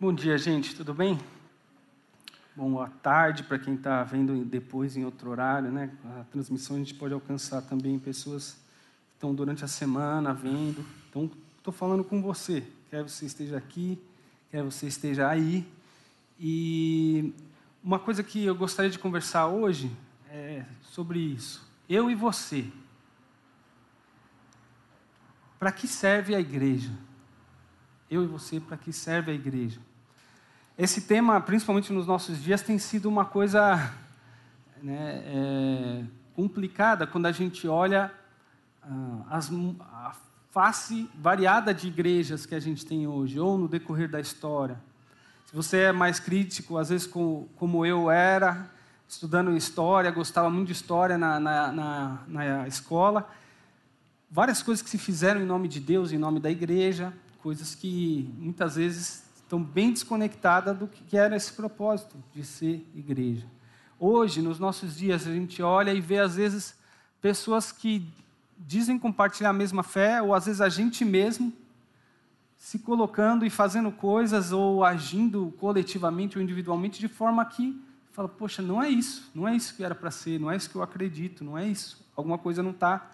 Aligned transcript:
Bom 0.00 0.12
dia, 0.12 0.38
gente, 0.38 0.76
tudo 0.76 0.94
bem? 0.94 1.18
Boa 2.54 2.88
tarde 2.88 3.42
para 3.42 3.58
quem 3.58 3.74
está 3.74 4.04
vendo 4.04 4.44
depois 4.44 4.96
em 4.96 5.04
outro 5.04 5.28
horário, 5.28 5.72
né? 5.72 5.90
A 6.20 6.24
transmissão 6.30 6.76
a 6.76 6.78
gente 6.78 6.94
pode 6.94 7.12
alcançar 7.12 7.62
também 7.62 7.98
pessoas 7.98 8.52
que 8.52 9.14
estão 9.14 9.34
durante 9.34 9.64
a 9.64 9.66
semana 9.66 10.32
vendo. 10.32 10.86
Então, 11.10 11.28
estou 11.56 11.74
falando 11.74 12.04
com 12.04 12.22
você, 12.22 12.62
quer 12.88 13.02
você 13.02 13.26
esteja 13.26 13.56
aqui, 13.56 14.00
quer 14.52 14.62
você 14.62 14.86
esteja 14.86 15.28
aí. 15.28 15.66
E 16.38 17.34
uma 17.82 17.98
coisa 17.98 18.22
que 18.22 18.44
eu 18.44 18.54
gostaria 18.54 18.92
de 18.92 19.00
conversar 19.00 19.48
hoje 19.48 19.90
é 20.30 20.64
sobre 20.80 21.18
isso. 21.18 21.68
Eu 21.88 22.08
e 22.08 22.14
você. 22.14 22.70
Para 25.58 25.72
que 25.72 25.88
serve 25.88 26.36
a 26.36 26.40
igreja? 26.40 26.92
Eu 28.08 28.22
e 28.22 28.28
você, 28.28 28.60
para 28.60 28.76
que 28.76 28.92
serve 28.92 29.32
a 29.32 29.34
igreja? 29.34 29.87
Esse 30.78 31.00
tema, 31.00 31.40
principalmente 31.40 31.92
nos 31.92 32.06
nossos 32.06 32.40
dias, 32.40 32.62
tem 32.62 32.78
sido 32.78 33.08
uma 33.08 33.24
coisa 33.24 33.92
né, 34.80 35.24
é, 35.26 36.04
complicada 36.36 37.04
quando 37.04 37.26
a 37.26 37.32
gente 37.32 37.66
olha 37.66 38.12
ah, 38.80 39.24
as, 39.28 39.50
a 39.80 40.14
face 40.52 41.10
variada 41.16 41.74
de 41.74 41.88
igrejas 41.88 42.46
que 42.46 42.54
a 42.54 42.60
gente 42.60 42.86
tem 42.86 43.08
hoje, 43.08 43.40
ou 43.40 43.58
no 43.58 43.66
decorrer 43.66 44.08
da 44.08 44.20
história. 44.20 44.78
Se 45.46 45.56
você 45.56 45.78
é 45.78 45.92
mais 45.92 46.20
crítico, 46.20 46.78
às 46.78 46.90
vezes 46.90 47.08
como, 47.08 47.48
como 47.56 47.84
eu 47.84 48.08
era, 48.08 48.70
estudando 49.08 49.56
história, 49.56 50.12
gostava 50.12 50.48
muito 50.48 50.68
de 50.68 50.74
história 50.74 51.18
na, 51.18 51.40
na, 51.40 51.72
na, 51.72 52.18
na 52.28 52.68
escola, 52.68 53.28
várias 54.30 54.62
coisas 54.62 54.80
que 54.80 54.90
se 54.90 54.98
fizeram 54.98 55.40
em 55.40 55.44
nome 55.44 55.66
de 55.66 55.80
Deus, 55.80 56.12
em 56.12 56.18
nome 56.18 56.38
da 56.38 56.52
igreja, 56.52 57.12
coisas 57.42 57.74
que 57.74 58.32
muitas 58.38 58.76
vezes 58.76 59.27
estão 59.48 59.62
bem 59.62 59.90
desconectadas 59.90 60.76
do 60.76 60.86
que 60.86 61.16
era 61.16 61.34
esse 61.34 61.54
propósito 61.54 62.22
de 62.34 62.44
ser 62.44 62.86
igreja. 62.94 63.46
Hoje, 63.98 64.42
nos 64.42 64.58
nossos 64.58 64.94
dias, 64.94 65.26
a 65.26 65.32
gente 65.32 65.62
olha 65.62 65.92
e 65.94 66.02
vê, 66.02 66.18
às 66.18 66.36
vezes, 66.36 66.76
pessoas 67.18 67.72
que 67.72 68.06
dizem 68.58 68.98
compartilhar 68.98 69.48
a 69.48 69.54
mesma 69.54 69.82
fé, 69.82 70.20
ou 70.20 70.34
às 70.34 70.44
vezes 70.44 70.60
a 70.60 70.68
gente 70.68 71.02
mesmo, 71.02 71.50
se 72.58 72.78
colocando 72.78 73.46
e 73.46 73.48
fazendo 73.48 73.90
coisas, 73.90 74.52
ou 74.52 74.84
agindo 74.84 75.54
coletivamente 75.58 76.36
ou 76.36 76.44
individualmente, 76.44 77.00
de 77.00 77.08
forma 77.08 77.42
que 77.46 77.82
fala: 78.12 78.28
Poxa, 78.28 78.60
não 78.60 78.82
é 78.82 78.90
isso, 78.90 79.30
não 79.34 79.48
é 79.48 79.56
isso 79.56 79.74
que 79.74 79.82
era 79.82 79.94
para 79.94 80.10
ser, 80.10 80.38
não 80.38 80.50
é 80.50 80.56
isso 80.56 80.68
que 80.68 80.76
eu 80.76 80.82
acredito, 80.82 81.42
não 81.42 81.56
é 81.56 81.66
isso. 81.66 82.06
Alguma 82.14 82.36
coisa 82.36 82.62
não 82.62 82.72
está 82.72 83.10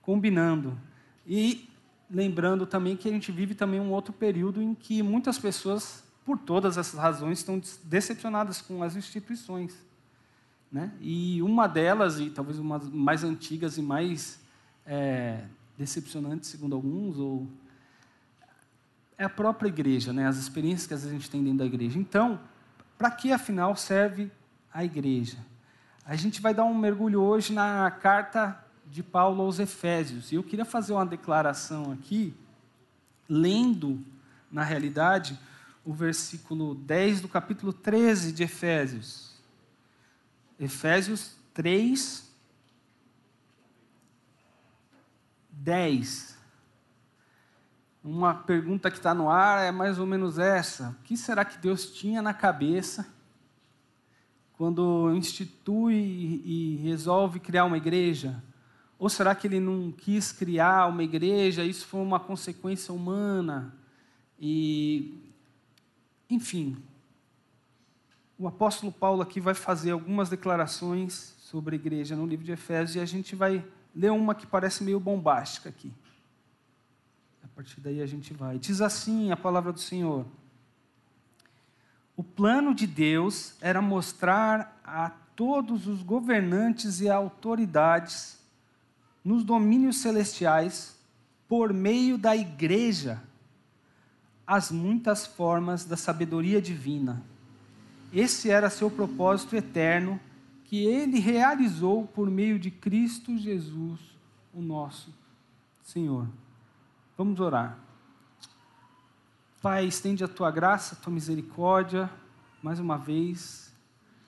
combinando. 0.00 0.78
E 1.26 1.68
lembrando 2.12 2.66
também 2.66 2.96
que 2.96 3.08
a 3.08 3.12
gente 3.12 3.32
vive 3.32 3.54
também 3.54 3.80
um 3.80 3.90
outro 3.90 4.12
período 4.12 4.60
em 4.60 4.74
que 4.74 5.02
muitas 5.02 5.38
pessoas, 5.38 6.04
por 6.24 6.38
todas 6.38 6.76
essas 6.76 7.00
razões, 7.00 7.38
estão 7.38 7.60
decepcionadas 7.84 8.60
com 8.60 8.82
as 8.82 8.94
instituições. 8.94 9.74
Né? 10.70 10.92
E 11.00 11.40
uma 11.42 11.66
delas, 11.66 12.20
e 12.20 12.28
talvez 12.28 12.58
uma 12.58 12.78
das 12.78 12.88
mais 12.90 13.24
antigas 13.24 13.78
e 13.78 13.82
mais 13.82 14.38
é, 14.86 15.44
decepcionantes, 15.78 16.50
segundo 16.50 16.76
alguns, 16.76 17.18
ou 17.18 17.48
é 19.16 19.24
a 19.24 19.30
própria 19.30 19.68
igreja, 19.68 20.12
né? 20.12 20.26
as 20.26 20.36
experiências 20.36 20.86
que 20.86 20.94
a 20.94 21.10
gente 21.10 21.30
tem 21.30 21.42
dentro 21.42 21.58
da 21.58 21.66
igreja. 21.66 21.98
Então, 21.98 22.38
para 22.98 23.10
que 23.10 23.32
afinal 23.32 23.74
serve 23.74 24.30
a 24.72 24.84
igreja? 24.84 25.38
A 26.04 26.14
gente 26.16 26.42
vai 26.42 26.52
dar 26.52 26.64
um 26.64 26.76
mergulho 26.76 27.22
hoje 27.22 27.52
na 27.52 27.90
carta 27.90 28.61
de 28.92 29.02
Paulo 29.02 29.42
aos 29.42 29.58
Efésios. 29.58 30.30
E 30.30 30.34
eu 30.34 30.44
queria 30.44 30.66
fazer 30.66 30.92
uma 30.92 31.06
declaração 31.06 31.92
aqui, 31.92 32.34
lendo, 33.26 34.04
na 34.50 34.62
realidade, 34.62 35.38
o 35.82 35.94
versículo 35.94 36.74
10 36.74 37.22
do 37.22 37.28
capítulo 37.28 37.72
13 37.72 38.32
de 38.32 38.42
Efésios. 38.42 39.32
Efésios 40.60 41.34
3, 41.54 42.30
10. 45.50 46.38
Uma 48.04 48.34
pergunta 48.34 48.90
que 48.90 48.98
está 48.98 49.14
no 49.14 49.30
ar 49.30 49.64
é 49.64 49.72
mais 49.72 49.98
ou 49.98 50.06
menos 50.06 50.38
essa: 50.38 50.90
o 50.90 51.02
que 51.02 51.16
será 51.16 51.46
que 51.46 51.56
Deus 51.56 51.86
tinha 51.86 52.20
na 52.20 52.34
cabeça 52.34 53.06
quando 54.52 55.14
institui 55.16 56.42
e 56.44 56.76
resolve 56.82 57.40
criar 57.40 57.64
uma 57.64 57.78
igreja? 57.78 58.51
Ou 59.02 59.08
será 59.08 59.34
que 59.34 59.48
ele 59.48 59.58
não 59.58 59.90
quis 59.90 60.30
criar 60.30 60.86
uma 60.86 61.02
igreja? 61.02 61.64
Isso 61.64 61.88
foi 61.88 62.00
uma 62.00 62.20
consequência 62.20 62.94
humana? 62.94 63.74
E, 64.38 65.20
enfim, 66.30 66.76
o 68.38 68.46
apóstolo 68.46 68.92
Paulo 68.92 69.20
aqui 69.20 69.40
vai 69.40 69.54
fazer 69.54 69.90
algumas 69.90 70.30
declarações 70.30 71.34
sobre 71.40 71.74
a 71.74 71.80
igreja 71.80 72.14
no 72.14 72.24
livro 72.24 72.44
de 72.44 72.52
Efésios 72.52 72.94
e 72.94 73.00
a 73.00 73.04
gente 73.04 73.34
vai 73.34 73.66
ler 73.92 74.12
uma 74.12 74.36
que 74.36 74.46
parece 74.46 74.84
meio 74.84 75.00
bombástica 75.00 75.68
aqui. 75.68 75.92
A 77.42 77.48
partir 77.56 77.80
daí 77.80 78.00
a 78.00 78.06
gente 78.06 78.32
vai. 78.32 78.56
Diz 78.56 78.80
assim 78.80 79.32
a 79.32 79.36
palavra 79.36 79.72
do 79.72 79.80
Senhor. 79.80 80.24
O 82.16 82.22
plano 82.22 82.72
de 82.72 82.86
Deus 82.86 83.56
era 83.60 83.82
mostrar 83.82 84.80
a 84.84 85.10
todos 85.34 85.88
os 85.88 86.04
governantes 86.04 87.00
e 87.00 87.10
autoridades 87.10 88.40
nos 89.24 89.44
domínios 89.44 89.98
celestiais 89.98 90.96
por 91.48 91.72
meio 91.72 92.16
da 92.16 92.36
igreja 92.36 93.22
as 94.46 94.70
muitas 94.70 95.26
formas 95.26 95.84
da 95.84 95.96
sabedoria 95.96 96.60
divina. 96.60 97.22
Esse 98.12 98.50
era 98.50 98.68
seu 98.68 98.90
propósito 98.90 99.56
eterno 99.56 100.20
que 100.64 100.84
ele 100.84 101.18
realizou 101.18 102.06
por 102.06 102.30
meio 102.30 102.58
de 102.58 102.70
Cristo 102.70 103.36
Jesus, 103.38 104.00
o 104.52 104.60
nosso 104.60 105.14
Senhor. 105.82 106.26
Vamos 107.16 107.40
orar. 107.40 107.78
Pai, 109.62 109.86
estende 109.86 110.24
a 110.24 110.28
tua 110.28 110.50
graça, 110.50 110.94
a 110.94 110.98
tua 110.98 111.12
misericórdia, 111.12 112.10
mais 112.62 112.80
uma 112.80 112.98
vez, 112.98 113.71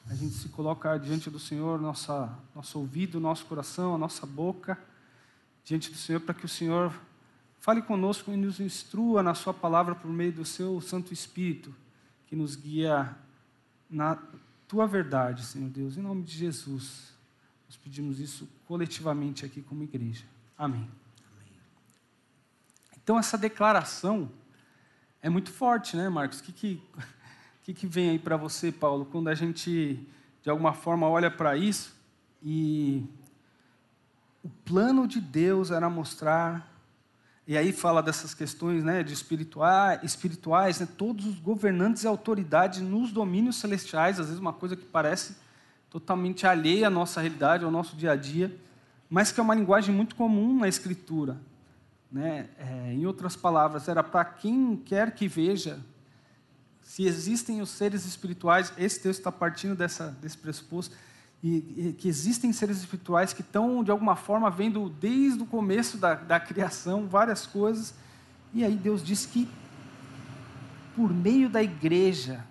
a 0.06 0.14
gente 0.14 0.34
se 0.34 0.48
coloca 0.50 0.96
diante 0.98 1.30
do 1.30 1.38
Senhor, 1.38 1.80
nossa, 1.80 2.36
nosso 2.54 2.78
ouvido, 2.78 3.18
nosso 3.18 3.46
coração, 3.46 3.94
a 3.94 3.98
nossa 3.98 4.26
boca, 4.26 4.78
diante 5.64 5.90
do 5.90 5.96
Senhor, 5.96 6.20
para 6.20 6.34
que 6.34 6.44
o 6.44 6.48
Senhor 6.48 6.92
fale 7.58 7.80
conosco 7.80 8.30
e 8.30 8.36
nos 8.36 8.60
instrua 8.60 9.22
na 9.22 9.34
Sua 9.34 9.54
palavra 9.54 9.94
por 9.94 10.10
meio 10.10 10.32
do 10.32 10.44
Seu 10.44 10.80
Santo 10.80 11.12
Espírito, 11.12 11.74
que 12.26 12.36
nos 12.36 12.54
guia 12.54 13.16
na 13.88 14.18
Tua 14.68 14.86
verdade, 14.86 15.44
Senhor 15.44 15.70
Deus. 15.70 15.96
Em 15.96 16.02
nome 16.02 16.22
de 16.22 16.36
Jesus, 16.36 17.14
nós 17.66 17.76
pedimos 17.76 18.20
isso 18.20 18.46
coletivamente 18.66 19.46
aqui 19.46 19.62
como 19.62 19.82
igreja. 19.82 20.24
Amém. 20.58 20.88
Então, 23.02 23.18
essa 23.18 23.36
declaração 23.36 24.30
é 25.22 25.30
muito 25.30 25.50
forte, 25.50 25.96
né, 25.96 26.08
Marcos? 26.10 26.40
O 26.40 26.42
que, 26.42 26.82
que 27.64 27.72
que, 27.72 27.72
que 27.72 27.86
vem 27.86 28.10
aí 28.10 28.18
para 28.18 28.36
você, 28.36 28.70
Paulo, 28.70 29.06
quando 29.06 29.28
a 29.28 29.34
gente, 29.34 29.98
de 30.42 30.50
alguma 30.50 30.74
forma, 30.74 31.08
olha 31.08 31.30
para 31.30 31.56
isso 31.56 31.96
e 32.42 33.02
o 34.42 34.50
plano 34.66 35.08
de 35.08 35.18
Deus 35.18 35.70
era 35.70 35.88
mostrar, 35.88 36.70
e 37.46 37.56
aí 37.56 37.72
fala 37.72 38.02
dessas 38.02 38.34
questões 38.34 38.84
né, 38.84 39.02
de 39.02 39.14
espirituais, 39.14 40.02
espirituais 40.02 40.78
né, 40.78 40.86
todos 40.98 41.24
os 41.24 41.38
governantes 41.38 42.04
e 42.04 42.06
autoridades 42.06 42.82
nos 42.82 43.10
domínios 43.10 43.56
celestiais, 43.56 44.20
às 44.20 44.26
vezes 44.26 44.40
uma 44.40 44.52
coisa 44.52 44.76
que 44.76 44.84
parece 44.84 45.34
totalmente 45.88 46.46
alheia 46.46 46.88
à 46.88 46.90
nossa 46.90 47.22
realidade, 47.22 47.64
ao 47.64 47.70
nosso 47.70 47.96
dia 47.96 48.12
a 48.12 48.16
dia, 48.16 48.54
mas 49.08 49.32
que 49.32 49.40
é 49.40 49.42
uma 49.42 49.54
linguagem 49.54 49.94
muito 49.94 50.16
comum 50.16 50.58
na 50.58 50.68
Escritura. 50.68 51.38
Né? 52.12 52.50
É, 52.58 52.92
em 52.92 53.06
outras 53.06 53.34
palavras, 53.34 53.88
era 53.88 54.02
para 54.02 54.22
quem 54.22 54.76
quer 54.76 55.14
que 55.14 55.26
veja 55.26 55.80
se 56.84 57.04
existem 57.04 57.62
os 57.62 57.70
seres 57.70 58.04
espirituais, 58.04 58.72
esse 58.76 59.00
texto 59.00 59.20
está 59.20 59.32
partindo 59.32 59.74
dessa, 59.74 60.10
desse 60.20 60.36
pressuposto, 60.36 60.94
e, 61.42 61.88
e, 61.88 61.92
que 61.98 62.06
existem 62.08 62.52
seres 62.52 62.78
espirituais 62.78 63.32
que 63.32 63.40
estão, 63.40 63.82
de 63.82 63.90
alguma 63.90 64.14
forma, 64.14 64.50
vendo 64.50 64.88
desde 64.88 65.42
o 65.42 65.46
começo 65.46 65.96
da, 65.96 66.14
da 66.14 66.38
criação 66.38 67.08
várias 67.08 67.46
coisas, 67.46 67.94
e 68.52 68.62
aí 68.64 68.76
Deus 68.76 69.02
diz 69.02 69.26
que, 69.26 69.48
por 70.94 71.12
meio 71.12 71.48
da 71.48 71.62
igreja, 71.62 72.44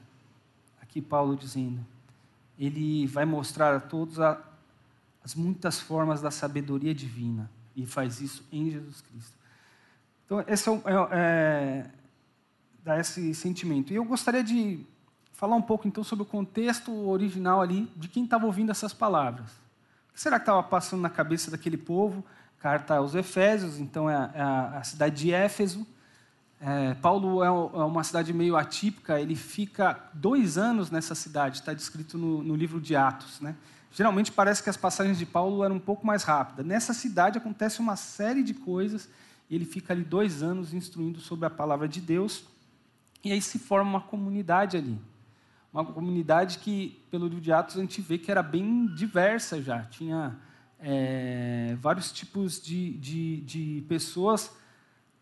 aqui 0.81 1.01
Paulo 1.01 1.37
dizendo, 1.37 1.85
ele 2.57 3.07
vai 3.07 3.25
mostrar 3.25 3.75
a 3.75 3.79
todos 3.79 4.19
a, 4.19 4.39
as 5.23 5.35
muitas 5.35 5.79
formas 5.79 6.21
da 6.21 6.31
sabedoria 6.31 6.93
divina, 6.93 7.49
e 7.75 7.85
faz 7.85 8.19
isso 8.19 8.43
em 8.51 8.69
Jesus 8.69 9.01
Cristo. 9.01 9.33
Então, 10.25 10.43
esse 10.47 10.69
é, 10.69 10.73
é, 10.73 10.79
é 11.11 11.85
dá 12.83 12.99
esse 12.99 13.33
sentimento. 13.33 13.93
E 13.93 13.95
eu 13.95 14.03
gostaria 14.03 14.43
de 14.43 14.85
falar 15.31 15.55
um 15.55 15.61
pouco 15.61 15.87
então 15.87 16.03
sobre 16.03 16.23
o 16.23 16.25
contexto 16.25 16.91
original 17.07 17.61
ali 17.61 17.91
de 17.95 18.07
quem 18.07 18.23
estava 18.23 18.45
ouvindo 18.45 18.71
essas 18.71 18.93
palavras. 18.93 19.49
O 20.09 20.13
que 20.13 20.21
será 20.21 20.37
que 20.37 20.43
estava 20.43 20.61
passando 20.61 21.01
na 21.01 21.09
cabeça 21.09 21.49
daquele 21.49 21.77
povo? 21.77 22.23
Carta 22.59 22.95
aos 22.95 23.15
Efésios, 23.15 23.79
então 23.79 24.09
é 24.09 24.15
a, 24.15 24.31
é 24.33 24.77
a 24.77 24.83
cidade 24.83 25.15
de 25.15 25.33
Éfeso. 25.33 25.85
É, 26.61 26.93
Paulo 26.93 27.43
é, 27.43 27.47
é 27.47 27.83
uma 27.83 28.05
cidade 28.05 28.31
meio 28.31 28.55
atípica, 28.55 29.19
ele 29.19 29.35
fica 29.35 29.99
dois 30.13 30.57
anos 30.57 30.89
nessa 30.89 31.13
cidade, 31.13 31.57
está 31.57 31.73
descrito 31.73 32.17
no, 32.17 32.41
no, 32.41 32.55
livro 32.55 32.79
de 32.79 32.95
Atos. 32.95 33.41
Né? 33.41 33.53
Geralmente 33.91 34.31
parece 34.31 34.63
que 34.63 34.69
as 34.69 34.77
passagens 34.77 35.19
de 35.19 35.25
Paulo 35.25 35.61
eram 35.61 35.75
um 35.75 35.79
pouco 35.79 36.07
mais 36.07 36.23
rápidas. 36.23 36.65
Nessa 36.65 36.93
cidade 36.93 37.37
acontece 37.37 37.81
uma 37.81 37.97
série 37.97 38.43
de 38.43 38.53
coisas, 38.53 39.09
e 39.49 39.55
ele 39.55 39.65
fica 39.65 39.91
ali 39.91 40.05
dois 40.05 40.41
anos 40.41 40.73
instruindo 40.73 41.19
sobre 41.19 41.45
a 41.45 41.49
palavra 41.49 41.85
de 41.85 41.99
Deus, 41.99 42.45
e 43.23 43.31
aí 43.31 43.41
se 43.41 43.57
forma 43.57 43.89
uma 43.89 44.01
comunidade 44.01 44.77
ali. 44.77 44.99
Uma 45.71 45.85
comunidade 45.85 46.59
que, 46.59 47.01
pelo 47.09 47.25
livro 47.25 47.41
de 47.41 47.51
Atos, 47.51 47.77
a 47.77 47.81
gente 47.81 48.01
vê 48.01 48.17
que 48.17 48.29
era 48.29 48.43
bem 48.43 48.85
diversa 48.87 49.61
já. 49.61 49.83
Tinha 49.83 50.37
é, 50.79 51.75
vários 51.79 52.11
tipos 52.11 52.61
de, 52.61 52.91
de, 52.97 53.41
de 53.41 53.85
pessoas 53.87 54.51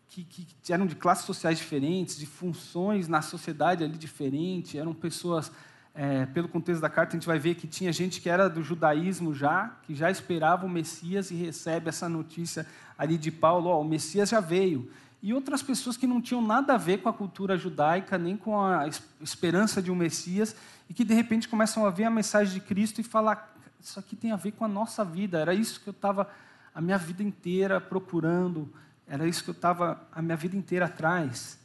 que, 0.08 0.24
que, 0.24 0.72
eram 0.72 0.84
de 0.84 0.94
classes 0.94 1.24
sociais 1.24 1.56
diferentes, 1.56 2.18
de 2.18 2.26
funções 2.26 3.08
na 3.08 3.22
sociedade 3.22 3.82
ali 3.82 3.96
diferente, 3.96 4.76
eram 4.76 4.92
pessoas, 4.92 5.50
é, 5.94 6.26
pelo 6.26 6.48
contexto 6.48 6.82
da 6.82 6.90
carta, 6.90 7.16
a 7.16 7.18
gente 7.18 7.26
vai 7.26 7.38
ver 7.38 7.54
que 7.54 7.66
tinha 7.66 7.90
gente 7.90 8.20
que 8.20 8.28
era 8.28 8.46
do 8.48 8.62
judaísmo 8.62 9.32
já, 9.32 9.68
que 9.84 9.94
já 9.94 10.10
esperava 10.10 10.66
o 10.66 10.68
Messias 10.68 11.30
e 11.30 11.34
recebe 11.34 11.88
essa 11.88 12.10
notícia 12.10 12.66
ali 12.98 13.16
de 13.16 13.30
Paulo, 13.30 13.70
o 13.70 13.84
Messias 13.84 14.28
já 14.28 14.40
veio. 14.40 14.90
E 15.22 15.32
outras 15.32 15.62
pessoas 15.62 15.96
que 15.96 16.06
não 16.06 16.20
tinham 16.20 16.42
nada 16.42 16.74
a 16.74 16.76
ver 16.76 16.98
com 16.98 17.08
a 17.08 17.12
cultura 17.12 17.56
judaica, 17.56 18.18
nem 18.18 18.36
com 18.36 18.60
a 18.60 18.88
esperança 19.20 19.80
de 19.80 19.90
um 19.90 19.94
Messias, 19.94 20.56
e 20.90 20.94
que 20.94 21.04
de 21.04 21.14
repente 21.14 21.48
começam 21.48 21.86
a 21.86 21.90
ver 21.90 22.04
a 22.04 22.10
mensagem 22.10 22.54
de 22.54 22.60
Cristo 22.60 23.00
e 23.00 23.04
falar: 23.04 23.56
Isso 23.80 24.00
aqui 24.00 24.16
tem 24.16 24.32
a 24.32 24.36
ver 24.36 24.52
com 24.52 24.64
a 24.64 24.68
nossa 24.68 25.04
vida, 25.04 25.38
era 25.38 25.54
isso 25.54 25.80
que 25.80 25.88
eu 25.88 25.92
estava 25.92 26.28
a 26.74 26.80
minha 26.80 26.98
vida 26.98 27.22
inteira 27.22 27.80
procurando 27.80 28.72
era 29.12 29.26
isso 29.26 29.44
que 29.44 29.50
eu 29.50 29.54
estava 29.54 30.00
a 30.10 30.22
minha 30.22 30.36
vida 30.36 30.56
inteira 30.56 30.86
atrás. 30.86 31.58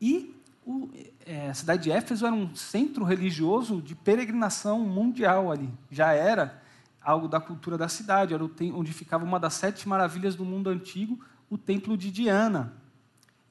E 0.00 0.34
o, 0.66 0.88
é, 1.24 1.48
a 1.48 1.54
cidade 1.54 1.84
de 1.84 1.92
Éfeso 1.92 2.26
era 2.26 2.34
um 2.34 2.54
centro 2.56 3.04
religioso 3.04 3.80
de 3.80 3.94
peregrinação 3.94 4.80
mundial 4.80 5.52
ali. 5.52 5.72
Já 5.88 6.12
era 6.12 6.60
algo 7.00 7.28
da 7.28 7.40
cultura 7.40 7.78
da 7.78 7.88
cidade, 7.88 8.34
era 8.34 8.44
onde 8.44 8.92
ficava 8.92 9.24
uma 9.24 9.38
das 9.38 9.54
sete 9.54 9.88
maravilhas 9.88 10.34
do 10.34 10.44
mundo 10.44 10.68
antigo, 10.68 11.18
o 11.48 11.56
templo 11.56 11.96
de 11.96 12.10
Diana. 12.10 12.72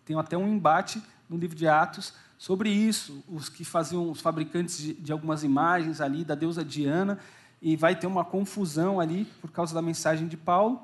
Tem 0.09 0.17
até 0.17 0.35
um 0.35 0.51
embate 0.51 0.99
no 1.29 1.37
livro 1.37 1.55
de 1.55 1.67
Atos 1.67 2.15
sobre 2.35 2.71
isso, 2.71 3.23
os 3.27 3.47
que 3.47 3.63
faziam 3.63 4.09
os 4.09 4.19
fabricantes 4.19 4.79
de, 4.79 4.95
de 4.95 5.11
algumas 5.11 5.43
imagens 5.43 6.01
ali 6.01 6.25
da 6.25 6.33
deusa 6.33 6.65
Diana, 6.65 7.19
e 7.61 7.75
vai 7.75 7.95
ter 7.95 8.07
uma 8.07 8.25
confusão 8.25 8.99
ali 8.99 9.25
por 9.39 9.51
causa 9.51 9.71
da 9.71 9.83
mensagem 9.83 10.27
de 10.27 10.35
Paulo. 10.35 10.81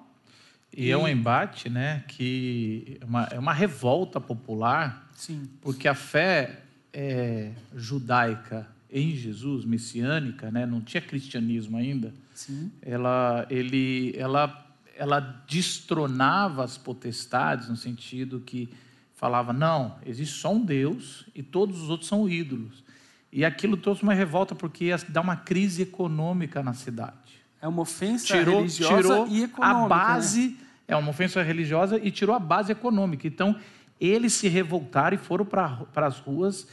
E, 0.71 0.91
é 0.91 0.95
um 0.95 1.07
embate, 1.07 1.71
né, 1.71 2.03
que 2.07 2.99
é 3.01 3.05
uma, 3.05 3.23
é 3.31 3.39
uma 3.39 3.51
revolta 3.51 4.21
popular, 4.21 5.09
Sim. 5.15 5.49
porque 5.59 5.87
a 5.87 5.95
fé 5.95 6.59
é, 6.93 7.51
judaica 7.75 8.67
em 8.91 9.15
Jesus, 9.15 9.65
messiânica, 9.65 10.51
né, 10.51 10.67
não 10.67 10.81
tinha 10.81 11.01
cristianismo 11.01 11.77
ainda. 11.77 12.13
Sim. 12.35 12.71
Ela, 12.79 13.47
ele, 13.49 14.13
ela, 14.15 14.71
ela 14.95 15.19
destronava 15.47 16.63
as 16.63 16.77
potestades 16.77 17.69
no 17.69 17.75
sentido 17.75 18.39
que 18.39 18.69
falava 19.15 19.51
não, 19.51 19.95
existe 20.05 20.37
só 20.37 20.53
um 20.53 20.63
Deus 20.63 21.25
e 21.33 21.41
todos 21.41 21.81
os 21.81 21.89
outros 21.89 22.07
são 22.07 22.29
ídolos. 22.29 22.83
E 23.31 23.43
aquilo 23.43 23.75
trouxe 23.75 24.03
uma 24.03 24.13
revolta 24.13 24.55
porque 24.55 24.91
dá 25.09 25.19
uma 25.19 25.35
crise 25.35 25.81
econômica 25.81 26.63
na 26.63 26.73
cidade. 26.73 27.43
É 27.61 27.67
uma 27.67 27.81
ofensa 27.81 28.27
tirou, 28.27 28.57
religiosa 28.57 29.01
tirou 29.01 29.27
e 29.27 29.43
econômica. 29.43 29.63
A 29.63 29.81
né? 29.81 29.87
base 29.87 30.47
né? 30.47 30.55
é 30.87 30.95
uma 30.95 31.09
ofensa 31.09 31.41
religiosa 31.41 31.99
e 32.01 32.11
tirou 32.11 32.35
a 32.35 32.39
base 32.39 32.71
econômica. 32.71 33.27
Então, 33.27 33.55
eles 33.99 34.33
se 34.33 34.47
revoltaram 34.47 35.15
e 35.15 35.17
foram 35.17 35.43
para 35.43 35.85
as 35.95 36.19
ruas. 36.19 36.67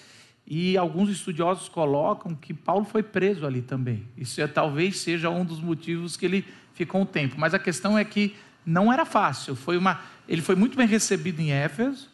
E 0.46 0.76
alguns 0.76 1.08
estudiosos 1.08 1.68
colocam 1.68 2.34
que 2.34 2.52
Paulo 2.52 2.84
foi 2.84 3.02
preso 3.02 3.46
ali 3.46 3.62
também. 3.62 4.06
Isso 4.16 4.40
é, 4.40 4.46
talvez 4.46 5.00
seja 5.00 5.30
um 5.30 5.44
dos 5.44 5.60
motivos 5.60 6.16
que 6.16 6.26
ele 6.26 6.44
ficou 6.74 7.00
um 7.00 7.06
tempo. 7.06 7.36
Mas 7.38 7.54
a 7.54 7.58
questão 7.58 7.96
é 7.96 8.04
que 8.04 8.36
não 8.64 8.92
era 8.92 9.04
fácil. 9.04 9.56
Foi 9.56 9.76
uma, 9.76 10.00
ele 10.28 10.42
foi 10.42 10.54
muito 10.54 10.76
bem 10.76 10.86
recebido 10.86 11.40
em 11.40 11.50
Éfeso. 11.50 12.11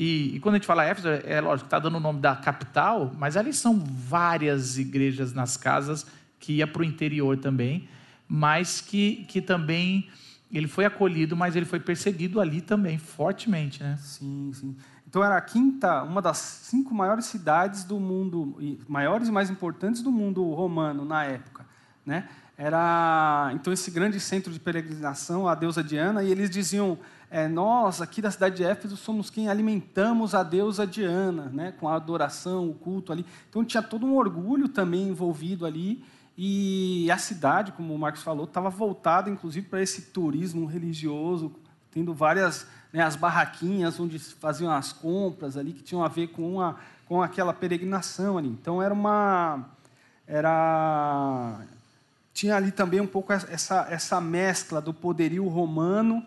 E, 0.00 0.36
e 0.36 0.40
quando 0.40 0.54
a 0.54 0.58
gente 0.58 0.66
fala 0.66 0.84
Éfeso, 0.84 1.08
é, 1.08 1.22
é 1.24 1.40
lógico, 1.40 1.66
está 1.66 1.80
dando 1.80 1.96
o 1.96 2.00
nome 2.00 2.20
da 2.20 2.36
capital, 2.36 3.12
mas 3.18 3.36
ali 3.36 3.52
são 3.52 3.76
várias 3.80 4.78
igrejas 4.78 5.32
nas 5.32 5.56
casas 5.56 6.06
que 6.38 6.52
ia 6.52 6.68
para 6.68 6.82
o 6.82 6.84
interior 6.84 7.36
também, 7.36 7.88
mas 8.28 8.80
que, 8.80 9.24
que 9.24 9.42
também 9.42 10.08
ele 10.52 10.68
foi 10.68 10.84
acolhido, 10.84 11.36
mas 11.36 11.56
ele 11.56 11.66
foi 11.66 11.80
perseguido 11.80 12.40
ali 12.40 12.60
também, 12.60 12.96
fortemente, 12.96 13.82
né? 13.82 13.98
Sim, 14.00 14.52
sim. 14.54 14.76
Então 15.04 15.24
era 15.24 15.36
a 15.36 15.40
quinta, 15.40 16.04
uma 16.04 16.22
das 16.22 16.38
cinco 16.38 16.94
maiores 16.94 17.24
cidades 17.24 17.82
do 17.82 17.98
mundo, 17.98 18.56
maiores 18.86 19.26
e 19.26 19.32
mais 19.32 19.50
importantes 19.50 20.00
do 20.00 20.12
mundo 20.12 20.48
romano 20.52 21.04
na 21.04 21.24
época, 21.24 21.66
né? 22.06 22.28
Era 22.56 23.50
então 23.52 23.72
esse 23.72 23.90
grande 23.90 24.20
centro 24.20 24.52
de 24.52 24.60
peregrinação, 24.60 25.48
a 25.48 25.56
deusa 25.56 25.82
Diana, 25.82 26.22
e 26.22 26.30
eles 26.30 26.50
diziam: 26.50 26.98
é, 27.30 27.46
nós 27.46 28.00
aqui 28.00 28.22
da 28.22 28.30
cidade 28.30 28.56
de 28.56 28.64
Éfeso 28.64 28.96
somos 28.96 29.28
quem 29.28 29.50
alimentamos 29.50 30.34
a 30.34 30.42
deusa 30.42 30.86
Diana, 30.86 31.50
né? 31.52 31.72
Com 31.72 31.86
a 31.86 31.94
adoração, 31.94 32.70
o 32.70 32.74
culto 32.74 33.12
ali. 33.12 33.24
Então 33.50 33.64
tinha 33.64 33.82
todo 33.82 34.06
um 34.06 34.16
orgulho 34.16 34.68
também 34.68 35.08
envolvido 35.08 35.66
ali. 35.66 36.02
E 36.36 37.10
a 37.10 37.18
cidade, 37.18 37.72
como 37.72 37.92
o 37.92 37.98
Marcos 37.98 38.22
falou, 38.22 38.44
estava 38.44 38.70
voltada, 38.70 39.28
inclusive, 39.28 39.66
para 39.66 39.82
esse 39.82 40.02
turismo 40.02 40.66
religioso, 40.66 41.52
tendo 41.90 42.14
várias 42.14 42.66
né, 42.92 43.02
as 43.02 43.16
barraquinhas 43.16 43.98
onde 43.98 44.18
faziam 44.18 44.72
as 44.72 44.92
compras 44.92 45.56
ali, 45.56 45.72
que 45.72 45.82
tinham 45.82 46.02
a 46.02 46.08
ver 46.08 46.28
com, 46.28 46.60
a, 46.60 46.76
com 47.06 47.20
aquela 47.20 47.52
peregrinação 47.52 48.38
ali. 48.38 48.48
Então, 48.48 48.80
era 48.80 48.94
uma... 48.94 49.66
Era, 50.26 51.60
tinha 52.32 52.54
ali 52.54 52.70
também 52.70 53.00
um 53.00 53.06
pouco 53.06 53.32
essa, 53.32 53.86
essa 53.90 54.20
mescla 54.20 54.80
do 54.80 54.94
poderio 54.94 55.48
romano 55.48 56.24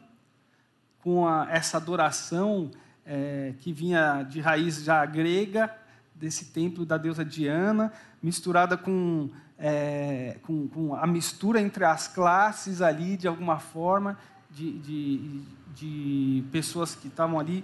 com 1.04 1.28
a, 1.28 1.48
essa 1.50 1.78
adoração 1.78 2.72
é, 3.06 3.54
que 3.60 3.74
vinha 3.74 4.24
de 4.24 4.40
raiz 4.40 4.84
já 4.84 5.06
grega, 5.06 5.74
desse 6.16 6.46
templo 6.46 6.86
da 6.86 6.98
deusa 6.98 7.26
Diana, 7.26 7.92
misturada 8.22 8.78
com 8.78 9.30
é, 9.62 10.38
com, 10.42 10.68
com, 10.68 10.96
a 10.96 11.06
mistura 11.06 11.62
entre 11.62 11.86
as 11.86 12.08
classes 12.08 12.82
ali, 12.82 13.16
de 13.16 13.28
alguma 13.28 13.60
forma, 13.60 14.18
de, 14.50 14.80
de, 14.80 15.42
de 15.76 16.44
pessoas 16.52 16.96
que 16.96 17.08
estavam 17.08 17.40
ali, 17.40 17.64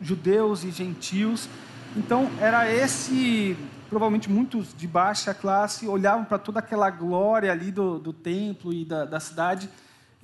judeus 0.00 0.64
e 0.64 0.72
gentios. 0.72 1.48
Então, 1.96 2.28
era 2.40 2.68
esse, 2.70 3.56
provavelmente 3.88 4.28
muitos 4.28 4.74
de 4.74 4.88
baixa 4.88 5.32
classe, 5.32 5.86
olhavam 5.86 6.24
para 6.24 6.36
toda 6.36 6.58
aquela 6.58 6.90
glória 6.90 7.52
ali 7.52 7.70
do, 7.70 8.00
do 8.00 8.12
templo 8.12 8.72
e 8.72 8.84
da, 8.84 9.04
da 9.04 9.20
cidade. 9.20 9.70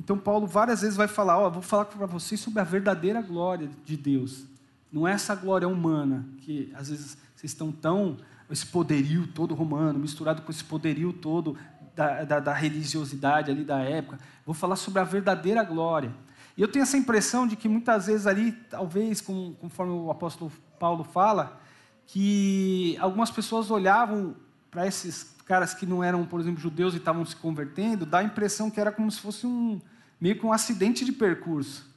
Então, 0.01 0.17
Paulo 0.17 0.47
várias 0.47 0.81
vezes 0.81 0.97
vai 0.97 1.07
falar: 1.07 1.39
Ó, 1.39 1.47
oh, 1.47 1.51
vou 1.51 1.63
falar 1.63 1.85
para 1.85 2.07
vocês 2.07 2.41
sobre 2.41 2.59
a 2.59 2.65
verdadeira 2.65 3.21
glória 3.21 3.69
de 3.85 3.99
Deus. 3.99 4.47
Não 4.91 5.07
é 5.07 5.13
essa 5.13 5.35
glória 5.35 5.69
humana, 5.69 6.27
que 6.39 6.73
às 6.75 6.89
vezes 6.89 7.19
vocês 7.37 7.53
estão 7.53 7.71
tão 7.71 8.17
esse 8.51 8.67
poderio 8.67 9.27
todo 9.27 9.55
romano, 9.55 9.99
misturado 9.99 10.41
com 10.41 10.51
esse 10.51 10.65
poderio 10.65 11.13
todo 11.13 11.55
da, 11.95 12.25
da, 12.25 12.41
da, 12.41 12.55
religiosidade 12.55 13.51
ali 13.51 13.63
da 13.63 13.79
época. 13.81 14.19
Vou 14.47 14.55
falar 14.55 14.77
sobre 14.77 15.01
a 15.01 15.05
verdadeira 15.05 15.63
glória. 15.63 16.15
E 16.57 16.63
eu 16.63 16.67
tenho 16.67 16.83
essa 16.83 16.97
impressão 16.97 17.47
de 17.47 17.55
que 17.55 17.69
muitas 17.69 18.07
vezes 18.07 18.27
ali, 18.27 18.53
talvez, 18.53 19.21
conforme 19.21 19.93
o 19.93 20.11
apóstolo 20.11 20.51
Paulo 20.79 21.05
fala, 21.05 21.61
que 22.07 22.97
algumas 22.99 23.31
pessoas 23.31 23.71
olhavam 23.71 24.35
para 24.71 24.87
esses 24.87 25.37
caras 25.51 25.75
que 25.75 25.85
não 25.85 26.05
eram, 26.05 26.25
por 26.25 26.39
exemplo, 26.39 26.61
judeus 26.61 26.95
e 26.95 26.99
estavam 26.99 27.27
se 27.27 27.35
convertendo, 27.35 28.07
dá 28.07 28.21
a 28.21 28.23
impressão 28.23 28.71
que 28.71 28.81
era 28.81 28.93
como 28.93 29.11
se 29.11 29.19
fosse 29.19 29.49
um 29.49 29.81
meio 30.21 30.39
que 30.39 30.47
um 30.47 30.53
acidente 30.53 31.05
de 31.05 31.11
percurso. 31.11 31.91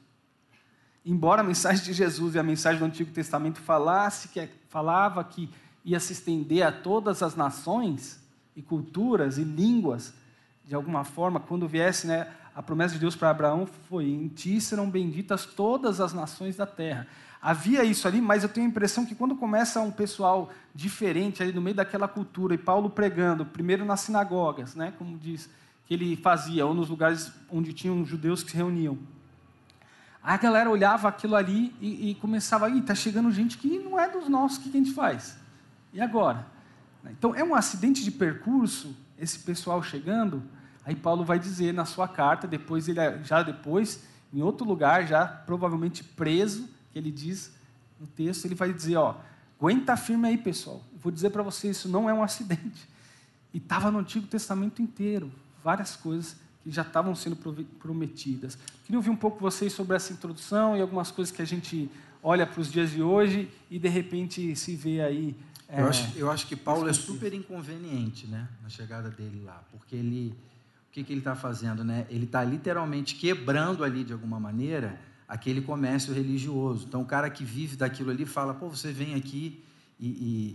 Embora 1.06 1.42
a 1.42 1.44
mensagem 1.44 1.86
de 1.86 1.94
Jesus 1.94 2.34
e 2.34 2.40
a 2.40 2.42
mensagem 2.42 2.80
do 2.80 2.86
Antigo 2.86 3.12
Testamento 3.12 3.62
falasse 3.62 4.30
que 4.30 4.50
falava 4.70 5.24
que 5.24 5.52
ia 5.86 6.00
se 6.00 6.14
estender 6.14 6.64
a 6.64 6.72
todas 6.72 7.22
as 7.22 7.36
nações 7.36 8.20
e 8.56 8.62
culturas 8.64 9.38
e 9.38 9.44
línguas, 9.44 10.16
de 10.66 10.74
alguma 10.74 11.04
forma, 11.04 11.40
quando 11.40 11.68
viesse 11.68 12.08
né, 12.08 12.34
a 12.56 12.64
promessa 12.64 12.96
de 12.96 13.02
Deus 13.02 13.16
para 13.16 13.30
Abraão, 13.30 13.68
foi: 13.88 14.06
em 14.06 14.30
ti 14.30 14.60
serão 14.60 14.90
benditas 14.90 15.46
todas 15.46 16.02
as 16.02 16.12
nações 16.12 16.56
da 16.56 16.66
terra. 16.66 17.06
Havia 17.46 17.84
isso 17.84 18.08
ali, 18.08 18.22
mas 18.22 18.44
eu 18.44 18.48
tenho 18.48 18.66
a 18.66 18.70
impressão 18.70 19.06
que 19.06 19.14
quando 19.14 19.36
começa 19.36 19.82
um 19.82 19.92
pessoal 19.92 20.50
diferente 20.74 21.44
ali 21.44 21.52
no 21.52 21.62
meio 21.62 21.76
daquela 21.76 22.08
cultura, 22.08 22.56
e 22.56 22.58
Paulo 22.58 22.90
pregando, 22.90 23.46
primeiro 23.46 23.84
nas 23.84 24.00
sinagogas, 24.00 24.76
né, 24.76 24.94
como 24.98 25.18
diz 25.18 25.50
que 25.86 25.94
ele 25.94 26.16
fazia, 26.16 26.66
ou 26.66 26.74
nos 26.74 26.88
lugares 26.88 27.34
onde 27.52 27.74
tinham 27.74 28.06
judeus 28.06 28.44
que 28.44 28.52
se 28.52 28.56
reuniam. 28.56 28.98
A 30.24 30.38
galera 30.38 30.70
olhava 30.70 31.10
aquilo 31.10 31.36
ali 31.36 31.76
e, 31.82 32.12
e 32.12 32.16
começava, 32.16 32.70
está 32.70 32.96
chegando 32.96 33.30
gente 33.30 33.58
que 33.58 33.78
não 33.78 34.00
é 34.00 34.10
dos 34.10 34.30
nossos, 34.30 34.60
o 34.60 34.62
que 34.62 34.70
a 34.70 34.72
gente 34.72 34.94
faz? 34.94 35.38
E 35.92 36.00
agora? 36.00 36.48
Então, 37.12 37.36
é 37.36 37.44
um 37.44 37.54
acidente 37.54 38.06
de 38.06 38.12
percurso, 38.12 38.96
esse 39.20 39.38
pessoal 39.40 39.84
chegando. 39.84 40.42
Aí 40.86 40.96
Paulo 40.96 41.26
vai 41.26 41.38
dizer 41.38 41.74
na 41.74 41.84
sua 41.84 42.08
carta, 42.08 42.48
depois 42.48 42.88
ele 42.88 43.02
já 43.22 43.44
depois, 43.44 44.02
em 44.34 44.42
outro 44.42 44.66
lugar, 44.66 45.06
já 45.06 45.26
provavelmente 45.26 46.06
preso, 46.06 46.70
que 46.94 47.00
ele 47.00 47.12
diz 47.12 47.52
no 48.00 48.06
texto, 48.06 48.46
ele 48.46 48.56
vai 48.56 48.72
dizer, 48.72 48.96
ó, 48.96 49.16
aguenta 49.60 49.98
firme 49.98 50.28
aí, 50.28 50.38
pessoal. 50.38 50.82
Vou 51.02 51.12
dizer 51.12 51.32
para 51.32 51.42
vocês, 51.42 51.78
isso 51.78 51.90
não 51.90 52.10
é 52.10 52.14
um 52.14 52.22
acidente. 52.22 52.88
E 53.54 53.58
estava 53.58 53.92
no 53.92 54.00
Antigo 54.00 54.28
Testamento 54.28 54.82
inteiro, 54.82 55.32
várias 55.64 55.96
coisas 55.96 56.38
que 56.64 56.72
já 56.72 56.84
estavam 56.84 57.14
sendo 57.16 57.36
prometidas. 57.80 58.58
Queria 58.86 59.00
ouvir 59.00 59.10
um 59.10 59.16
pouco 59.16 59.40
vocês 59.40 59.74
sobre 59.74 59.96
essa 59.96 60.14
introdução 60.14 60.78
e 60.78 60.82
algumas 60.82 61.12
coisas 61.12 61.36
que 61.36 61.42
a 61.42 61.46
gente 61.46 61.90
olha 62.22 62.46
para 62.46 62.62
os 62.62 62.72
dias 62.72 62.92
de 62.92 63.02
hoje 63.02 63.50
e 63.70 63.78
de 63.78 63.90
repente 63.90 64.56
se 64.56 64.76
vê 64.76 65.02
aí. 65.02 65.36
É, 65.68 65.82
eu, 65.82 65.88
acho, 65.88 66.18
eu 66.18 66.32
acho 66.32 66.48
que 66.48 66.56
Paulo 66.56 66.88
é 66.88 66.94
super 66.94 67.34
inconveniente, 67.34 68.28
né, 68.28 68.48
na 68.62 68.70
chegada 68.70 69.10
dele 69.10 69.42
lá, 69.44 69.62
porque 69.72 69.96
ele, 69.96 70.36
o 70.90 70.92
que, 70.92 71.04
que 71.04 71.12
ele 71.12 71.20
está 71.20 71.36
fazendo, 71.36 71.84
né? 71.84 72.06
Ele 72.10 72.26
está 72.26 72.44
literalmente 72.44 73.16
quebrando 73.16 73.84
ali 73.84 74.04
de 74.04 74.14
alguma 74.14 74.40
maneira 74.40 75.00
aquele 75.34 75.62
comércio 75.62 76.14
religioso. 76.14 76.86
Então, 76.88 77.02
o 77.02 77.06
cara 77.06 77.28
que 77.28 77.44
vive 77.44 77.76
daquilo 77.76 78.12
ali 78.12 78.24
fala: 78.24 78.54
pô, 78.54 78.70
você 78.70 78.92
vem 78.92 79.16
aqui 79.16 79.64
e, 80.00 80.08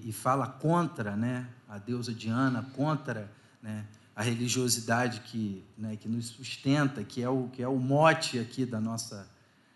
e, 0.05 0.09
e 0.09 0.13
fala 0.13 0.47
contra, 0.47 1.17
né, 1.17 1.49
a 1.69 1.79
deusa 1.79 2.15
Diana, 2.15 2.63
contra, 2.75 3.29
né, 3.61 3.85
a 4.15 4.23
religiosidade 4.23 5.21
que, 5.21 5.65
né, 5.77 5.97
que 5.97 6.09
nos 6.09 6.27
sustenta, 6.27 7.03
que 7.03 7.21
é 7.21 7.29
o 7.29 7.49
que 7.49 7.61
é 7.61 7.67
o 7.67 7.77
mote 7.77 8.39
aqui 8.39 8.65
da 8.65 8.81
nossa 8.81 9.29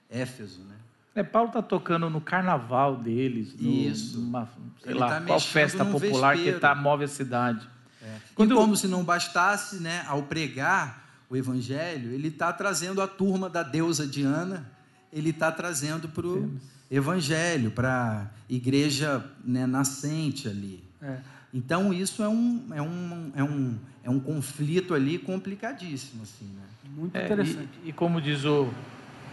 Éfeso, 0.09 0.61
né? 0.61 0.77
É, 1.15 1.23
Paulo 1.23 1.49
está 1.49 1.61
tocando 1.61 2.09
no 2.09 2.21
carnaval 2.21 2.97
deles, 2.97 3.55
no, 3.59 3.69
Isso. 3.69 4.21
Numa, 4.21 4.49
sei 4.83 4.93
Ele 4.93 5.01
lá, 5.01 5.09
tá 5.09 5.21
qual 5.23 5.41
festa 5.41 5.85
popular 5.85 6.35
vespeiro. 6.37 6.57
que 6.57 6.61
tá, 6.61 6.75
move 6.75 7.05
a 7.05 7.09
cidade. 7.09 7.69
É. 8.01 8.17
Quando... 8.35 8.53
E 8.53 8.55
como 8.55 8.77
se 8.77 8.87
não 8.87 9.03
bastasse, 9.03 9.77
né, 9.77 10.05
ao 10.07 10.23
pregar 10.23 11.03
o 11.29 11.37
evangelho, 11.37 12.13
ele 12.13 12.29
está 12.29 12.53
trazendo 12.53 13.03
a 13.03 13.09
turma 13.09 13.49
da 13.49 13.63
deusa 13.63 14.07
Diana, 14.07 14.71
ele 15.13 15.31
está 15.31 15.53
trazendo 15.53 16.09
para 16.09 16.27
o 16.27 16.51
evangelho, 16.91 17.71
para 17.71 18.31
a 18.49 18.53
igreja 18.53 19.25
né, 19.45 19.67
nascente 19.67 20.49
ali. 20.49 20.83
É. 21.01 21.19
Então, 21.53 21.93
isso 21.93 22.23
é 22.23 22.29
um, 22.29 22.67
é, 22.73 22.81
um, 22.81 23.33
é, 23.35 23.45
um, 23.45 23.79
é 24.05 24.11
um 24.11 24.19
conflito 24.19 24.95
ali 24.95 25.19
complicadíssimo. 25.19 26.23
Assim, 26.23 26.47
né? 26.47 26.63
Muito 26.97 27.17
é, 27.17 27.25
interessante. 27.25 27.69
E, 27.85 27.91
e, 27.91 27.93
como 27.93 28.21
diz 28.21 28.45
o, 28.45 28.73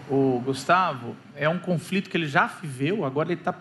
o 0.09 0.41
Gustavo, 0.43 1.15
é 1.36 1.48
um 1.48 1.59
conflito 1.59 2.09
que 2.09 2.17
ele 2.17 2.27
já 2.27 2.48
viveu, 2.48 3.05
agora 3.05 3.31
ele 3.31 3.39
está 3.39 3.53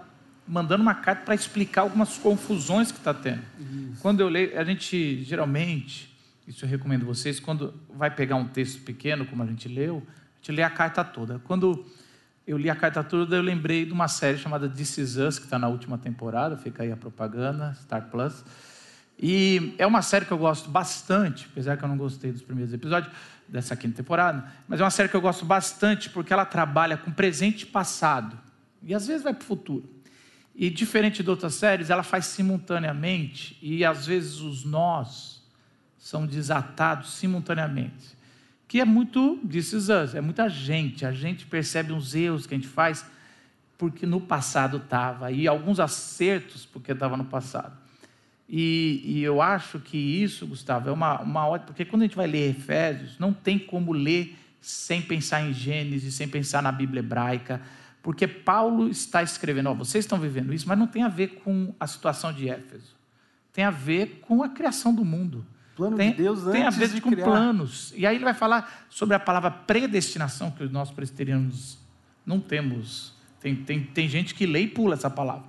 mandando 0.47 0.83
uma 0.83 0.95
carta 0.95 1.25
para 1.25 1.35
explicar 1.35 1.83
algumas 1.83 2.17
confusões 2.17 2.91
que 2.91 2.99
está 2.99 3.13
tendo. 3.13 3.43
Isso. 3.61 4.01
Quando 4.01 4.21
eu 4.21 4.29
leio, 4.29 4.59
a 4.59 4.65
gente 4.65 5.23
geralmente, 5.23 6.17
isso 6.47 6.65
eu 6.65 6.69
recomendo 6.69 7.05
vocês, 7.05 7.39
quando 7.39 7.75
vai 7.95 8.11
pegar 8.11 8.37
um 8.37 8.49
texto 8.49 8.81
pequeno, 8.83 9.27
como 9.27 9.43
a 9.43 9.47
gente 9.47 9.69
leu, 9.69 10.03
a 10.07 10.37
gente 10.37 10.53
lê 10.53 10.63
a 10.63 10.71
carta 10.71 11.05
toda. 11.05 11.39
Quando 11.41 11.85
eu 12.49 12.57
li 12.57 12.71
a 12.71 12.75
carta 12.75 13.05
toda, 13.05 13.37
eu 13.37 13.43
lembrei 13.43 13.85
de 13.85 13.93
uma 13.93 14.09
série 14.09 14.39
chamada 14.39 14.67
This 14.71 14.97
Is 14.97 15.17
Us, 15.17 15.39
que 15.39 15.45
está 15.45 15.59
na 15.59 15.69
última 15.69 15.99
temporada, 15.99 16.57
fica 16.57 16.83
aí 16.83 16.91
a 16.91 16.97
propaganda, 16.97 17.77
Star 17.83 18.09
Plus. 18.09 18.43
E 19.21 19.75
é 19.77 19.87
uma 19.87 20.01
série 20.01 20.25
que 20.25 20.33
eu 20.33 20.39
gosto 20.39 20.71
bastante, 20.71 21.47
apesar 21.53 21.77
que 21.77 21.85
eu 21.85 21.89
não 21.89 21.99
gostei 21.99 22.33
dos 22.33 22.41
primeiros 22.41 22.73
episódios 22.73 23.13
dessa 23.47 23.77
quinta 23.77 23.99
temporada, 23.99 24.51
mas 24.67 24.81
é 24.81 24.83
uma 24.83 24.91
série 24.91 25.11
que 25.11 25.15
eu 25.15 25.21
gosto 25.21 25.45
bastante 25.45 26.09
porque 26.09 26.33
ela 26.33 26.47
trabalha 26.47 26.97
com 26.97 27.11
presente 27.11 27.65
e 27.65 27.67
passado, 27.67 28.39
e 28.83 28.95
às 28.95 29.07
vezes 29.07 29.23
vai 29.23 29.35
para 29.35 29.43
o 29.43 29.47
futuro. 29.47 29.87
E 30.57 30.71
diferente 30.71 31.23
de 31.23 31.29
outras 31.29 31.55
séries, 31.55 31.91
ela 31.91 32.03
faz 32.03 32.25
simultaneamente, 32.25 33.59
e 33.61 33.85
às 33.85 34.07
vezes 34.07 34.41
os 34.41 34.65
nós 34.65 35.43
são 35.99 36.25
desatados 36.25 37.13
simultaneamente 37.13 38.17
que 38.69 38.81
é 38.81 38.85
muito 38.85 39.41
is 39.51 39.73
us, 39.73 40.15
é 40.15 40.21
muita 40.21 40.49
gente. 40.49 41.07
A 41.07 41.13
gente 41.13 41.47
percebe 41.47 41.93
uns 41.93 42.15
erros 42.15 42.47
que 42.47 42.55
a 42.55 42.59
gente 42.59 42.69
faz 42.69 43.05
porque 43.79 44.05
no 44.05 44.21
passado 44.21 44.79
estava, 44.79 45.31
e 45.31 45.47
alguns 45.47 45.79
acertos 45.79 46.67
porque 46.67 46.93
estava 46.93 47.17
no 47.17 47.25
passado. 47.25 47.79
E, 48.49 49.03
e, 49.05 49.23
eu 49.23 49.41
acho 49.41 49.79
que 49.79 49.97
isso, 49.97 50.47
Gustavo, 50.47 50.89
é 50.89 50.93
uma, 50.93 51.21
uma 51.21 51.47
ótima, 51.47 51.67
porque 51.67 51.85
quando 51.85 52.03
a 52.03 52.07
gente 52.07 52.17
vai 52.17 52.27
ler 52.27 52.51
Efésios, 52.51 53.19
não 53.19 53.33
tem 53.33 53.59
como 53.59 53.93
ler 53.93 54.37
sem 54.61 55.01
pensar 55.01 55.43
em 55.43 55.53
Gênesis, 55.53 56.15
sem 56.15 56.27
pensar 56.27 56.61
na 56.61 56.73
Bíblia 56.73 57.01
hebraica, 57.01 57.63
porque 58.03 58.27
Paulo 58.27 58.89
está 58.89 59.23
escrevendo, 59.23 59.69
ó, 59.69 59.75
vocês 59.75 60.05
estão 60.05 60.19
vivendo 60.19 60.53
isso, 60.53 60.67
mas 60.67 60.79
não 60.79 60.87
tem 60.87 61.03
a 61.03 61.09
ver 61.09 61.41
com 61.45 61.73
a 61.79 61.87
situação 61.87 62.33
de 62.33 62.49
Éfeso, 62.49 62.97
tem 63.53 63.65
a 63.65 63.71
ver 63.71 64.21
com 64.23 64.43
a 64.43 64.49
criação 64.49 64.93
do 64.93 65.05
mundo 65.05 65.47
plano 65.79 65.97
tem, 65.97 66.11
de 66.11 66.17
Deus 66.17 66.41
antes 66.41 66.53
Tem 66.53 66.65
a 66.65 66.71
ver 66.71 66.89
de 66.89 67.01
com 67.01 67.11
criar. 67.11 67.25
planos. 67.25 67.95
E 67.97 68.05
aí 68.05 68.17
ele 68.17 68.25
vai 68.25 68.35
falar 68.35 68.87
sobre 68.91 69.15
a 69.15 69.21
palavra 69.21 69.51
predestinação, 69.51 70.51
que 70.51 70.65
nós 70.65 70.91
presbiterianos 70.91 71.79
não 72.27 72.41
temos. 72.41 73.15
Tem, 73.41 73.55
tem, 73.55 73.85
tem 73.85 74.09
gente 74.09 74.35
que 74.35 74.45
lê 74.45 74.63
e 74.63 74.69
pula 74.69 74.95
essa 74.95 75.09
palavra. 75.09 75.45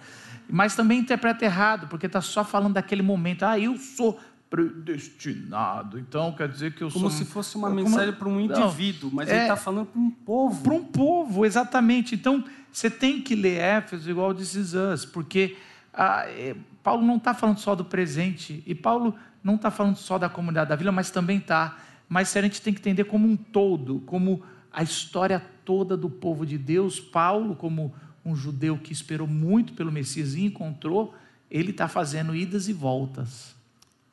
Mas 0.47 0.75
também 0.75 0.99
interpreta 0.99 1.43
errado, 1.43 1.87
porque 1.87 2.05
está 2.05 2.21
só 2.21 2.43
falando 2.43 2.75
daquele 2.75 3.01
momento. 3.01 3.43
Ah, 3.43 3.59
eu 3.59 3.75
sou 3.77 4.19
predestinado. 4.49 5.99
Então 5.99 6.31
quer 6.31 6.47
dizer 6.47 6.73
que 6.73 6.83
eu 6.83 6.89
Como 6.89 7.09
sou. 7.09 7.09
Como 7.09 7.25
se 7.25 7.25
fosse 7.25 7.55
uma 7.55 7.69
mensagem 7.69 8.13
para 8.13 8.27
um 8.27 8.39
indivíduo, 8.39 9.09
mas 9.13 9.29
é, 9.29 9.33
ele 9.33 9.41
está 9.41 9.55
falando 9.55 9.87
para 9.87 9.99
um 9.99 10.11
povo. 10.11 10.63
Para 10.63 10.73
um 10.73 10.83
povo, 10.83 11.45
exatamente. 11.45 12.15
Então 12.15 12.43
você 12.71 12.89
tem 12.89 13.21
que 13.21 13.35
ler 13.35 13.59
Éfeso 13.59 14.09
igual 14.09 14.33
This 14.33 14.55
Is 14.55 14.73
Us, 14.73 15.05
porque 15.05 15.55
ah, 15.93 16.25
é, 16.27 16.55
Paulo 16.81 17.05
não 17.05 17.17
está 17.17 17.33
falando 17.33 17.59
só 17.59 17.75
do 17.75 17.85
presente. 17.85 18.63
E 18.65 18.73
Paulo 18.73 19.15
não 19.43 19.55
está 19.55 19.71
falando 19.71 19.95
só 19.95 20.17
da 20.17 20.29
comunidade 20.29 20.69
da 20.69 20.75
vila, 20.75 20.91
mas 20.91 21.11
também 21.11 21.37
está. 21.37 21.77
Mas 22.07 22.35
a 22.35 22.41
gente 22.41 22.61
tem 22.61 22.73
que 22.73 22.79
entender 22.79 23.05
como 23.05 23.27
um 23.27 23.37
todo, 23.37 23.99
como 24.01 24.43
a 24.71 24.83
história 24.83 25.43
toda 25.63 25.95
do 25.95 26.09
povo 26.09 26.45
de 26.45 26.57
Deus. 26.57 26.99
Paulo, 26.99 27.55
como 27.55 27.93
um 28.25 28.35
judeu 28.35 28.77
que 28.77 28.91
esperou 28.91 29.27
muito 29.27 29.73
pelo 29.73 29.91
Messias 29.91 30.33
e 30.33 30.45
encontrou, 30.45 31.15
ele 31.49 31.71
está 31.71 31.87
fazendo 31.87 32.35
idas 32.35 32.67
e 32.67 32.73
voltas. 32.73 33.55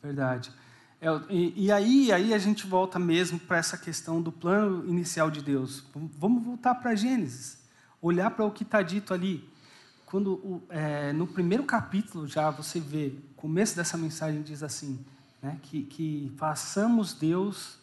Verdade. 0.02 0.50
É, 1.00 1.08
e, 1.28 1.66
e, 1.66 1.72
aí, 1.72 2.12
aí 2.12 2.32
a 2.32 2.38
gente 2.38 2.66
volta 2.66 2.98
mesmo 2.98 3.38
para 3.38 3.58
essa 3.58 3.76
questão 3.76 4.22
do 4.22 4.32
plano 4.32 4.88
inicial 4.88 5.30
de 5.30 5.42
Deus. 5.42 5.84
Vamos 6.18 6.44
voltar 6.44 6.74
para 6.76 6.94
Gênesis, 6.94 7.58
olhar 8.00 8.30
para 8.30 8.44
o 8.44 8.50
que 8.50 8.62
está 8.62 8.82
dito 8.82 9.12
ali. 9.12 9.48
Quando 10.06 10.62
é, 10.70 11.12
no 11.12 11.26
primeiro 11.26 11.64
capítulo 11.64 12.26
já 12.26 12.50
você 12.50 12.78
vê, 12.78 13.12
começo 13.36 13.76
dessa 13.76 13.96
mensagem 13.96 14.40
diz 14.42 14.62
assim: 14.62 15.04
né, 15.46 15.58
que, 15.62 15.84
que, 15.84 16.32
façamos 16.36 17.14
Deus, 17.14 17.78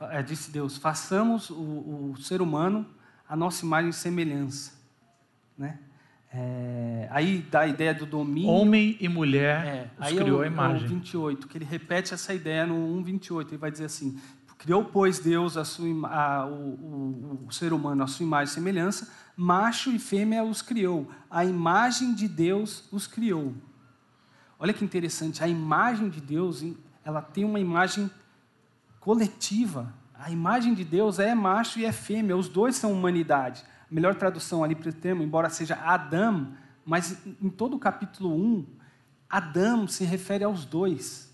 é, 0.00 0.22
disse 0.22 0.50
Deus, 0.50 0.76
façamos 0.76 1.48
o, 1.48 1.54
o, 1.54 2.14
ser 2.20 2.42
humano 2.42 2.86
a 3.26 3.34
nossa 3.34 3.64
imagem 3.64 3.88
e 3.88 3.94
semelhança. 3.94 4.72
Né? 5.56 5.78
É, 6.30 7.08
aí 7.10 7.38
dá 7.50 7.60
a 7.60 7.66
ideia 7.66 7.94
do 7.94 8.04
domínio. 8.04 8.50
Homem 8.50 8.98
e 9.00 9.08
mulher 9.08 9.66
é, 9.66 9.90
os 9.98 10.06
aí 10.08 10.16
criou 10.16 10.38
é 10.38 10.40
o, 10.40 10.42
a 10.42 10.46
imagem. 10.46 10.82
É 10.82 10.84
o 10.84 10.88
28, 10.88 11.48
que 11.48 11.56
ele 11.56 11.64
repete 11.64 12.12
essa 12.12 12.34
ideia 12.34 12.66
no 12.66 12.74
1,28. 13.02 13.48
Ele 13.48 13.56
vai 13.56 13.70
dizer 13.70 13.86
assim: 13.86 14.20
Criou, 14.58 14.84
pois, 14.84 15.18
Deus 15.20 15.56
a 15.56 15.64
sua, 15.64 15.86
a, 16.06 16.46
o, 16.46 16.52
o, 16.52 17.44
o, 17.48 17.50
ser 17.50 17.72
humano 17.72 18.02
a 18.02 18.06
sua 18.06 18.26
imagem 18.26 18.52
e 18.52 18.54
semelhança, 18.54 19.10
macho 19.34 19.90
e 19.90 19.98
fêmea 19.98 20.44
os 20.44 20.60
criou. 20.60 21.10
A 21.30 21.46
imagem 21.46 22.14
de 22.14 22.28
Deus 22.28 22.84
os 22.92 23.06
criou. 23.06 23.54
Olha 24.58 24.74
que 24.74 24.84
interessante, 24.84 25.42
a 25.42 25.48
imagem 25.48 26.10
de 26.10 26.20
Deus 26.20 26.62
ela 27.04 27.22
tem 27.22 27.44
uma 27.44 27.60
imagem 27.60 28.10
coletiva. 28.98 29.92
A 30.14 30.30
imagem 30.30 30.74
de 30.74 30.84
Deus 30.84 31.18
é 31.18 31.34
macho 31.34 31.78
e 31.78 31.84
é 31.84 31.92
fêmea, 31.92 32.36
os 32.36 32.48
dois 32.48 32.76
são 32.76 32.92
humanidade. 32.92 33.64
A 33.90 33.94
melhor 33.94 34.14
tradução 34.14 34.62
ali 34.62 34.74
para 34.74 34.90
o 34.90 34.92
termo, 34.92 35.22
embora 35.22 35.48
seja 35.48 35.74
Adão, 35.76 36.52
mas 36.84 37.18
em 37.40 37.48
todo 37.48 37.76
o 37.76 37.78
capítulo 37.78 38.34
1, 38.34 38.66
Adão 39.28 39.86
se 39.88 40.04
refere 40.04 40.44
aos 40.44 40.64
dois. 40.64 41.32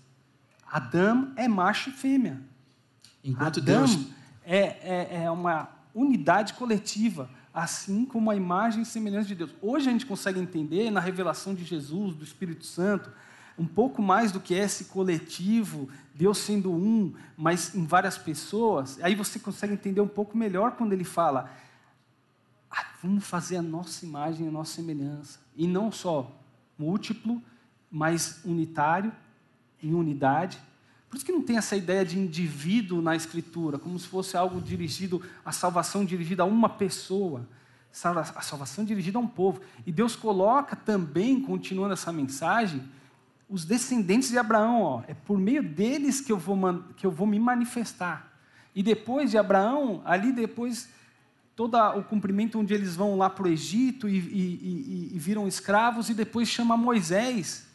Adão 0.71 1.33
é 1.35 1.47
macho 1.47 1.89
e 1.89 1.93
fêmea. 1.93 2.41
Enquanto 3.23 3.59
Adão 3.59 3.85
Deus 3.85 4.07
é, 4.45 4.59
é, 4.59 5.23
é 5.23 5.31
uma 5.31 5.69
unidade 5.93 6.53
coletiva, 6.53 7.29
assim 7.53 8.05
como 8.05 8.29
a 8.29 8.35
imagem 8.35 8.83
e 8.83 8.85
semelhança 8.85 9.27
de 9.27 9.35
Deus. 9.35 9.53
Hoje 9.61 9.89
a 9.89 9.91
gente 9.91 10.05
consegue 10.05 10.39
entender 10.39 10.91
na 10.91 10.99
revelação 10.99 11.55
de 11.55 11.63
Jesus, 11.63 12.15
do 12.15 12.23
Espírito 12.23 12.65
Santo, 12.65 13.11
um 13.57 13.65
pouco 13.65 14.01
mais 14.01 14.31
do 14.31 14.39
que 14.39 14.53
esse 14.53 14.85
coletivo, 14.85 15.89
Deus 16.13 16.37
sendo 16.37 16.71
um, 16.71 17.13
mas 17.35 17.73
em 17.73 17.85
várias 17.85 18.17
pessoas, 18.17 18.99
aí 19.01 19.15
você 19.15 19.39
consegue 19.39 19.73
entender 19.73 20.01
um 20.01 20.07
pouco 20.07 20.37
melhor 20.37 20.73
quando 20.73 20.93
ele 20.93 21.03
fala: 21.03 21.51
ah, 22.69 22.85
vamos 23.01 23.25
fazer 23.25 23.57
a 23.57 23.61
nossa 23.61 24.05
imagem, 24.05 24.47
a 24.47 24.51
nossa 24.51 24.75
semelhança. 24.75 25.39
E 25.55 25.65
não 25.65 25.91
só 25.91 26.31
múltiplo, 26.77 27.41
mas 27.89 28.41
unitário, 28.45 29.11
em 29.81 29.93
unidade. 29.93 30.61
Por 31.09 31.15
isso 31.15 31.25
que 31.25 31.31
não 31.31 31.41
tem 31.41 31.57
essa 31.57 31.75
ideia 31.75 32.05
de 32.05 32.19
indivíduo 32.19 33.01
na 33.01 33.15
Escritura, 33.15 33.79
como 33.79 33.97
se 33.97 34.07
fosse 34.07 34.35
algo 34.35 34.61
dirigido, 34.61 35.23
a 35.43 35.51
salvação 35.51 36.03
dirigida 36.03 36.43
a 36.43 36.45
uma 36.45 36.69
pessoa. 36.69 37.47
A 38.03 38.41
salvação 38.41 38.85
dirigida 38.85 39.17
a 39.17 39.21
um 39.21 39.27
povo. 39.27 39.61
E 39.85 39.91
Deus 39.91 40.15
coloca 40.15 40.75
também, 40.75 41.41
continuando 41.41 41.93
essa 41.93 42.11
mensagem, 42.11 42.83
os 43.49 43.63
descendentes 43.63 44.29
de 44.29 44.37
Abraão, 44.37 44.81
ó, 44.81 45.01
é 45.07 45.13
por 45.13 45.37
meio 45.37 45.63
deles 45.63 46.19
que 46.19 46.31
eu, 46.31 46.37
vou, 46.37 46.83
que 46.95 47.05
eu 47.05 47.11
vou 47.11 47.25
me 47.25 47.39
manifestar. 47.39 48.33
E 48.75 48.83
depois 48.83 49.31
de 49.31 49.37
Abraão, 49.37 50.01
ali 50.05 50.31
depois, 50.31 50.89
todo 51.55 51.77
o 51.77 52.03
cumprimento 52.03 52.59
onde 52.59 52.73
eles 52.73 52.95
vão 52.95 53.17
lá 53.17 53.29
para 53.29 53.45
o 53.45 53.47
Egito 53.47 54.07
e, 54.09 54.17
e, 54.17 54.21
e, 54.21 55.15
e 55.15 55.19
viram 55.19 55.47
escravos, 55.47 56.09
e 56.09 56.13
depois 56.13 56.47
chama 56.47 56.75
Moisés. 56.75 57.65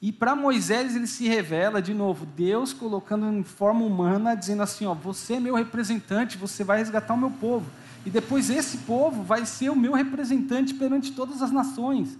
E 0.00 0.10
para 0.10 0.34
Moisés 0.34 0.96
ele 0.96 1.06
se 1.06 1.28
revela 1.28 1.82
de 1.82 1.94
novo, 1.94 2.24
Deus 2.24 2.72
colocando 2.72 3.26
em 3.26 3.44
forma 3.44 3.84
humana, 3.84 4.34
dizendo 4.34 4.62
assim: 4.62 4.86
ó, 4.86 4.94
você 4.94 5.34
é 5.34 5.40
meu 5.40 5.54
representante, 5.54 6.38
você 6.38 6.64
vai 6.64 6.78
resgatar 6.78 7.14
o 7.14 7.18
meu 7.18 7.30
povo. 7.30 7.70
E 8.04 8.10
depois 8.10 8.50
esse 8.50 8.78
povo 8.78 9.22
vai 9.22 9.46
ser 9.46 9.70
o 9.70 9.76
meu 9.76 9.92
representante 9.92 10.74
perante 10.74 11.12
todas 11.12 11.42
as 11.42 11.52
nações. 11.52 12.18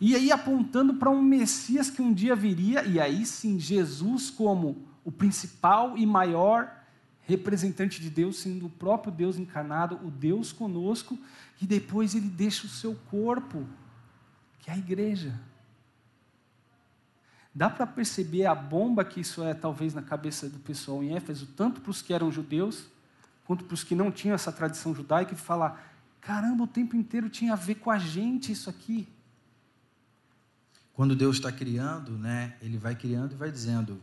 E 0.00 0.16
aí 0.16 0.32
apontando 0.32 0.94
para 0.94 1.10
um 1.10 1.20
Messias 1.20 1.90
que 1.90 2.00
um 2.00 2.12
dia 2.12 2.34
viria, 2.34 2.84
e 2.84 2.98
aí 2.98 3.26
sim, 3.26 3.60
Jesus 3.60 4.30
como 4.30 4.88
o 5.04 5.12
principal 5.12 5.96
e 5.98 6.06
maior 6.06 6.74
representante 7.22 8.00
de 8.00 8.08
Deus, 8.08 8.38
sendo 8.38 8.66
o 8.66 8.70
próprio 8.70 9.12
Deus 9.12 9.38
encarnado, 9.38 10.00
o 10.04 10.10
Deus 10.10 10.52
conosco, 10.52 11.18
e 11.60 11.66
depois 11.66 12.14
ele 12.14 12.28
deixa 12.28 12.66
o 12.66 12.70
seu 12.70 12.94
corpo, 13.10 13.66
que 14.58 14.70
é 14.70 14.74
a 14.74 14.78
igreja. 14.78 15.38
Dá 17.54 17.68
para 17.68 17.86
perceber 17.86 18.46
a 18.46 18.54
bomba 18.54 19.04
que 19.04 19.20
isso 19.20 19.42
é, 19.42 19.52
talvez, 19.52 19.92
na 19.92 20.02
cabeça 20.02 20.48
do 20.48 20.58
pessoal 20.60 21.02
em 21.02 21.14
Éfeso, 21.14 21.46
tanto 21.56 21.80
para 21.80 21.90
os 21.90 22.00
que 22.00 22.14
eram 22.14 22.32
judeus, 22.32 22.86
quanto 23.44 23.64
para 23.64 23.74
os 23.74 23.84
que 23.84 23.94
não 23.94 24.10
tinham 24.10 24.34
essa 24.34 24.50
tradição 24.50 24.94
judaica, 24.94 25.34
de 25.34 25.40
falar: 25.40 25.92
caramba, 26.20 26.64
o 26.64 26.68
tempo 26.68 26.96
inteiro 26.96 27.28
tinha 27.28 27.52
a 27.52 27.56
ver 27.56 27.76
com 27.76 27.90
a 27.90 27.98
gente 27.98 28.52
isso 28.52 28.70
aqui. 28.70 29.06
Quando 30.94 31.16
Deus 31.16 31.36
está 31.36 31.50
criando, 31.50 32.12
né, 32.12 32.56
Ele 32.60 32.78
vai 32.78 32.94
criando 32.94 33.32
e 33.32 33.36
vai 33.36 33.50
dizendo: 33.50 34.00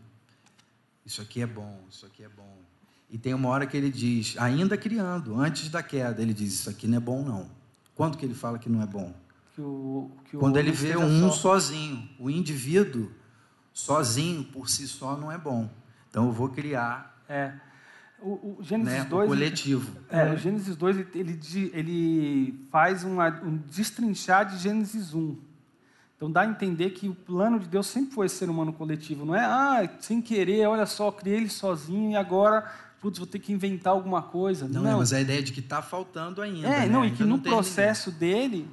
Isso 1.06 1.22
aqui 1.22 1.42
é 1.42 1.48
bom, 1.48 1.82
isso 1.90 2.06
aqui 2.06 2.24
é 2.24 2.30
bom, 2.30 2.58
e 3.10 3.18
tem 3.18 3.34
uma 3.34 3.50
hora 3.50 3.66
que 3.66 3.78
ele 3.78 3.90
diz, 3.90 4.36
ainda 4.38 4.78
criando, 4.78 5.40
antes 5.40 5.70
da 5.70 5.82
queda, 5.82 6.22
ele 6.22 6.34
diz: 6.34 6.54
Isso 6.54 6.70
aqui 6.70 6.88
não 6.88 6.98
é 6.98 7.00
bom, 7.00 7.24
não. 7.24 7.50
Quando 7.96 8.18
que 8.18 8.26
ele 8.26 8.34
fala 8.34 8.60
que 8.60 8.70
não 8.70 8.82
é 8.82 8.86
bom? 8.86 9.14
Que 9.56 9.62
o, 9.62 10.12
que 10.26 10.38
Quando 10.38 10.58
ele 10.58 10.72
vê 10.72 10.98
um 10.98 11.30
só. 11.30 11.38
sozinho, 11.38 12.08
o 12.20 12.30
indivíduo 12.30 13.12
sozinho, 13.74 14.44
por 14.44 14.70
si 14.70 14.88
só, 14.88 15.16
não 15.16 15.32
é 15.32 15.38
bom. 15.38 15.70
Então 16.10 16.26
eu 16.26 16.32
vou 16.32 16.50
criar. 16.50 17.18
É. 17.30 17.54
O, 18.20 18.58
o 18.60 18.64
Gênesis 18.64 19.04
né, 19.04 19.06
2. 19.06 19.26
O 19.26 19.28
coletivo. 19.28 19.92
É, 20.10 20.34
o 20.34 20.38
Gênesis 20.38 20.76
2 20.76 20.98
ele, 20.98 21.08
ele, 21.14 21.72
ele 21.74 22.68
faz 22.72 23.04
uma, 23.04 23.30
um 23.42 23.58
destrinchar 23.58 24.46
de 24.48 24.58
Gênesis 24.58 25.14
1. 25.14 25.38
Então 26.18 26.32
dá 26.32 26.42
a 26.42 26.48
entender 26.48 26.90
que 26.90 27.08
o 27.08 27.16
plano 27.16 27.60
de 27.60 27.68
Deus 27.68 27.86
sempre 27.88 28.12
foi 28.12 28.28
ser 28.28 28.50
humano 28.50 28.74
coletivo. 28.74 29.24
Não 29.24 29.36
é, 29.36 29.46
ah, 29.46 29.90
sem 30.00 30.20
querer, 30.20 30.68
olha 30.68 30.86
só, 30.86 31.12
criei 31.12 31.38
ele 31.38 31.50
sozinho 31.50 32.12
e 32.12 32.16
agora 32.16 32.70
putz, 33.00 33.20
vou 33.20 33.28
ter 33.28 33.40
que 33.40 33.54
inventar 33.54 33.94
alguma 33.94 34.22
coisa. 34.22 34.68
Não, 34.68 34.82
é, 34.82 34.84
não. 34.86 34.92
É, 34.92 34.96
mas 34.96 35.14
a 35.14 35.22
ideia 35.22 35.42
de 35.42 35.54
que 35.54 35.60
está 35.60 35.82
faltando 35.82 36.42
ainda. 36.42 36.68
É, 36.68 36.80
né? 36.82 36.86
não, 36.88 37.06
e 37.06 37.12
que 37.12 37.24
no 37.24 37.40
processo 37.40 38.12
dele, 38.12 38.68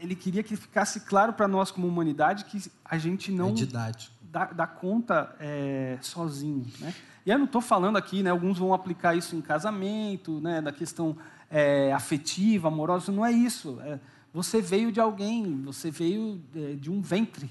ele 0.00 0.14
queria 0.14 0.42
que 0.42 0.56
ficasse 0.56 1.00
claro 1.00 1.32
para 1.32 1.46
nós 1.46 1.70
como 1.70 1.86
humanidade 1.86 2.44
que 2.46 2.62
a 2.84 2.98
gente 2.98 3.30
não 3.30 3.50
é 3.50 3.92
dá, 4.22 4.46
dá, 4.46 4.66
conta 4.66 5.34
é, 5.38 5.98
sozinho. 6.00 6.66
Né? 6.80 6.92
E 7.24 7.30
eu 7.30 7.38
não 7.38 7.46
estou 7.46 7.60
falando 7.60 7.96
aqui, 7.96 8.22
né, 8.22 8.30
alguns 8.30 8.58
vão 8.58 8.74
aplicar 8.74 9.14
isso 9.14 9.36
em 9.36 9.40
casamento, 9.40 10.40
né, 10.40 10.60
da 10.60 10.72
questão 10.72 11.16
é, 11.50 11.92
afetiva, 11.92 12.68
amorosa, 12.68 13.12
não 13.12 13.24
é 13.24 13.30
isso. 13.30 13.78
É, 13.82 13.98
você 14.34 14.60
veio 14.60 14.92
de 14.92 15.00
alguém, 15.00 15.62
você 15.62 15.90
veio 15.90 16.42
é, 16.54 16.74
de 16.74 16.90
um 16.90 17.00
ventre. 17.00 17.50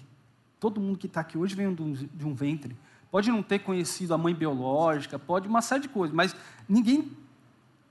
Todo 0.60 0.80
mundo 0.80 1.00
que 1.00 1.08
está 1.08 1.22
aqui 1.22 1.38
hoje 1.38 1.56
veio 1.56 1.74
de 1.74 2.26
um 2.26 2.36
ventre 2.36 2.76
pode 3.14 3.30
não 3.30 3.44
ter 3.44 3.60
conhecido 3.60 4.12
a 4.16 4.18
mãe 4.18 4.34
biológica, 4.34 5.20
pode 5.20 5.48
uma 5.48 5.62
série 5.62 5.84
de 5.84 5.90
coisas, 5.90 6.16
mas 6.16 6.36
ninguém 6.68 7.12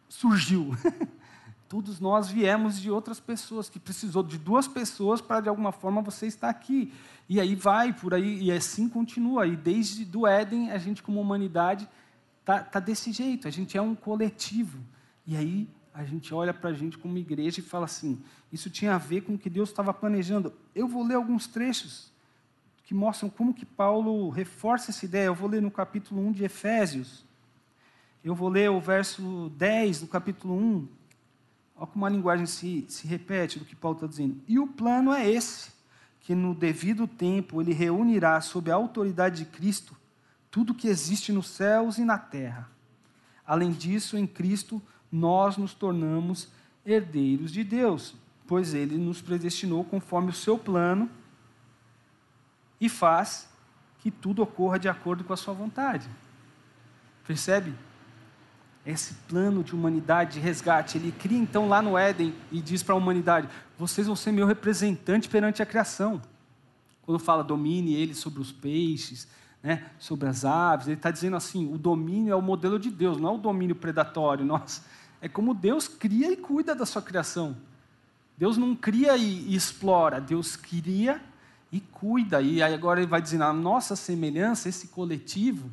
surgiu. 0.09 0.77
Todos 1.69 2.01
nós 2.01 2.29
viemos 2.29 2.81
de 2.81 2.91
outras 2.91 3.21
pessoas, 3.21 3.71
que 3.71 3.79
precisou 3.79 4.25
de 4.25 4.37
duas 4.37 4.67
pessoas 4.67 5.21
para, 5.21 5.39
de 5.39 5.49
alguma 5.49 5.71
forma, 5.71 6.03
você 6.03 6.27
estar 6.27 6.49
aqui. 6.49 6.93
E 7.29 7.39
aí 7.39 7.55
vai, 7.55 7.93
por 7.93 8.15
aí, 8.15 8.43
e 8.43 8.51
assim 8.51 8.89
continua. 8.89 9.47
E 9.47 9.55
desde 9.55 10.05
do 10.05 10.27
Éden, 10.27 10.73
a 10.73 10.79
gente, 10.79 11.05
como 11.05 11.21
humanidade, 11.21 11.89
está 12.41 12.59
tá 12.59 12.81
desse 12.81 13.13
jeito. 13.13 13.47
A 13.47 13.51
gente 13.53 13.79
é 13.79 13.81
um 13.81 13.95
coletivo. 13.95 14.81
E 15.25 15.37
aí 15.37 15.69
a 15.95 16.05
gente 16.05 16.33
olha 16.33 16.55
para 16.55 16.71
a 16.71 16.73
gente 16.73 16.97
como 16.97 17.19
igreja 17.19 17.61
e 17.61 17.63
fala 17.63 17.85
assim: 17.85 18.23
isso 18.53 18.71
tinha 18.71 18.95
a 18.95 18.99
ver 18.99 19.23
com 19.23 19.35
o 19.35 19.39
que 19.39 19.51
Deus 19.51 19.69
estava 19.69 19.93
planejando. 19.93 20.53
Eu 20.75 20.89
vou 20.89 21.05
ler 21.05 21.15
alguns 21.15 21.47
trechos 21.47 22.11
que 22.85 22.95
mostram 22.95 23.29
como 23.29 23.55
que 23.55 23.65
Paulo 23.65 24.29
reforça 24.31 24.91
essa 24.91 25.05
ideia. 25.05 25.27
Eu 25.27 25.35
vou 25.35 25.49
ler 25.49 25.63
no 25.63 25.71
capítulo 25.71 26.27
1 26.29 26.33
de 26.33 26.45
Efésios. 26.45 27.25
Eu 28.25 28.35
vou 28.35 28.49
ler 28.49 28.71
o 28.71 28.81
verso 28.81 29.51
10 29.57 30.01
do 30.01 30.07
capítulo 30.07 30.55
1. 30.55 30.89
Olha 31.77 31.87
como 31.87 32.07
a 32.07 32.09
linguagem 32.09 32.47
se, 32.47 32.87
se 32.89 33.07
repete 33.07 33.59
do 33.59 33.65
que 33.65 33.75
Paulo 33.75 33.97
está 33.97 34.07
dizendo. 34.07 34.41
E 34.47 34.59
o 34.59 34.67
plano 34.67 35.13
é 35.13 35.29
esse, 35.29 35.73
que 36.21 36.35
no 36.35 36.55
devido 36.55 37.07
tempo 37.07 37.61
ele 37.61 37.73
reunirá 37.73 38.41
sob 38.41 38.71
a 38.71 38.75
autoridade 38.75 39.45
de 39.45 39.51
Cristo 39.51 39.97
tudo 40.53 40.75
que 40.75 40.87
existe 40.87 41.33
nos 41.33 41.49
céus 41.49 41.97
e 41.97 42.05
na 42.05 42.19
terra. 42.19 42.71
Além 43.45 43.73
disso, 43.73 44.19
em 44.19 44.27
Cristo, 44.27 44.81
nós 45.13 45.59
nos 45.59 45.75
tornamos 45.75 46.49
herdeiros 46.85 47.53
de 47.53 47.63
Deus, 47.63 48.15
pois 48.47 48.73
ele 48.73 48.97
nos 48.97 49.21
predestinou 49.21 49.85
conforme 49.85 50.31
o 50.31 50.35
seu 50.35 50.59
plano 50.59 51.11
e 52.81 52.89
faz 52.89 53.49
que 54.01 54.11
tudo 54.11 54.43
ocorra 54.43 54.79
de 54.79 54.89
acordo 54.89 55.23
com 55.23 55.33
a 55.33 55.37
sua 55.37 55.55
vontade. 55.55 56.09
Percebe? 57.27 57.73
Esse 58.85 59.15
plano 59.29 59.63
de 59.63 59.77
humanidade, 59.77 60.35
de 60.35 60.41
resgate, 60.41 60.99
ele 60.99 61.13
cria 61.13 61.39
então 61.39 61.69
lá 61.69 61.81
no 61.81 61.97
Éden 61.97 62.35
e 62.51 62.61
diz 62.61 62.83
para 62.83 62.97
a 62.97 62.99
humanidade: 62.99 63.49
vocês 63.79 64.09
vão 64.09 64.17
ser 64.17 64.33
meu 64.33 64.45
representante 64.45 65.29
perante 65.29 65.63
a 65.63 65.67
criação. 65.67 66.21
Quando 67.03 67.21
fala 67.21 67.45
domine 67.45 67.95
ele 67.95 68.13
sobre 68.13 68.41
os 68.41 68.51
peixes, 68.51 69.29
né, 69.63 69.89
sobre 69.99 70.29
as 70.29 70.45
aves, 70.45 70.89
ele 70.89 70.97
está 70.97 71.13
dizendo 71.13 71.37
assim: 71.37 71.73
o 71.73 71.79
domínio 71.79 72.33
é 72.33 72.37
o 72.37 72.43
modelo 72.43 72.77
de 72.77 72.91
Deus, 72.91 73.19
não 73.19 73.31
é 73.31 73.33
o 73.35 73.39
domínio 73.39 73.77
predatório. 73.77 74.45
Nossa, 74.45 74.83
é 75.23 75.29
como 75.29 75.55
Deus 75.55 75.87
cria 75.87 76.33
e 76.33 76.37
cuida 76.37 76.75
da 76.75 76.85
sua 76.85 77.01
criação. 77.01 77.57
Deus 78.37 78.57
não 78.57 78.75
cria 78.75 79.17
e, 79.17 79.55
explora, 79.55 80.21
Deus 80.21 80.57
cria 80.57 81.23
e 81.71 81.79
cuida. 81.81 82.43
E 82.43 82.61
aí 82.61 82.75
agora 82.75 82.99
ele 83.01 83.09
vai 83.09 83.23
dizer, 83.23 83.41
a 83.41 83.53
nossa 83.53 83.95
semelhança, 83.95 84.69
esse 84.69 84.89
coletivo, 84.89 85.71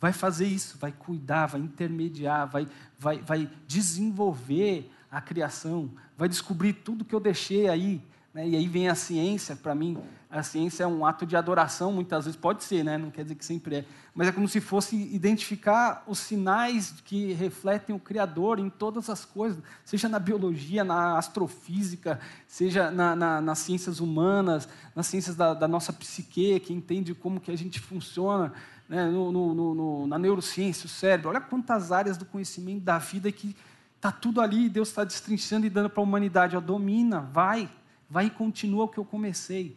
vai 0.00 0.12
fazer 0.12 0.48
isso, 0.48 0.76
vai 0.78 0.90
cuidar, 0.90 1.46
vai 1.46 1.60
intermediar, 1.60 2.48
vai, 2.48 2.66
vai, 2.98 3.18
vai 3.18 3.48
desenvolver 3.68 4.90
a 5.08 5.20
criação, 5.20 5.88
vai 6.16 6.28
descobrir 6.28 6.72
tudo 6.72 7.04
que 7.04 7.14
eu 7.14 7.20
deixei 7.20 7.68
aí. 7.68 8.02
Né? 8.32 8.48
E 8.48 8.56
aí 8.56 8.66
vem 8.66 8.88
a 8.88 8.94
ciência, 8.94 9.56
para 9.56 9.74
mim, 9.74 9.98
a 10.30 10.42
ciência 10.42 10.84
é 10.84 10.86
um 10.86 11.06
ato 11.06 11.24
de 11.24 11.36
adoração, 11.36 11.90
muitas 11.92 12.26
vezes 12.26 12.38
pode 12.38 12.62
ser, 12.62 12.84
né? 12.84 12.98
não 12.98 13.10
quer 13.10 13.22
dizer 13.22 13.34
que 13.34 13.44
sempre 13.44 13.76
é, 13.76 13.84
mas 14.14 14.28
é 14.28 14.32
como 14.32 14.46
se 14.46 14.60
fosse 14.60 14.96
identificar 14.96 16.04
os 16.06 16.18
sinais 16.18 16.92
que 17.04 17.32
refletem 17.32 17.94
o 17.94 17.98
Criador 17.98 18.58
em 18.58 18.68
todas 18.68 19.08
as 19.08 19.24
coisas, 19.24 19.62
seja 19.84 20.08
na 20.08 20.18
biologia, 20.18 20.84
na 20.84 21.16
astrofísica, 21.16 22.20
seja 22.46 22.90
na, 22.90 23.16
na, 23.16 23.40
nas 23.40 23.60
ciências 23.60 24.00
humanas, 24.00 24.68
nas 24.94 25.06
ciências 25.06 25.36
da, 25.36 25.54
da, 25.54 25.68
nossa 25.68 25.92
psique, 25.92 26.60
que 26.60 26.72
entende 26.72 27.14
como 27.14 27.40
que 27.40 27.50
a 27.50 27.56
gente 27.56 27.80
funciona, 27.80 28.52
né? 28.88 29.06
no, 29.06 29.30
no, 29.30 29.74
no, 29.74 30.06
na 30.06 30.18
neurociência, 30.18 30.86
o 30.86 30.88
cérebro. 30.88 31.30
Olha 31.30 31.40
quantas 31.40 31.92
áreas 31.92 32.16
do 32.16 32.24
conhecimento 32.24 32.82
da 32.82 32.98
vida 32.98 33.30
que 33.30 33.56
está 33.96 34.12
tudo 34.12 34.40
ali, 34.40 34.68
Deus 34.68 34.88
está 34.88 35.04
destrinchando 35.04 35.66
e 35.66 35.70
dando 35.70 35.90
para 35.90 36.00
a 36.00 36.04
humanidade. 36.04 36.56
Ó, 36.56 36.60
domina, 36.60 37.20
vai, 37.20 37.70
vai 38.08 38.26
e 38.26 38.30
continua 38.30 38.84
o 38.84 38.88
que 38.88 38.98
eu 38.98 39.04
comecei. 39.04 39.76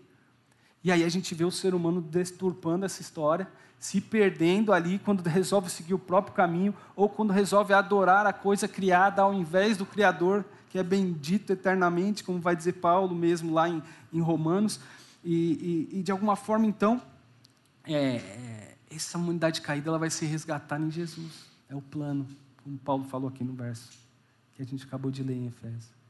E 0.84 0.92
aí 0.92 1.04
a 1.04 1.10
gente 1.10 1.36
vê 1.36 1.44
o 1.44 1.52
ser 1.52 1.76
humano 1.76 2.02
desturpando 2.02 2.86
essa 2.86 3.02
história, 3.02 3.48
se 3.80 4.00
perdendo 4.00 4.74
ali 4.74 5.00
quando 5.00 5.22
resolve 5.28 5.70
seguir 5.70 5.94
o 5.94 6.00
próprio 6.00 6.34
caminho, 6.34 6.74
ou 6.96 7.10
quando 7.10 7.32
resolve 7.32 7.74
adorar 7.74 8.26
a 8.26 8.34
coisa 8.34 8.68
criada 8.68 9.22
ao 9.22 9.34
invés 9.34 9.78
do 9.78 9.86
Criador, 9.86 10.46
que 10.70 10.80
é 10.80 10.84
bendito 10.84 11.52
eternamente, 11.52 12.24
como 12.24 12.40
vai 12.40 12.56
dizer 12.56 12.74
Paulo 12.74 13.14
mesmo 13.14 13.54
lá 13.54 13.68
em, 13.68 13.84
em 14.14 14.22
Romanos. 14.22 14.80
E, 15.24 15.90
e, 15.92 16.00
e, 16.00 16.04
de 16.04 16.12
alguma 16.12 16.36
forma, 16.36 16.66
então, 16.66 17.02
é, 17.84 18.16
é, 18.16 18.78
essa 18.90 19.18
humanidade 19.18 19.62
caída 19.62 19.90
ela 19.90 20.00
vai 20.00 20.10
ser 20.10 20.28
resgatada 20.28 20.84
em 20.84 20.90
Jesus. 20.90 21.46
É 21.70 21.76
o 21.76 21.82
plano, 21.82 22.28
como 22.64 22.78
Paulo 22.78 23.04
falou 23.04 23.30
aqui 23.30 23.44
no 23.44 23.54
verso, 23.54 23.92
que 24.56 24.62
a 24.62 24.66
gente 24.66 24.84
acabou 24.86 25.12
de 25.12 25.22
ler 25.22 25.36
em 25.36 25.48
Efésios. 25.48 26.01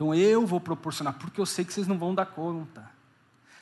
Então 0.00 0.14
eu 0.14 0.46
vou 0.46 0.58
proporcionar, 0.58 1.12
porque 1.18 1.38
eu 1.38 1.44
sei 1.44 1.62
que 1.62 1.74
vocês 1.74 1.86
não 1.86 1.98
vão 1.98 2.14
dar 2.14 2.24
conta. 2.24 2.90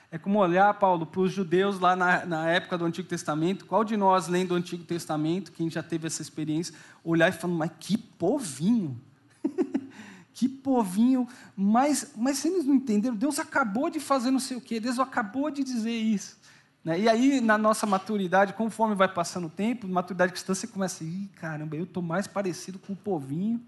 É 0.09 0.16
como 0.16 0.38
olhar, 0.38 0.72
Paulo, 0.74 1.05
para 1.05 1.22
os 1.22 1.33
judeus 1.33 1.81
lá 1.81 1.96
na, 1.96 2.24
na, 2.24 2.48
época 2.48 2.79
do 2.79 2.85
Antigo 2.85 3.09
Testamento. 3.09 3.66
Qual 3.66 3.83
de 3.83 3.96
nós, 3.96 4.29
lendo 4.29 4.53
o 4.53 4.55
Antigo 4.55 4.85
Testamento, 4.85 5.51
quem 5.51 5.68
já 5.68 5.83
teve 5.83 6.07
essa 6.07 6.22
experiência, 6.22 6.77
olhar 7.03 7.29
e 7.29 7.33
falar, 7.33 7.55
mas 7.55 7.72
que 7.81 7.98
povinho! 7.98 9.01
que 10.33 10.48
povinho! 10.48 11.27
Mas, 11.57 12.12
mas 12.16 12.44
eles 12.44 12.64
não 12.64 12.77
entenderam, 12.77 13.16
Deus 13.16 13.40
acabou 13.40 13.90
de 13.90 13.98
fazer 13.98 14.31
não 14.31 14.38
sei 14.38 14.59
o 14.59 14.61
quê, 14.61 14.79
Deus 14.79 15.01
acabou 15.01 15.51
de 15.51 15.64
dizer 15.64 15.90
isso. 15.90 16.38
Né? 16.85 17.01
E 17.01 17.09
aí, 17.09 17.40
na 17.40 17.59
nossa 17.59 17.85
maturidade, 17.85 18.53
conforme 18.53 18.94
vai 18.94 19.12
passando 19.12 19.48
o 19.48 19.51
tempo, 19.51 19.88
maturidade 19.88 20.31
cristã, 20.31 20.55
você 20.55 20.68
começa 20.68 21.03
ir, 21.03 21.29
caramba, 21.35 21.74
eu 21.74 21.83
estou 21.83 22.01
mais 22.01 22.29
parecido 22.29 22.79
com 22.79 22.92
o 22.92 22.96
povinho 22.96 23.61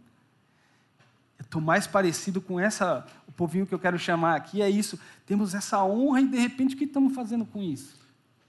estou 1.42 1.60
mais 1.60 1.86
parecido 1.86 2.40
com 2.40 2.58
essa, 2.58 3.06
o 3.26 3.32
povinho 3.32 3.66
que 3.66 3.74
eu 3.74 3.78
quero 3.78 3.98
chamar 3.98 4.36
aqui, 4.36 4.62
é 4.62 4.68
isso. 4.68 4.98
Temos 5.26 5.54
essa 5.54 5.84
honra 5.84 6.20
e, 6.20 6.28
de 6.28 6.38
repente, 6.38 6.74
o 6.74 6.78
que 6.78 6.84
estamos 6.84 7.14
fazendo 7.14 7.44
com 7.44 7.62
isso? 7.62 7.98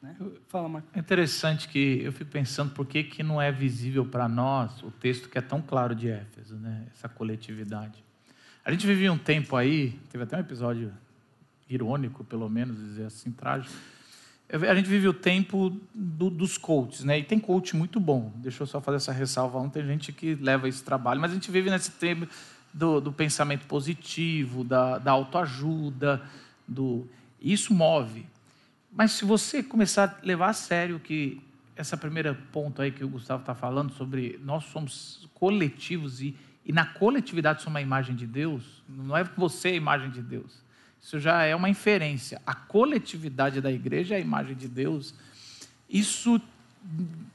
Né? 0.02 0.16
Fala, 0.48 0.68
Marco. 0.68 0.88
É 0.94 1.00
interessante 1.00 1.68
que 1.68 2.02
eu 2.04 2.12
fico 2.12 2.32
pensando 2.32 2.72
por 2.74 2.86
que, 2.86 3.04
que 3.04 3.22
não 3.22 3.42
é 3.42 3.52
visível 3.52 4.06
para 4.06 4.28
nós 4.28 4.82
o 4.82 4.90
texto 4.90 5.30
que 5.30 5.38
é 5.38 5.42
tão 5.42 5.62
claro 5.62 5.94
de 5.94 6.10
Éfeso, 6.10 6.56
né? 6.56 6.88
essa 6.94 7.08
coletividade. 7.08 8.04
A 8.66 8.72
gente 8.72 8.86
vivia 8.86 9.12
um 9.12 9.18
tempo 9.18 9.56
aí, 9.56 10.00
teve 10.10 10.24
até 10.24 10.38
um 10.38 10.40
episódio 10.40 10.92
irônico, 11.70 12.24
pelo 12.24 12.50
menos, 12.50 12.78
dizer 12.78 13.06
assim, 13.06 13.32
trágico. 13.32 13.74
A 14.52 14.76
gente 14.76 14.90
vive 14.90 15.08
o 15.08 15.14
tempo 15.14 15.80
do, 15.94 16.30
dos 16.30 16.58
coaches, 16.58 17.06
né? 17.06 17.18
E 17.20 17.24
tem 17.24 17.40
coach 17.40 17.74
muito 17.74 18.02
bom. 18.02 18.34
Deixa 18.36 18.64
eu 18.64 18.68
só 18.68 18.82
fazer 18.82 18.98
essa 18.98 19.14
ressalva. 19.14 19.58
Não 19.60 19.70
tem 19.70 19.86
gente 19.86 20.12
que 20.12 20.36
leva 20.36 20.68
esse 20.68 20.84
trabalho, 20.84 21.22
mas 21.22 21.32
a 21.32 21.34
gente 21.34 21.50
vive 21.50 21.70
nesse 21.70 21.92
tempo 21.92 22.28
do, 22.74 23.02
do 23.02 23.12
pensamento 23.12 23.66
positivo, 23.66 24.64
da, 24.64 24.98
da 24.98 25.12
autoajuda, 25.12 26.22
do 26.68 27.08
isso 27.42 27.74
move. 27.74 28.26
Mas 28.92 29.14
se 29.14 29.26
você 29.26 29.64
começar 29.64 30.20
a 30.22 30.26
levar 30.26 30.50
a 30.50 30.54
sério 30.54 31.00
que 31.00 31.42
essa 31.76 31.98
primeira 31.98 32.38
ponto 32.52 32.82
aí 32.82 32.92
que 32.92 33.04
o 33.04 33.10
Gustavo 33.10 33.42
está 33.42 33.56
falando 33.56 33.94
sobre 33.94 34.40
nós 34.44 34.66
somos 34.66 35.28
coletivos 35.34 36.22
e, 36.22 36.36
e 36.66 36.72
na 36.72 36.86
coletividade 36.86 37.64
somos 37.64 37.78
a 37.78 37.82
imagem 37.82 38.16
de 38.16 38.28
Deus, 38.28 38.84
não 38.88 39.18
é 39.18 39.24
você 39.24 39.70
a 39.70 39.76
imagem 39.76 40.12
de 40.12 40.22
Deus. 40.22 40.62
Isso 41.02 41.20
já 41.20 41.42
é 41.44 41.56
uma 41.56 41.70
inferência. 41.70 42.40
A 42.46 42.54
coletividade 42.54 43.60
da 43.60 43.72
igreja 43.72 44.14
é 44.14 44.18
a 44.18 44.22
imagem 44.22 44.56
de 44.56 44.68
Deus. 44.68 45.16
Isso, 45.90 46.40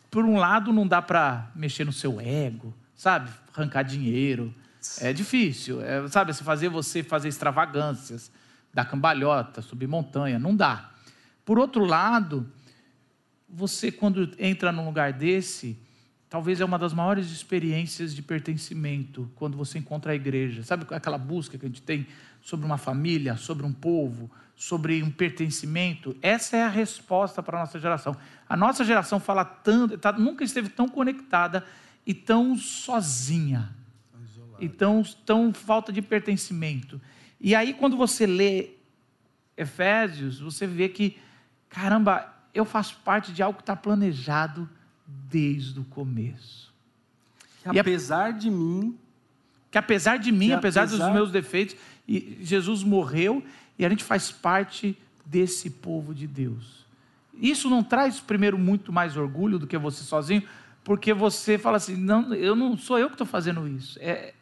por 0.09 0.25
um 0.25 0.37
lado, 0.37 0.73
não 0.73 0.87
dá 0.87 1.03
para 1.03 1.51
mexer 1.55 1.85
no 1.85 1.93
seu 1.93 2.21
ego, 2.21 2.73
sabe? 2.95 3.29
Arrancar 3.53 3.83
dinheiro, 3.83 4.55
é 5.01 5.13
difícil, 5.13 5.83
é, 5.83 6.07
sabe? 6.09 6.33
Se 6.35 6.43
fazer 6.43 6.69
você 6.69 7.03
fazer 7.03 7.29
extravagâncias, 7.29 8.31
dar 8.73 8.85
cambalhota, 8.85 9.63
subir 9.63 9.87
montanha, 9.87 10.39
não 10.39 10.55
dá. 10.55 10.91
Por 11.45 11.59
outro 11.59 11.85
lado, 11.85 12.51
você 13.49 13.91
quando 13.93 14.31
entra 14.39 14.73
num 14.73 14.85
lugar 14.85 15.13
desse, 15.13 15.79
talvez 16.29 16.61
é 16.61 16.65
uma 16.65 16.79
das 16.79 16.93
maiores 16.93 17.31
experiências 17.31 18.15
de 18.15 18.23
pertencimento 18.23 19.31
quando 19.37 19.57
você 19.57 19.79
encontra 19.79 20.13
a 20.13 20.15
igreja. 20.15 20.63
Sabe 20.63 20.87
aquela 20.91 21.19
busca 21.19 21.57
que 21.57 21.65
a 21.65 21.69
gente 21.69 21.83
tem 21.83 22.07
sobre 22.43 22.67
uma 22.67 22.79
família, 22.79 23.37
sobre 23.37 23.65
um 23.65 23.73
povo, 23.73 24.31
sobre 24.55 25.03
um 25.03 25.11
pertencimento? 25.11 26.17
Essa 26.21 26.57
é 26.57 26.63
a 26.63 26.69
resposta 26.69 27.43
para 27.43 27.59
a 27.59 27.61
nossa 27.61 27.79
geração. 27.79 28.17
A 28.49 28.57
nossa 28.57 28.85
geração 28.85 29.19
fala 29.21 29.45
tanto, 29.45 29.97
tá, 29.97 30.13
nunca 30.13 30.45
esteve 30.45 30.69
tão 30.69 30.89
conectada 30.89 31.65
e 32.05 32.13
tão 32.13 32.57
sozinha 32.57 33.75
então, 34.61 35.03
tão 35.25 35.53
falta 35.53 35.93
de 35.93 36.03
pertencimento. 36.03 37.01
E 37.41 37.55
aí, 37.55 37.75
quando 37.75 37.97
você 37.97 38.27
lê 38.27 38.71
Efésios, 39.57 40.41
você 40.41 40.67
vê 40.67 40.89
que, 40.89 41.17
caramba, 41.69 42.33
eu 42.53 42.65
faço 42.65 42.99
parte 43.05 43.33
de 43.33 43.43
algo 43.43 43.57
que 43.57 43.63
está 43.63 43.77
planejado 43.77 44.69
desde 45.07 45.79
o 45.79 45.85
começo. 45.85 46.73
Que 47.71 47.79
apesar 47.79 48.33
de 48.33 48.51
mim. 48.51 48.97
Que 49.71 49.79
apesar 49.79 50.19
de 50.19 50.33
mim, 50.33 50.53
apesar, 50.53 50.83
apesar 50.83 51.07
dos 51.07 51.15
meus 51.15 51.31
defeitos, 51.31 51.77
e 52.07 52.39
Jesus 52.41 52.83
morreu 52.83 53.43
e 53.79 53.85
a 53.85 53.89
gente 53.89 54.05
faz 54.05 54.31
parte 54.31 54.97
desse 55.25 55.71
povo 55.71 56.15
de 56.15 56.27
Deus. 56.27 56.87
Isso 57.35 57.69
não 57.69 57.83
traz, 57.83 58.21
primeiro, 58.21 58.57
muito 58.57 58.93
mais 58.93 59.17
orgulho 59.17 59.59
do 59.59 59.67
que 59.67 59.77
você 59.77 60.03
sozinho, 60.03 60.43
porque 60.83 61.13
você 61.13 61.59
fala 61.59 61.77
assim: 61.77 61.97
não, 61.97 62.33
eu 62.33 62.57
não 62.57 62.77
sou 62.77 62.99
eu 62.99 63.09
que 63.09 63.15
estou 63.15 63.27
fazendo 63.27 63.67
isso. 63.69 63.99
É, 64.01 64.33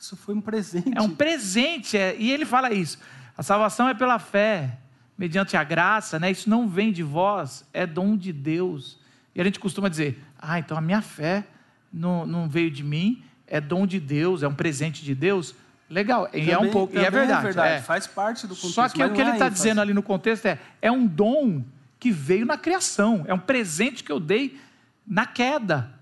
isso 0.00 0.16
foi 0.16 0.34
um 0.34 0.40
presente. 0.40 0.96
É 0.96 1.02
um 1.02 1.14
presente. 1.14 1.96
É, 1.96 2.16
e 2.18 2.30
ele 2.30 2.46
fala 2.46 2.72
isso. 2.72 2.98
A 3.36 3.42
salvação 3.42 3.86
é 3.86 3.92
pela 3.92 4.18
fé, 4.18 4.78
mediante 5.16 5.58
a 5.58 5.62
graça, 5.62 6.18
né? 6.18 6.30
Isso 6.30 6.48
não 6.48 6.66
vem 6.66 6.90
de 6.90 7.02
vós, 7.02 7.68
é 7.72 7.86
dom 7.86 8.16
de 8.16 8.32
Deus. 8.32 8.98
E 9.34 9.40
a 9.40 9.44
gente 9.44 9.60
costuma 9.60 9.90
dizer: 9.90 10.18
ah, 10.38 10.58
então 10.58 10.76
a 10.76 10.80
minha 10.80 11.02
fé 11.02 11.44
não, 11.92 12.24
não 12.24 12.48
veio 12.48 12.70
de 12.70 12.82
mim, 12.82 13.22
é 13.46 13.60
dom 13.60 13.86
de 13.86 14.00
Deus, 14.00 14.42
é 14.42 14.48
um 14.48 14.54
presente 14.54 15.04
de 15.04 15.14
Deus. 15.14 15.54
Legal, 15.88 16.26
também, 16.26 16.46
e 16.46 16.50
é 16.50 16.58
um 16.58 16.70
pouco, 16.70 16.94
e 16.94 16.98
é 16.98 17.10
verdade. 17.10 17.40
É 17.40 17.42
verdade. 17.42 17.74
É. 17.74 17.82
Faz 17.82 18.06
parte 18.06 18.46
do 18.46 18.54
contexto. 18.54 18.72
Só 18.74 18.88
que 18.88 19.04
o 19.04 19.12
que 19.12 19.20
ele 19.20 19.32
está 19.32 19.46
é 19.46 19.50
dizendo 19.50 19.82
ali 19.82 19.92
no 19.92 20.02
contexto 20.02 20.46
é: 20.46 20.58
é 20.80 20.90
um 20.90 21.06
dom 21.06 21.62
que 21.98 22.10
veio 22.10 22.46
na 22.46 22.56
criação, 22.56 23.24
é 23.28 23.34
um 23.34 23.38
presente 23.38 24.02
que 24.02 24.10
eu 24.10 24.18
dei 24.18 24.58
na 25.06 25.26
queda. 25.26 25.92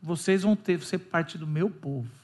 Vocês 0.00 0.42
vão 0.42 0.56
ter 0.56 0.80
ser 0.80 0.98
parte 0.98 1.36
do 1.36 1.46
meu 1.46 1.68
povo. 1.68 2.21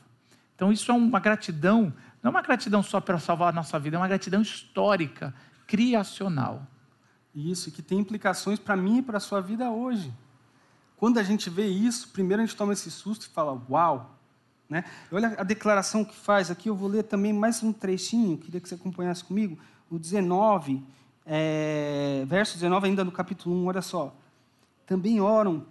Então, 0.59 0.73
isso 0.73 0.91
é 0.91 0.95
uma 0.95 1.21
gratidão, 1.21 1.95
não 2.21 2.31
é 2.31 2.31
uma 2.31 2.43
gratidão 2.43 2.83
só 2.83 3.01
para 3.01 3.17
salvar 3.21 3.51
a 3.51 3.53
nossa 3.53 3.79
vida, 3.79 3.97
é 3.97 3.99
uma 4.01 4.09
gratidão 4.09 4.43
histórica, 4.43 5.33
criacional. 5.69 6.67
Isso, 7.33 7.71
que 7.71 7.81
tem 7.81 8.01
implicações 8.01 8.59
para 8.59 8.77
mim 8.77 8.99
e 8.99 9.03
para 9.03 9.19
a 9.19 9.21
sua 9.21 9.41
vida 9.41 9.71
hoje. 9.71 10.13
Quando 10.97 11.19
a 11.19 11.23
gente 11.23 11.49
vê 11.49 11.69
isso, 11.69 12.09
primeiro 12.09 12.43
a 12.43 12.45
gente 12.45 12.57
toma 12.57 12.73
esse 12.73 12.91
susto 12.91 13.27
e 13.27 13.29
fala, 13.29 13.63
uau! 13.71 14.19
Né? 14.69 14.83
Olha 15.13 15.37
a 15.39 15.45
declaração 15.45 16.05
que 16.05 16.17
faz 16.17 16.51
aqui, 16.51 16.69
eu 16.69 16.75
vou 16.75 16.89
ler 16.89 17.05
também 17.05 17.33
mais 17.33 17.63
um 17.63 17.73
trechinho, 17.73 18.37
queria 18.37 18.61
que 18.61 18.69
você 18.69 18.75
acompanhasse 18.75 19.23
comigo, 19.23 19.57
o 19.89 19.97
19, 19.97 20.83
é, 21.25 22.25
verso 22.27 22.55
19 22.55 22.89
ainda 22.89 23.05
no 23.05 23.13
capítulo 23.13 23.55
1, 23.63 23.67
olha 23.67 23.81
só. 23.81 24.13
Também 24.85 25.21
oram, 25.21 25.65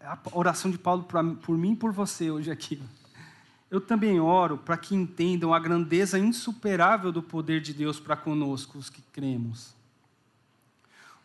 a 0.00 0.18
oração 0.32 0.68
de 0.68 0.78
Paulo 0.78 1.04
por 1.04 1.56
mim 1.56 1.74
e 1.74 1.76
por 1.76 1.92
você 1.92 2.28
hoje 2.28 2.50
aqui. 2.50 2.82
Eu 3.72 3.80
também 3.80 4.20
oro 4.20 4.58
para 4.58 4.76
que 4.76 4.94
entendam 4.94 5.54
a 5.54 5.58
grandeza 5.58 6.18
insuperável 6.18 7.10
do 7.10 7.22
poder 7.22 7.62
de 7.62 7.72
Deus 7.72 7.98
para 7.98 8.14
conosco, 8.14 8.76
os 8.76 8.90
que 8.90 9.00
cremos. 9.00 9.74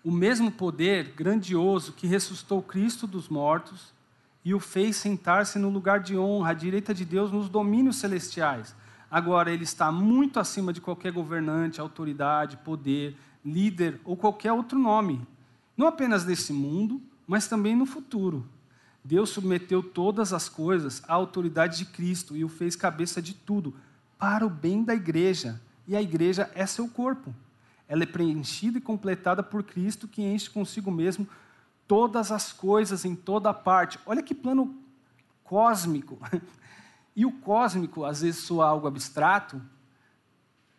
O 0.02 0.10
mesmo 0.10 0.50
poder 0.50 1.14
grandioso 1.14 1.92
que 1.92 2.08
ressuscitou 2.08 2.62
Cristo 2.62 3.06
dos 3.06 3.28
mortos 3.28 3.92
e 4.46 4.54
o 4.54 4.62
fez 4.62 4.96
sentar-se 4.96 5.60
no 5.60 5.70
lugar 5.70 6.00
de 6.00 6.18
honra 6.18 6.52
à 6.52 6.54
direita 6.54 6.94
de 6.94 7.04
Deus 7.04 7.34
nos 7.34 7.50
domínios 7.50 7.98
celestiais. 7.98 8.74
Agora, 9.12 9.52
ele 9.52 9.66
está 9.66 9.92
muito 9.92 10.40
acima 10.40 10.72
de 10.72 10.80
qualquer 10.80 11.12
governante, 11.12 11.82
autoridade, 11.82 12.56
poder, 12.56 13.18
líder 13.44 14.00
ou 14.06 14.16
qualquer 14.16 14.54
outro 14.54 14.80
nome. 14.80 15.22
Não 15.76 15.86
apenas 15.86 16.26
nesse 16.26 16.54
mundo, 16.54 17.02
mas 17.28 17.46
também 17.46 17.76
no 17.76 17.86
futuro. 17.86 18.48
Deus 19.08 19.30
submeteu 19.30 19.82
todas 19.82 20.34
as 20.34 20.50
coisas 20.50 21.02
à 21.08 21.14
autoridade 21.14 21.78
de 21.78 21.86
Cristo 21.86 22.36
e 22.36 22.44
o 22.44 22.50
fez 22.50 22.76
cabeça 22.76 23.22
de 23.22 23.34
tudo, 23.34 23.74
para 24.20 24.46
o 24.46 24.50
bem 24.50 24.84
da 24.84 24.94
igreja. 24.94 25.62
E 25.88 25.96
a 25.96 26.02
igreja 26.02 26.52
é 26.54 26.66
seu 26.66 26.90
corpo. 26.90 27.34
Ela 27.88 28.04
é 28.04 28.06
preenchida 28.06 28.80
e 28.80 28.82
completada 28.82 29.42
por 29.42 29.64
Cristo, 29.64 30.10
que 30.10 30.22
enche 30.22 30.50
consigo 30.50 30.92
mesmo 30.92 31.26
todas 31.88 32.34
as 32.34 32.52
coisas 32.52 33.06
em 33.06 33.16
toda 33.16 33.54
parte. 33.54 33.98
Olha 34.06 34.22
que 34.22 34.36
plano 34.36 34.76
cósmico. 35.44 36.20
E 37.16 37.26
o 37.26 37.32
cósmico, 37.32 38.06
às 38.06 38.22
vezes, 38.22 38.42
soa 38.42 38.68
algo 38.68 38.86
abstrato, 38.88 39.60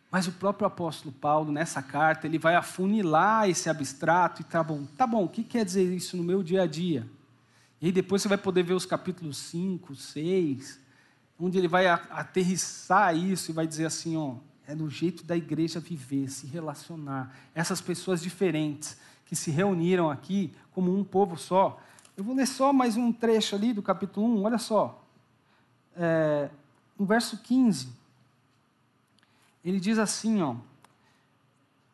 mas 0.09 0.29
o 0.29 0.33
próprio 0.33 0.69
apóstolo 0.69 1.13
Paulo, 1.13 1.51
nessa 1.51 1.83
carta, 1.83 2.29
ele 2.29 2.39
vai 2.39 2.55
afunilar 2.55 3.51
esse 3.51 3.69
abstrato 3.69 4.41
e 4.41 4.45
tá 4.45 4.63
bom, 4.63 4.87
tá 4.97 5.05
bom, 5.05 5.25
o 5.25 5.29
que 5.29 5.43
quer 5.43 5.65
dizer 5.65 5.93
isso 5.93 6.17
no 6.17 6.23
meu 6.23 6.41
dia 6.41 6.63
a 6.63 6.67
dia? 6.69 7.05
E 7.81 7.87
aí 7.87 7.93
depois 7.93 8.23
você 8.23 8.29
vai 8.29 8.39
poder 8.39 8.63
ver 8.63 8.75
os 8.75 8.85
capítulos 8.85 9.39
5, 9.39 9.95
6, 9.95 10.81
onde 11.39 11.59
ele 11.59 11.69
vai 11.69 11.87
aterrissar 11.87 13.17
isso 13.17 13.51
e 13.51 13.55
vai 13.55 13.67
dizer 13.67 13.87
assim, 13.87 14.17
ó, 14.17 14.37
é 14.67 14.75
do 14.75 14.91
jeito 14.91 15.25
da 15.25 15.37
igreja 15.37 15.79
viver, 15.81 16.29
se 16.29 16.47
relacionar. 16.47 17.35
Essas 17.55 17.81
pessoas 17.81 18.21
diferentes 18.21 18.99
que 19.25 19.37
se 19.37 19.51
reuniram 19.51 20.11
aqui 20.11 20.53
como 20.73 20.97
um 20.97 21.05
povo 21.05 21.37
só. 21.37 21.81
Eu 22.17 22.25
vou 22.25 22.35
ler 22.35 22.47
só 22.47 22.73
mais 22.73 22.97
um 22.97 23.13
trecho 23.13 23.55
ali 23.55 23.73
do 23.73 23.83
capítulo 23.83 24.27
1, 24.41 24.43
olha 24.43 24.59
só. 24.59 25.05
É, 25.97 26.51
no 26.99 27.07
verso 27.07 27.39
15, 27.39 27.89
ele 29.65 29.79
diz 29.79 29.99
assim, 29.99 30.43
ó, 30.43 30.57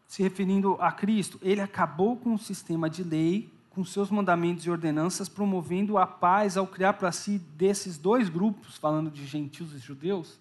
se 0.08 0.22
referindo 0.22 0.76
a 0.80 0.90
Cristo, 0.90 1.38
ele 1.42 1.60
acabou 1.60 2.16
com 2.16 2.34
o 2.34 2.38
sistema 2.38 2.88
de 2.88 3.02
lei 3.02 3.52
com 3.74 3.84
seus 3.84 4.08
mandamentos 4.08 4.64
e 4.64 4.70
ordenanças, 4.70 5.28
promovendo 5.28 5.98
a 5.98 6.06
paz 6.06 6.56
ao 6.56 6.66
criar 6.66 6.92
para 6.92 7.10
si 7.10 7.38
desses 7.56 7.98
dois 7.98 8.28
grupos, 8.28 8.76
falando 8.76 9.10
de 9.10 9.26
gentios 9.26 9.74
e 9.74 9.78
judeus, 9.78 10.38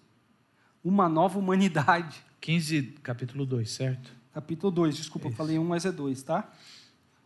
uma 0.84 1.08
nova 1.08 1.38
humanidade. 1.38 2.24
15, 2.40 2.82
capítulo 3.02 3.44
2, 3.44 3.68
certo? 3.68 4.12
Capítulo 4.32 4.70
2, 4.70 4.96
desculpa, 4.96 5.26
Isso. 5.26 5.34
eu 5.34 5.36
falei 5.36 5.58
um, 5.58 5.64
mas 5.64 5.84
é 5.84 5.90
dois, 5.90 6.22
tá? 6.22 6.48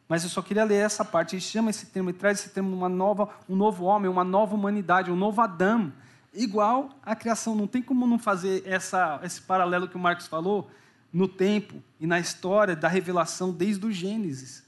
Mas 0.09 0.25
eu 0.25 0.31
só 0.31 0.41
queria 0.41 0.65
ler 0.65 0.77
essa 0.77 1.05
parte. 1.05 1.35
Ele 1.35 1.43
chama 1.43 1.69
esse 1.69 1.87
termo, 1.87 2.09
ele 2.09 2.17
traz 2.17 2.41
esse 2.41 2.51
termo 2.51 2.75
uma 2.75 2.89
nova, 2.89 3.29
um 3.47 3.55
novo 3.55 3.85
homem, 3.85 4.11
uma 4.11 4.25
nova 4.25 4.55
humanidade, 4.55 5.11
um 5.11 5.17
novo 5.17 5.43
Adão, 5.43 5.93
igual 6.33 6.89
à 7.05 7.15
criação. 7.15 7.55
Não 7.55 7.67
tem 7.67 7.83
como 7.83 8.07
não 8.07 8.19
fazer 8.19 8.63
essa, 8.65 9.21
esse 9.23 9.43
paralelo 9.43 9.89
que 9.89 9.97
o 9.97 10.01
Marcos 10.01 10.27
falou 10.27 10.71
no 11.13 11.29
tempo 11.29 11.83
e 12.01 12.07
na 12.07 12.19
história 12.19 12.75
da 12.75 12.89
revelação 12.89 13.53
desde 13.53 13.85
o 13.85 13.93
Gênesis 13.93 14.68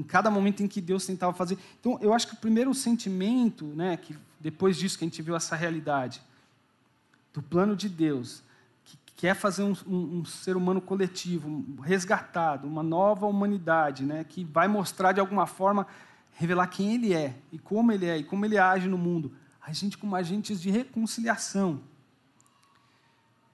em 0.00 0.02
cada 0.02 0.30
momento 0.30 0.62
em 0.62 0.66
que 0.66 0.80
Deus 0.80 1.04
tentava 1.04 1.34
fazer. 1.34 1.58
Então, 1.78 1.98
eu 2.00 2.14
acho 2.14 2.26
que 2.26 2.34
o 2.34 2.38
primeiro 2.38 2.72
sentimento, 2.72 3.66
né, 3.66 3.98
que 3.98 4.16
depois 4.40 4.78
disso 4.78 4.98
que 4.98 5.04
a 5.04 5.06
gente 5.08 5.20
viu 5.20 5.36
essa 5.36 5.54
realidade, 5.54 6.22
do 7.34 7.42
plano 7.42 7.76
de 7.76 7.86
Deus, 7.86 8.42
que 8.82 8.96
quer 9.14 9.34
fazer 9.34 9.62
um, 9.62 9.74
um, 9.86 10.18
um 10.18 10.24
ser 10.24 10.56
humano 10.56 10.80
coletivo, 10.80 11.78
resgatado, 11.82 12.66
uma 12.66 12.82
nova 12.82 13.26
humanidade, 13.26 14.04
né, 14.04 14.24
que 14.24 14.42
vai 14.42 14.66
mostrar 14.66 15.12
de 15.12 15.20
alguma 15.20 15.46
forma, 15.46 15.86
revelar 16.32 16.66
quem 16.68 16.94
Ele 16.94 17.12
é 17.12 17.36
e 17.52 17.58
como 17.58 17.92
Ele 17.92 18.06
é 18.06 18.16
e 18.16 18.24
como 18.24 18.46
Ele 18.46 18.56
age 18.56 18.88
no 18.88 18.96
mundo. 18.96 19.32
A 19.60 19.70
gente 19.74 19.98
como 19.98 20.16
agentes 20.16 20.62
de 20.62 20.70
reconciliação. 20.70 21.82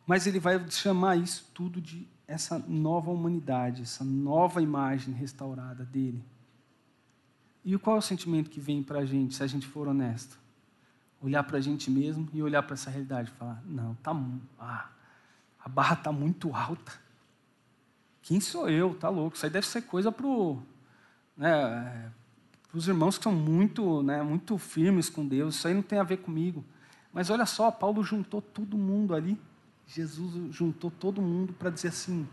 Mas 0.07 0.29
Ele 0.29 0.39
vai 0.39 0.65
chamar 0.71 1.17
isso 1.17 1.51
tudo 1.53 1.81
de 1.81 2.07
essa 2.29 2.59
nova 2.69 3.11
humanidade, 3.11 3.83
essa 3.83 4.05
nova 4.05 4.63
imagem 4.63 5.13
restaurada 5.13 5.85
dele. 5.85 6.25
E 7.67 7.77
qual 7.77 7.97
é 7.97 7.99
o 7.99 8.03
sentimento 8.03 8.49
que 8.49 8.61
vem 8.61 8.81
para 8.81 9.01
a 9.01 9.05
gente, 9.05 9.35
se 9.35 9.43
a 9.43 9.47
gente 9.49 9.67
for 9.67 9.89
honesto? 9.89 10.39
Olhar 11.21 11.43
para 11.43 11.59
a 11.59 11.61
gente 11.61 11.91
mesmo 11.91 12.29
e 12.33 12.41
olhar 12.41 12.63
para 12.63 12.75
essa 12.75 12.89
realidade 12.89 13.29
e 13.29 13.37
falar: 13.37 13.61
não, 13.67 13.97
tá, 13.97 14.13
ah, 14.57 14.89
a 15.59 15.69
barra 15.69 15.95
está 15.95 16.13
muito 16.13 16.55
alta. 16.55 16.93
Quem 18.23 18.41
sou 18.41 18.71
eu? 18.71 18.95
Tá 18.95 19.09
louco. 19.09 19.35
Isso 19.37 19.45
aí 19.45 19.51
deve 19.51 19.67
ser 19.67 19.83
coisa 19.83 20.13
para 20.13 20.27
né, 21.37 22.13
os 22.73 22.87
irmãos 22.87 23.19
que 23.19 23.25
são 23.25 23.33
muito, 23.33 24.01
né, 24.05 24.23
muito 24.23 24.57
firmes 24.59 25.11
com 25.11 25.27
Deus. 25.27 25.57
Isso 25.57 25.67
aí 25.67 25.75
não 25.75 25.83
tem 25.83 25.99
a 25.99 26.05
ver 26.05 26.19
comigo. 26.19 26.65
Mas 27.13 27.31
olha 27.31 27.47
só, 27.47 27.69
Paulo 27.73 28.05
juntou 28.05 28.41
todo 28.41 28.79
mundo 28.79 29.13
ali. 29.13 29.41
Jesus 29.89 30.55
juntou 30.55 30.89
todo 30.89 31.21
mundo 31.21 31.53
para 31.53 31.71
dizer 31.71 31.89
assim: 31.89 32.29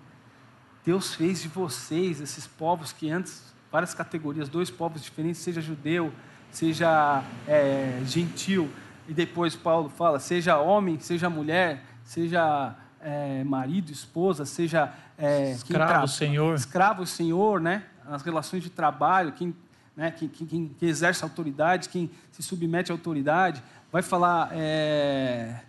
Deus 0.86 1.16
fez 1.16 1.42
de 1.42 1.48
vocês, 1.48 2.22
esses 2.22 2.46
povos 2.46 2.92
que 2.92 3.10
antes, 3.10 3.53
várias 3.74 3.96
categorias, 3.96 4.48
dois 4.48 4.70
povos 4.70 5.02
diferentes, 5.02 5.42
seja 5.42 5.60
judeu, 5.60 6.14
seja 6.52 7.24
é, 7.48 8.00
gentil, 8.06 8.70
e 9.10 9.14
depois 9.16 9.56
Paulo 9.56 9.90
fala: 9.90 10.20
seja 10.20 10.60
homem, 10.60 11.00
seja 11.00 11.28
mulher, 11.28 11.84
seja 12.04 12.76
é, 13.02 13.44
marido, 13.44 13.92
esposa, 13.92 14.46
seja 14.46 14.94
é, 15.18 15.54
escravo, 15.54 16.08
senhor, 16.08 16.54
escravo, 16.54 17.08
senhor, 17.08 17.60
né? 17.60 17.84
As 18.06 18.22
relações 18.22 18.62
de 18.62 18.70
trabalho, 18.70 19.32
quem, 19.32 19.56
né? 19.96 20.12
quem, 20.12 20.30
quem, 20.30 20.76
quem 20.78 20.90
exerce 20.90 21.24
autoridade, 21.24 21.90
quem 21.90 22.12
se 22.32 22.44
submete 22.44 22.92
à 22.92 22.94
autoridade, 22.94 23.64
vai 23.92 24.04
falar 24.04 24.50
é, 24.52 25.62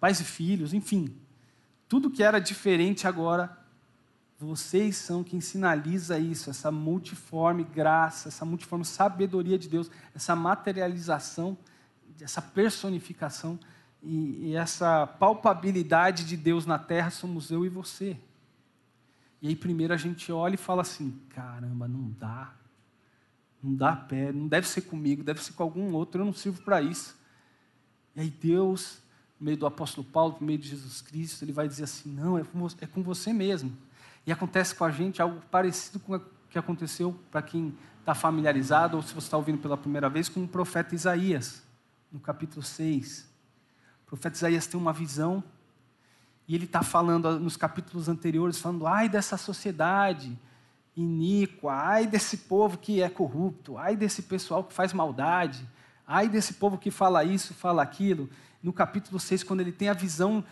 pais 0.00 0.18
e 0.18 0.24
filhos, 0.24 0.74
enfim. 0.74 1.14
Tudo 1.88 2.10
que 2.10 2.24
era 2.24 2.40
diferente 2.40 3.06
agora, 3.06 3.56
vocês 4.38 4.96
são 4.96 5.24
quem 5.24 5.40
sinaliza 5.40 6.18
isso, 6.18 6.50
essa 6.50 6.70
multiforme 6.70 7.64
graça, 7.64 8.28
essa 8.28 8.44
multiforme 8.44 8.84
sabedoria 8.84 9.58
de 9.58 9.68
Deus, 9.68 9.90
essa 10.14 10.36
materialização, 10.36 11.56
essa 12.20 12.42
personificação 12.42 13.58
e, 14.02 14.48
e 14.48 14.54
essa 14.54 15.06
palpabilidade 15.06 16.24
de 16.24 16.36
Deus 16.36 16.66
na 16.66 16.78
terra 16.78 17.10
somos 17.10 17.50
eu 17.50 17.64
e 17.64 17.68
você. 17.68 18.16
E 19.40 19.48
aí 19.48 19.56
primeiro 19.56 19.94
a 19.94 19.96
gente 19.96 20.30
olha 20.30 20.54
e 20.54 20.58
fala 20.58 20.82
assim: 20.82 21.18
caramba, 21.30 21.88
não 21.88 22.10
dá. 22.18 22.52
Não 23.62 23.74
dá 23.74 23.96
pé, 23.96 24.32
não 24.32 24.46
deve 24.46 24.68
ser 24.68 24.82
comigo, 24.82 25.24
deve 25.24 25.42
ser 25.42 25.54
com 25.54 25.62
algum 25.62 25.92
outro, 25.94 26.20
eu 26.20 26.26
não 26.26 26.32
sirvo 26.32 26.62
para 26.62 26.82
isso. 26.82 27.16
E 28.14 28.20
aí 28.20 28.30
Deus 28.30 28.98
no 29.40 29.44
meio 29.44 29.56
do 29.56 29.66
apóstolo 29.66 30.06
Paulo, 30.06 30.36
no 30.40 30.46
meio 30.46 30.58
de 30.58 30.68
Jesus 30.68 31.00
Cristo, 31.02 31.42
ele 31.42 31.52
vai 31.52 31.66
dizer 31.66 31.84
assim: 31.84 32.10
não, 32.10 32.38
é 32.38 32.44
com 32.86 33.02
você 33.02 33.30
é 33.30 33.32
mesmo. 33.32 33.76
E 34.26 34.32
acontece 34.32 34.74
com 34.74 34.84
a 34.84 34.90
gente 34.90 35.22
algo 35.22 35.40
parecido 35.50 36.00
com 36.00 36.16
o 36.16 36.20
que 36.50 36.58
aconteceu 36.58 37.18
para 37.30 37.40
quem 37.42 37.76
está 38.00 38.14
familiarizado, 38.14 38.96
ou 38.96 39.02
se 39.02 39.14
você 39.14 39.26
está 39.26 39.36
ouvindo 39.36 39.58
pela 39.58 39.76
primeira 39.76 40.08
vez, 40.08 40.28
com 40.28 40.42
o 40.42 40.48
profeta 40.48 40.94
Isaías, 40.94 41.62
no 42.10 42.18
capítulo 42.18 42.62
6. 42.62 43.28
O 44.04 44.06
profeta 44.06 44.36
Isaías 44.36 44.66
tem 44.66 44.78
uma 44.78 44.92
visão, 44.92 45.42
e 46.48 46.54
ele 46.54 46.64
está 46.64 46.82
falando 46.82 47.38
nos 47.38 47.56
capítulos 47.56 48.08
anteriores, 48.08 48.60
falando, 48.60 48.86
ai 48.86 49.08
dessa 49.08 49.36
sociedade 49.36 50.38
iníqua, 50.96 51.72
ai 51.72 52.06
desse 52.06 52.38
povo 52.38 52.78
que 52.78 53.02
é 53.02 53.08
corrupto, 53.08 53.76
ai 53.76 53.94
desse 53.94 54.22
pessoal 54.22 54.64
que 54.64 54.72
faz 54.72 54.92
maldade, 54.92 55.68
ai 56.06 56.28
desse 56.28 56.54
povo 56.54 56.78
que 56.78 56.90
fala 56.90 57.22
isso, 57.22 57.52
fala 57.52 57.82
aquilo 57.82 58.30
no 58.62 58.72
capítulo 58.72 59.20
6, 59.20 59.42
quando 59.42 59.60
ele 59.60 59.72
tem 59.72 59.88
a 59.88 59.92
visão 59.92 60.42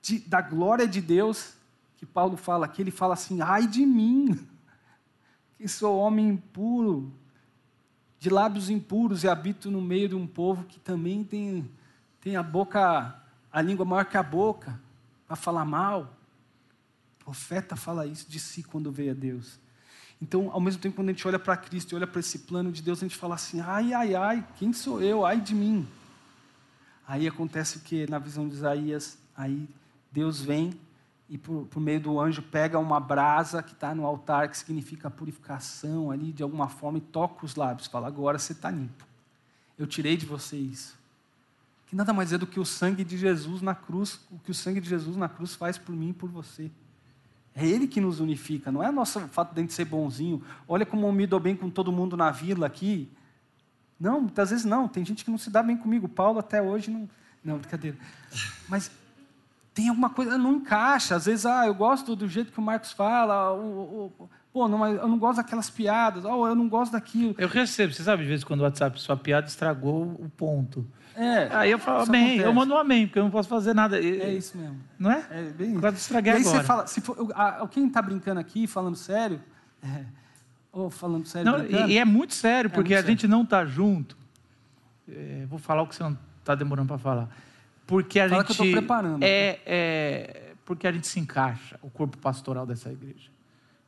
de, 0.00 0.20
da 0.20 0.40
glória 0.40 0.86
de 0.86 1.00
Deus, 1.00 1.54
que 2.00 2.06
Paulo 2.06 2.34
fala 2.34 2.64
aqui, 2.64 2.80
ele 2.80 2.90
fala 2.90 3.12
assim: 3.12 3.42
ai 3.42 3.66
de 3.66 3.84
mim, 3.84 4.48
que 5.58 5.68
sou 5.68 5.98
homem 5.98 6.30
impuro, 6.30 7.12
de 8.18 8.30
lábios 8.30 8.70
impuros 8.70 9.22
e 9.22 9.28
habito 9.28 9.70
no 9.70 9.82
meio 9.82 10.08
de 10.08 10.14
um 10.14 10.26
povo 10.26 10.64
que 10.64 10.80
também 10.80 11.22
tem, 11.22 11.70
tem 12.18 12.36
a 12.36 12.42
boca, 12.42 13.22
a 13.52 13.60
língua 13.60 13.84
maior 13.84 14.06
que 14.06 14.16
a 14.16 14.22
boca, 14.22 14.80
para 15.26 15.36
falar 15.36 15.66
mal. 15.66 16.16
O 17.20 17.24
profeta 17.24 17.76
fala 17.76 18.06
isso 18.06 18.30
de 18.30 18.40
si 18.40 18.62
quando 18.62 18.90
veio 18.90 19.10
a 19.10 19.14
Deus. 19.14 19.60
Então, 20.22 20.50
ao 20.50 20.60
mesmo 20.60 20.80
tempo, 20.80 20.96
quando 20.96 21.10
a 21.10 21.12
gente 21.12 21.28
olha 21.28 21.38
para 21.38 21.54
Cristo 21.54 21.92
e 21.92 21.96
olha 21.96 22.06
para 22.06 22.20
esse 22.20 22.38
plano 22.40 22.72
de 22.72 22.80
Deus, 22.80 23.00
a 23.00 23.02
gente 23.02 23.16
fala 23.16 23.34
assim: 23.34 23.60
ai, 23.60 23.92
ai, 23.92 24.14
ai, 24.14 24.48
quem 24.56 24.72
sou 24.72 25.02
eu? 25.02 25.26
Ai 25.26 25.38
de 25.38 25.54
mim. 25.54 25.86
Aí 27.06 27.28
acontece 27.28 27.76
o 27.76 27.80
que? 27.80 28.08
Na 28.08 28.18
visão 28.18 28.48
de 28.48 28.54
Isaías, 28.54 29.18
aí 29.36 29.68
Deus 30.10 30.40
vem 30.40 30.72
e 31.30 31.38
por, 31.38 31.64
por 31.66 31.80
meio 31.80 32.00
do 32.00 32.18
anjo 32.20 32.42
pega 32.42 32.76
uma 32.76 32.98
brasa 32.98 33.62
que 33.62 33.72
está 33.72 33.94
no 33.94 34.04
altar, 34.04 34.48
que 34.48 34.58
significa 34.58 35.08
purificação 35.08 36.10
ali 36.10 36.32
de 36.32 36.42
alguma 36.42 36.68
forma, 36.68 36.98
e 36.98 37.00
toca 37.00 37.46
os 37.46 37.54
lábios, 37.54 37.86
fala: 37.86 38.08
agora 38.08 38.36
você 38.36 38.52
está 38.52 38.68
limpo. 38.68 39.06
Eu 39.78 39.86
tirei 39.86 40.16
de 40.16 40.26
você 40.26 40.56
isso. 40.56 40.98
Que 41.86 41.94
nada 41.94 42.12
mais 42.12 42.32
é 42.32 42.38
do 42.38 42.48
que 42.48 42.58
o 42.58 42.64
sangue 42.64 43.04
de 43.04 43.16
Jesus 43.16 43.62
na 43.62 43.76
cruz, 43.76 44.20
o 44.30 44.40
que 44.40 44.50
o 44.50 44.54
sangue 44.54 44.80
de 44.80 44.88
Jesus 44.88 45.16
na 45.16 45.28
cruz 45.28 45.54
faz 45.54 45.78
por 45.78 45.94
mim 45.94 46.08
e 46.08 46.12
por 46.12 46.28
você. 46.28 46.68
É 47.54 47.64
Ele 47.64 47.86
que 47.86 48.00
nos 48.00 48.18
unifica, 48.18 48.72
não 48.72 48.82
é 48.82 48.88
o 48.88 48.92
nosso 48.92 49.20
fato 49.28 49.54
de 49.54 49.60
a 49.60 49.62
gente 49.62 49.72
ser 49.72 49.84
bonzinho. 49.84 50.42
Olha 50.66 50.84
como 50.84 51.06
eu 51.06 51.12
me 51.12 51.28
dou 51.28 51.38
bem 51.38 51.54
com 51.54 51.70
todo 51.70 51.92
mundo 51.92 52.16
na 52.16 52.32
vila 52.32 52.66
aqui. 52.66 53.08
Não, 53.98 54.20
muitas 54.20 54.50
vezes 54.50 54.64
não. 54.64 54.88
Tem 54.88 55.04
gente 55.04 55.24
que 55.24 55.30
não 55.30 55.38
se 55.38 55.50
dá 55.50 55.62
bem 55.62 55.76
comigo. 55.76 56.08
Paulo 56.08 56.40
até 56.40 56.60
hoje 56.60 56.90
não. 56.90 57.08
Não, 57.42 57.58
brincadeira. 57.58 57.96
Mas 58.68 58.90
tem 59.72 59.88
alguma 59.88 60.10
coisa, 60.10 60.36
não 60.36 60.54
encaixa. 60.54 61.16
Às 61.16 61.26
vezes, 61.26 61.46
ah, 61.46 61.66
eu 61.66 61.74
gosto 61.74 62.16
do 62.16 62.28
jeito 62.28 62.52
que 62.52 62.58
o 62.58 62.62
Marcos 62.62 62.92
fala. 62.92 63.52
O, 63.52 64.12
o, 64.18 64.30
pô, 64.52 64.68
não, 64.68 64.86
eu 64.86 65.08
não 65.08 65.18
gosto 65.18 65.36
daquelas 65.36 65.70
piadas. 65.70 66.24
Oh, 66.24 66.46
eu 66.46 66.54
não 66.54 66.68
gosto 66.68 66.92
daquilo. 66.92 67.34
Eu 67.38 67.48
recebo, 67.48 67.92
você 67.92 68.02
sabe, 68.02 68.22
de 68.22 68.28
vez 68.28 68.42
em 68.42 68.46
quando 68.46 68.60
o 68.60 68.64
WhatsApp, 68.64 69.00
sua 69.00 69.16
piada 69.16 69.46
estragou 69.46 70.02
o 70.02 70.28
ponto. 70.36 70.86
É, 71.14 71.48
Aí 71.52 71.70
eu 71.70 71.78
falo 71.78 72.02
amém, 72.02 72.22
acontece. 72.22 72.46
eu 72.46 72.54
mando 72.54 72.74
um 72.74 72.78
amém, 72.78 73.06
porque 73.06 73.18
eu 73.18 73.24
não 73.24 73.30
posso 73.30 73.48
fazer 73.48 73.74
nada. 73.74 73.98
É 73.98 74.32
isso 74.32 74.56
mesmo. 74.56 74.80
Não 74.98 75.10
é? 75.10 75.24
É 75.30 75.42
bem 75.50 75.72
isso. 75.72 75.80
Quase 75.80 75.96
estraguei 75.98 76.32
e 76.32 76.36
aí 76.36 76.40
agora. 76.42 76.58
você 76.58 76.64
fala, 76.64 76.86
se 76.86 77.00
for, 77.00 77.30
a, 77.34 77.66
quem 77.68 77.86
está 77.88 78.00
brincando 78.00 78.40
aqui, 78.40 78.66
falando 78.66 78.96
sério, 78.96 79.40
é, 79.82 80.04
ou 80.72 80.88
falando 80.88 81.26
sério, 81.26 81.50
não, 81.50 81.58
brincando, 81.58 81.90
e, 81.90 81.98
é 81.98 82.04
muito 82.04 82.34
sério, 82.34 82.68
É 82.68 82.72
porque 82.72 82.94
muito 82.94 83.04
a 83.04 83.08
gente 83.08 83.28
não 83.28 83.42
está 83.42 83.64
junto. 83.64 84.16
É, 85.08 85.44
vou 85.46 85.58
falar 85.58 85.82
o 85.82 85.86
que 85.86 85.94
você 85.94 86.02
não 86.02 86.16
está 86.38 86.54
demorando 86.54 86.88
para 86.88 86.98
falar. 86.98 87.28
Porque 87.90 88.20
a 88.20 88.28
Fala 88.28 88.44
que 88.44 88.52
gente 88.52 88.66
eu 88.68 88.72
tô 88.74 88.78
preparando. 88.78 89.22
é, 89.22 89.58
é 89.66 90.52
porque 90.64 90.86
a 90.86 90.92
gente 90.92 91.06
se 91.06 91.18
encaixa, 91.18 91.76
o 91.82 91.90
corpo 91.90 92.16
pastoral 92.18 92.64
dessa 92.64 92.90
igreja. 92.90 93.28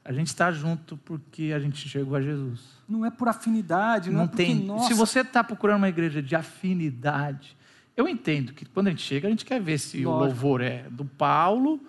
A 0.05 0.13
gente 0.13 0.27
está 0.27 0.51
junto 0.51 0.97
porque 0.99 1.53
a 1.55 1.61
gente 1.61 1.89
chegou 1.89 2.17
a 2.17 2.21
Jesus. 2.21 2.61
não 2.89 3.07
é 3.07 3.11
por 3.11 3.29
afinidade, 3.29 4.11
não, 4.11 4.17
Não 4.19 4.25
é 4.25 4.27
porque, 4.27 4.45
tem. 4.45 4.57
nossa, 4.57 4.89
Se 4.89 4.95
você 4.95 5.21
está 5.21 5.45
procurando 5.45 5.77
uma 5.79 5.89
igreja 5.89 6.21
de 6.21 6.35
afinidade, 6.35 7.57
eu 7.97 8.09
entendo 8.09 8.53
que 8.53 8.65
quando 8.65 8.89
a 8.89 8.91
gente 8.91 9.03
chega, 9.03 9.29
a 9.29 9.31
gente 9.31 9.45
quer 9.45 9.61
ver 9.61 9.79
se 9.79 10.05
o 10.05 10.11
Lógico. 10.11 10.25
louvor 10.27 10.61
é 10.61 10.85
do 10.91 11.05
Paulo. 11.05 11.81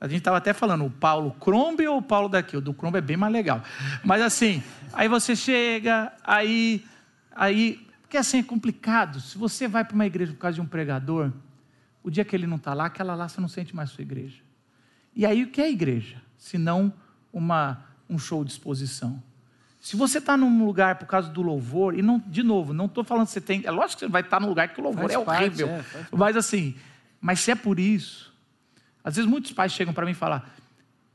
A 0.00 0.08
gente 0.08 0.18
estava 0.18 0.38
até 0.38 0.52
falando, 0.52 0.84
o 0.84 0.90
Paulo 0.90 1.30
Crombe 1.38 1.86
ou 1.86 1.98
o 1.98 2.02
Paulo 2.02 2.28
daqui? 2.28 2.56
O 2.56 2.60
do 2.60 2.74
Crombe 2.74 2.98
é 2.98 3.00
bem 3.00 3.16
mais 3.16 3.32
legal. 3.32 3.62
Mas 4.02 4.20
assim, 4.20 4.60
aí 4.92 5.06
você 5.06 5.36
chega, 5.36 6.12
aí, 6.24 6.84
aí, 7.30 7.86
porque 8.00 8.16
assim 8.16 8.38
é 8.40 8.42
complicado. 8.42 9.20
Se 9.20 9.38
você 9.38 9.68
vai 9.68 9.84
para 9.84 9.94
uma 9.94 10.04
igreja 10.06 10.32
por 10.32 10.40
causa 10.40 10.56
de 10.56 10.60
um 10.60 10.66
pregador, 10.66 11.30
o 12.02 12.10
dia 12.10 12.24
que 12.24 12.34
ele 12.34 12.46
não 12.46 12.56
está 12.56 12.74
lá, 12.74 12.86
aquela 12.86 13.14
lá 13.14 13.28
você 13.28 13.40
não 13.40 13.48
sente 13.48 13.74
mais 13.74 13.90
sua 13.90 14.02
igreja. 14.02 14.42
E 15.14 15.24
aí 15.26 15.42
o 15.42 15.50
que 15.50 15.60
é 15.60 15.70
igreja? 15.70 16.20
Se 16.36 16.58
não 16.58 16.92
uma, 17.32 17.84
um 18.08 18.18
show 18.18 18.44
de 18.44 18.50
exposição. 18.50 19.22
Se 19.80 19.96
você 19.96 20.18
está 20.18 20.36
num 20.36 20.64
lugar 20.64 20.96
por 20.96 21.06
causa 21.06 21.28
do 21.28 21.42
louvor, 21.42 21.98
e 21.98 22.02
não, 22.02 22.18
de 22.26 22.42
novo, 22.42 22.72
não 22.72 22.86
estou 22.86 23.02
falando 23.02 23.26
que 23.26 23.32
você 23.32 23.40
tem. 23.40 23.62
É 23.64 23.70
lógico 23.70 24.00
que 24.00 24.06
você 24.06 24.12
vai 24.12 24.22
estar 24.22 24.40
num 24.40 24.48
lugar 24.48 24.68
que 24.68 24.80
o 24.80 24.84
louvor 24.84 25.10
Faz 25.10 25.20
é 25.20 25.24
parte, 25.24 25.64
horrível. 25.64 25.68
é, 25.68 25.84
mas 26.12 26.36
assim, 26.36 26.76
mas 27.20 27.40
se 27.40 27.50
é 27.50 27.54
por 27.54 27.78
isso. 27.78 28.32
Às 29.02 29.16
vezes 29.16 29.28
muitos 29.28 29.52
pais 29.52 29.72
chegam 29.72 29.92
para 29.92 30.06
mim 30.06 30.12
e 30.12 30.14
falam: 30.14 30.40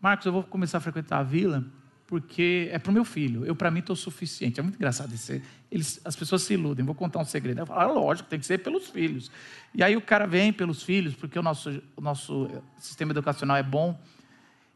Marcos, 0.02 0.26
eu 0.26 0.34
vou 0.34 0.44
começar 0.44 0.80
a 0.80 0.82
frequentar 0.82 1.20
a 1.20 1.24
vila 1.24 1.64
porque 2.08 2.70
é 2.72 2.80
para 2.80 2.90
o 2.90 2.94
meu 2.94 3.04
filho. 3.04 3.46
Eu, 3.46 3.56
para 3.56 3.70
mim, 3.70 3.82
estou 3.82 3.96
suficiente. 3.96 4.60
É 4.60 4.64
muito 4.64 4.76
engraçado 4.76 5.14
isso. 5.14 5.40
Eles, 5.70 6.00
as 6.06 6.16
pessoas 6.16 6.42
se 6.42 6.54
iludem. 6.54 6.86
Vou 6.86 6.96
contar 6.96 7.20
um 7.20 7.26
segredo. 7.26 7.60
Eu 7.60 7.66
falo, 7.66 7.80
ah, 7.80 7.86
lógico, 7.86 8.30
tem 8.30 8.40
que 8.40 8.46
ser 8.46 8.60
pelos 8.60 8.88
filhos. 8.90 9.30
E 9.76 9.84
aí 9.84 9.96
o 9.96 10.02
cara 10.02 10.26
vem 10.26 10.54
pelos 10.54 10.82
filhos, 10.82 11.14
porque 11.14 11.38
o 11.38 11.44
nosso, 11.44 11.84
o 11.98 12.02
nosso 12.02 12.50
sistema 12.80 13.12
educacional 13.12 13.58
é 13.58 13.64
bom. 13.64 14.00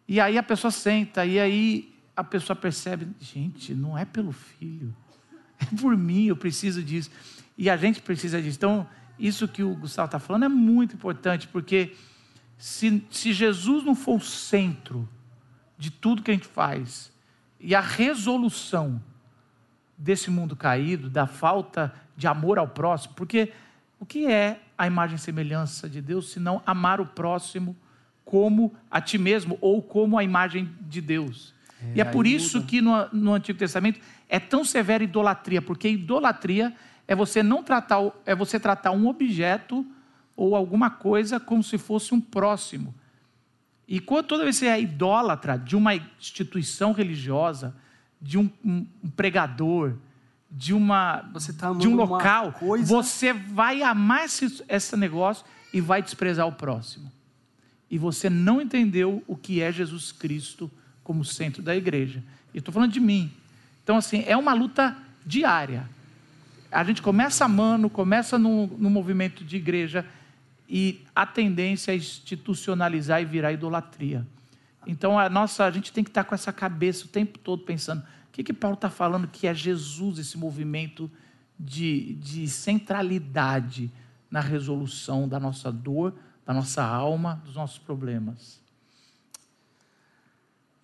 E 0.07 0.19
aí 0.19 0.37
a 0.37 0.43
pessoa 0.43 0.71
senta, 0.71 1.25
e 1.25 1.39
aí 1.39 1.95
a 2.15 2.23
pessoa 2.23 2.55
percebe, 2.55 3.07
gente, 3.19 3.73
não 3.73 3.97
é 3.97 4.03
pelo 4.03 4.33
filho, 4.33 4.93
é 5.57 5.65
por 5.79 5.95
mim, 5.95 6.25
eu 6.25 6.35
preciso 6.35 6.83
disso. 6.83 7.09
E 7.57 7.69
a 7.69 7.77
gente 7.77 8.01
precisa 8.01 8.41
disso. 8.41 8.57
Então, 8.57 8.87
isso 9.17 9.47
que 9.47 9.63
o 9.63 9.73
Gustavo 9.75 10.07
está 10.07 10.19
falando 10.19 10.43
é 10.43 10.49
muito 10.49 10.95
importante, 10.95 11.47
porque 11.47 11.95
se, 12.57 13.03
se 13.09 13.31
Jesus 13.31 13.85
não 13.85 13.95
for 13.95 14.17
o 14.17 14.21
centro 14.21 15.07
de 15.77 15.89
tudo 15.89 16.21
que 16.21 16.29
a 16.29 16.33
gente 16.33 16.47
faz, 16.47 17.10
e 17.61 17.75
a 17.75 17.81
resolução 17.81 19.01
desse 19.97 20.31
mundo 20.31 20.55
caído, 20.55 21.09
da 21.09 21.27
falta 21.27 21.93
de 22.17 22.27
amor 22.27 22.57
ao 22.57 22.67
próximo, 22.67 23.13
porque 23.15 23.53
o 23.99 24.05
que 24.05 24.25
é 24.25 24.59
a 24.77 24.87
imagem 24.87 25.15
e 25.15 25.19
semelhança 25.19 25.87
de 25.87 26.01
Deus, 26.01 26.31
se 26.31 26.39
não 26.39 26.61
amar 26.65 26.99
o 26.99 27.05
próximo 27.05 27.75
como 28.25 28.73
a 28.89 28.99
ti 28.99 29.17
mesmo, 29.17 29.57
ou 29.61 29.81
como 29.81 30.17
a 30.17 30.23
imagem 30.23 30.73
de 30.81 31.01
Deus? 31.01 31.53
É, 31.83 31.97
e 31.97 32.01
é 32.01 32.05
por 32.05 32.25
isso 32.25 32.57
muda. 32.57 32.69
que 32.69 32.81
no, 32.81 33.09
no 33.11 33.33
Antigo 33.33 33.59
Testamento 33.59 33.99
é 34.27 34.39
tão 34.39 34.65
severa 34.65 35.03
a 35.03 35.05
idolatria, 35.05 35.61
porque 35.61 35.89
idolatria 35.89 36.73
é 37.07 37.15
você 37.15 37.43
não 37.43 37.61
tratar, 37.63 37.99
é 38.25 38.33
você 38.33 38.59
tratar 38.59 38.91
um 38.91 39.07
objeto 39.07 39.85
ou 40.35 40.55
alguma 40.55 40.89
coisa 40.89 41.39
como 41.39 41.61
se 41.61 41.77
fosse 41.77 42.13
um 42.13 42.21
próximo. 42.21 42.95
E 43.91 43.99
quando, 43.99 44.27
toda 44.27 44.43
vez 44.43 44.57
que 44.57 44.63
você 44.63 44.71
é 44.71 44.79
idólatra 44.79 45.59
de 45.59 45.75
uma 45.75 45.93
instituição 45.93 46.93
religiosa, 46.93 47.75
de 48.21 48.37
um, 48.37 48.49
um, 48.63 48.87
um 49.03 49.09
pregador, 49.09 49.95
de, 50.49 50.73
uma, 50.73 51.29
tá 51.59 51.73
de 51.73 51.89
um 51.89 51.95
local, 51.97 52.55
você 52.85 53.33
vai 53.33 53.83
amar 53.83 54.23
esse, 54.23 54.63
esse 54.69 54.95
negócio 54.95 55.43
e 55.73 55.81
vai 55.81 56.01
desprezar 56.01 56.47
o 56.47 56.53
próximo. 56.53 57.11
E 57.89 57.97
você 57.97 58.29
não 58.29 58.61
entendeu 58.61 59.21
o 59.27 59.35
que 59.35 59.61
é 59.61 59.69
Jesus 59.73 60.13
Cristo 60.13 60.71
como 61.03 61.25
centro 61.25 61.61
da 61.61 61.75
igreja. 61.75 62.23
E 62.53 62.59
estou 62.59 62.73
falando 62.73 62.93
de 62.93 63.01
mim. 63.01 63.29
Então, 63.83 63.97
assim, 63.97 64.23
é 64.25 64.37
uma 64.37 64.53
luta 64.53 64.95
diária. 65.25 65.83
A 66.71 66.81
gente 66.85 67.01
começa 67.01 67.43
amando, 67.43 67.89
começa 67.89 68.39
no, 68.39 68.67
no 68.67 68.89
movimento 68.89 69.43
de 69.43 69.57
igreja 69.57 70.05
e 70.73 71.03
a 71.13 71.25
tendência 71.25 71.91
é 71.91 71.97
institucionalizar 71.97 73.21
e 73.21 73.25
virar 73.25 73.51
idolatria. 73.51 74.25
Então 74.87 75.19
a 75.19 75.29
nossa, 75.29 75.65
a 75.65 75.71
gente 75.71 75.91
tem 75.91 76.01
que 76.01 76.09
estar 76.09 76.23
com 76.23 76.33
essa 76.33 76.53
cabeça 76.53 77.03
o 77.03 77.09
tempo 77.09 77.37
todo 77.37 77.63
pensando: 77.63 78.01
o 78.01 78.31
que, 78.31 78.41
que 78.41 78.53
Paulo 78.53 78.75
está 78.75 78.89
falando 78.89 79.27
que 79.27 79.47
é 79.47 79.53
Jesus, 79.53 80.17
esse 80.17 80.37
movimento 80.37 81.11
de, 81.59 82.13
de 82.15 82.47
centralidade 82.47 83.91
na 84.29 84.39
resolução 84.39 85.27
da 85.27 85.41
nossa 85.41 85.69
dor, 85.69 86.15
da 86.45 86.53
nossa 86.53 86.81
alma, 86.81 87.41
dos 87.43 87.55
nossos 87.55 87.77
problemas. 87.77 88.61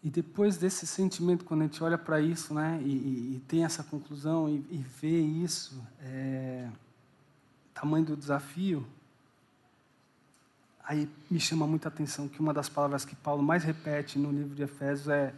E 0.03 0.09
depois 0.09 0.57
desse 0.57 0.85
sentimento, 0.85 1.45
quando 1.45 1.61
a 1.61 1.63
gente 1.63 1.81
olha 1.81 1.97
para 1.97 2.19
isso, 2.19 2.53
né, 2.53 2.79
e, 2.83 3.35
e, 3.35 3.43
tem 3.47 3.63
essa 3.63 3.83
conclusão 3.83 4.47
e, 4.49 4.65
e 4.69 4.85
vê 5.01 5.19
isso, 5.19 5.81
é, 6.01 6.69
tamanho 7.73 8.05
do 8.05 8.17
desafio, 8.17 8.85
aí 10.87 11.09
me 11.29 11.39
chama 11.39 11.67
muita 11.67 11.89
atenção 11.89 12.27
que 12.27 12.39
uma 12.39 12.53
das 12.53 12.69
palavras 12.69 13.03
que 13.03 13.15
Paulo 13.15 13.43
mais 13.43 13.63
repete 13.63 14.17
no 14.17 14.31
livro 14.31 14.55
de 14.55 14.63
Efésios 14.63 15.09
é: 15.09 15.33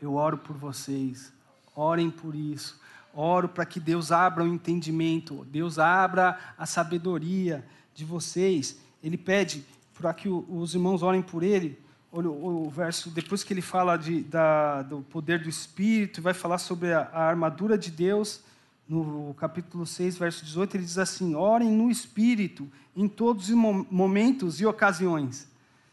Eu 0.00 0.14
oro 0.14 0.36
por 0.36 0.54
vocês, 0.56 1.32
orem 1.74 2.10
por 2.10 2.34
isso, 2.34 2.78
oro 3.14 3.48
para 3.48 3.64
que 3.64 3.80
Deus 3.80 4.12
abra 4.12 4.44
o 4.44 4.46
entendimento, 4.46 5.44
Deus 5.46 5.78
abra 5.78 6.38
a 6.56 6.66
sabedoria 6.66 7.64
de 7.94 8.04
vocês. 8.04 8.78
Ele 9.02 9.16
pede 9.16 9.64
para 9.94 10.12
que 10.12 10.28
os 10.28 10.74
irmãos 10.74 11.02
orem 11.02 11.22
por 11.22 11.42
ele. 11.42 11.78
Olha 12.12 12.28
o, 12.28 12.68
verso, 12.68 13.08
depois 13.10 13.44
que 13.44 13.52
ele 13.52 13.62
fala 13.62 13.96
de, 13.96 14.22
da, 14.22 14.82
do 14.82 15.00
poder 15.02 15.40
do 15.40 15.48
Espírito, 15.48 16.20
vai 16.20 16.34
falar 16.34 16.58
sobre 16.58 16.92
a, 16.92 17.08
a 17.12 17.22
armadura 17.22 17.78
de 17.78 17.90
Deus 17.90 18.42
no 18.90 19.32
capítulo 19.34 19.86
6, 19.86 20.18
verso 20.18 20.44
18, 20.44 20.76
ele 20.76 20.84
diz 20.84 20.98
assim: 20.98 21.36
Orem 21.36 21.70
no 21.70 21.88
Espírito 21.88 22.68
em 22.96 23.06
todos 23.06 23.48
os 23.48 23.54
momentos 23.54 24.60
e 24.60 24.66
ocasiões. 24.66 25.48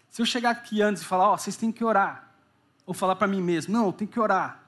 Se 0.10 0.20
eu 0.20 0.26
chegar 0.26 0.50
aqui 0.50 0.82
antes 0.82 1.04
e 1.04 1.06
falar, 1.06 1.30
ó, 1.30 1.34
oh, 1.36 1.38
vocês 1.38 1.56
têm 1.56 1.72
que 1.72 1.84
orar, 1.84 2.34
ou 2.88 2.96
falar 2.96 3.16
para 3.16 3.28
mim 3.28 3.40
mesmo, 3.40 3.72
não, 3.72 3.86
eu 3.86 3.94
tenho 3.94 4.10
que 4.10 4.20
orar, 4.20 4.64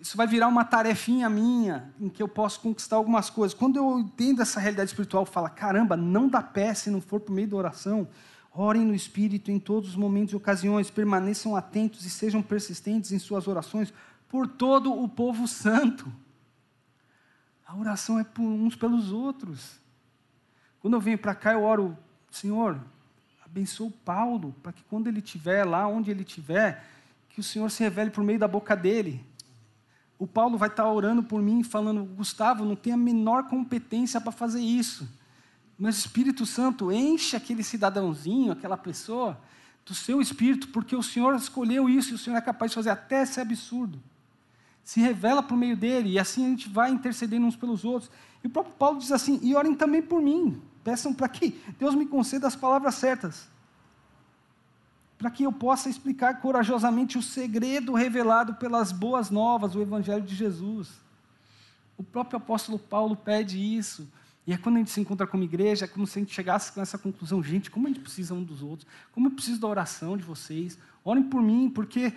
isso 0.00 0.16
vai 0.16 0.28
virar 0.28 0.46
uma 0.46 0.64
tarefinha 0.64 1.28
minha, 1.28 1.92
em 2.00 2.08
que 2.08 2.22
eu 2.22 2.28
posso 2.28 2.60
conquistar 2.60 2.94
algumas 2.94 3.28
coisas. 3.28 3.58
Quando 3.58 3.78
eu 3.78 3.98
entendo 3.98 4.40
essa 4.40 4.60
realidade 4.60 4.90
espiritual, 4.90 5.26
falo, 5.26 5.50
caramba, 5.50 5.96
não 5.96 6.28
dá 6.28 6.40
pé 6.40 6.72
se 6.72 6.88
não 6.88 7.00
for 7.00 7.18
por 7.18 7.32
meio 7.32 7.48
da 7.48 7.56
oração. 7.56 8.06
Orem 8.54 8.84
no 8.84 8.94
Espírito 8.94 9.50
em 9.50 9.58
todos 9.58 9.90
os 9.90 9.96
momentos 9.96 10.32
e 10.32 10.36
ocasiões, 10.36 10.88
permaneçam 10.88 11.56
atentos 11.56 12.06
e 12.06 12.10
sejam 12.10 12.40
persistentes 12.40 13.10
em 13.10 13.18
suas 13.18 13.48
orações 13.48 13.92
por 14.28 14.46
todo 14.46 14.92
o 14.92 15.08
povo 15.08 15.48
santo. 15.48 16.08
A 17.68 17.76
oração 17.76 18.18
é 18.18 18.24
por 18.24 18.42
uns 18.42 18.74
pelos 18.74 19.12
outros. 19.12 19.78
Quando 20.80 20.94
eu 20.94 21.00
venho 21.02 21.18
para 21.18 21.34
cá, 21.34 21.52
eu 21.52 21.62
oro, 21.62 21.98
Senhor, 22.30 22.80
abençoa 23.44 23.88
o 23.88 23.90
Paulo, 23.90 24.54
para 24.62 24.72
que 24.72 24.82
quando 24.84 25.06
ele 25.06 25.18
estiver 25.18 25.66
lá 25.66 25.86
onde 25.86 26.10
ele 26.10 26.22
estiver, 26.22 26.82
que 27.28 27.40
o 27.40 27.44
Senhor 27.44 27.70
se 27.70 27.82
revele 27.82 28.08
por 28.08 28.24
meio 28.24 28.38
da 28.38 28.48
boca 28.48 28.74
dele. 28.74 29.22
O 30.18 30.26
Paulo 30.26 30.56
vai 30.56 30.70
estar 30.70 30.90
orando 30.90 31.22
por 31.22 31.42
mim, 31.42 31.62
falando: 31.62 32.04
Gustavo, 32.04 32.64
não 32.64 32.74
tem 32.74 32.94
a 32.94 32.96
menor 32.96 33.48
competência 33.48 34.18
para 34.18 34.32
fazer 34.32 34.62
isso. 34.62 35.06
Mas 35.78 35.96
o 35.96 35.98
Espírito 35.98 36.46
Santo 36.46 36.90
enche 36.90 37.36
aquele 37.36 37.62
cidadãozinho, 37.62 38.50
aquela 38.50 38.78
pessoa, 38.78 39.38
do 39.84 39.94
seu 39.94 40.22
espírito, 40.22 40.68
porque 40.68 40.96
o 40.96 41.02
Senhor 41.02 41.34
escolheu 41.34 41.86
isso 41.86 42.12
e 42.12 42.14
o 42.14 42.18
Senhor 42.18 42.36
é 42.36 42.40
capaz 42.40 42.70
de 42.70 42.76
fazer 42.76 42.90
até 42.90 43.22
esse 43.24 43.38
absurdo 43.38 44.00
se 44.88 45.00
revela 45.00 45.42
por 45.42 45.54
meio 45.54 45.76
dele, 45.76 46.12
e 46.12 46.18
assim 46.18 46.46
a 46.46 46.48
gente 46.48 46.66
vai 46.66 46.90
intercedendo 46.90 47.44
uns 47.44 47.54
pelos 47.54 47.84
outros. 47.84 48.10
E 48.42 48.46
o 48.46 48.50
próprio 48.50 48.74
Paulo 48.74 48.98
diz 48.98 49.12
assim: 49.12 49.38
e 49.42 49.54
orem 49.54 49.74
também 49.74 50.00
por 50.00 50.22
mim, 50.22 50.62
peçam 50.82 51.12
para 51.12 51.28
que 51.28 51.60
Deus 51.78 51.94
me 51.94 52.06
conceda 52.06 52.46
as 52.46 52.56
palavras 52.56 52.94
certas, 52.94 53.50
para 55.18 55.30
que 55.30 55.42
eu 55.42 55.52
possa 55.52 55.90
explicar 55.90 56.40
corajosamente 56.40 57.18
o 57.18 57.22
segredo 57.22 57.92
revelado 57.92 58.54
pelas 58.54 58.90
boas 58.90 59.28
novas, 59.28 59.74
o 59.74 59.82
Evangelho 59.82 60.22
de 60.22 60.34
Jesus. 60.34 60.88
O 61.98 62.02
próprio 62.02 62.38
apóstolo 62.38 62.78
Paulo 62.78 63.14
pede 63.14 63.58
isso. 63.58 64.10
E 64.46 64.54
é 64.54 64.56
quando 64.56 64.76
a 64.76 64.78
gente 64.78 64.90
se 64.90 65.02
encontra 65.02 65.26
como 65.26 65.44
igreja, 65.44 65.84
é 65.84 65.88
como 65.88 66.06
se 66.06 66.18
a 66.18 66.22
gente 66.22 66.34
chegasse 66.34 66.72
com 66.72 66.80
essa 66.80 66.96
conclusão: 66.96 67.42
gente, 67.42 67.70
como 67.70 67.86
a 67.86 67.90
gente 67.90 68.00
precisa 68.00 68.32
um 68.32 68.42
dos 68.42 68.62
outros, 68.62 68.88
como 69.12 69.26
eu 69.26 69.32
preciso 69.32 69.60
da 69.60 69.68
oração 69.68 70.16
de 70.16 70.24
vocês, 70.24 70.78
orem 71.04 71.24
por 71.24 71.42
mim, 71.42 71.68
porque 71.68 72.14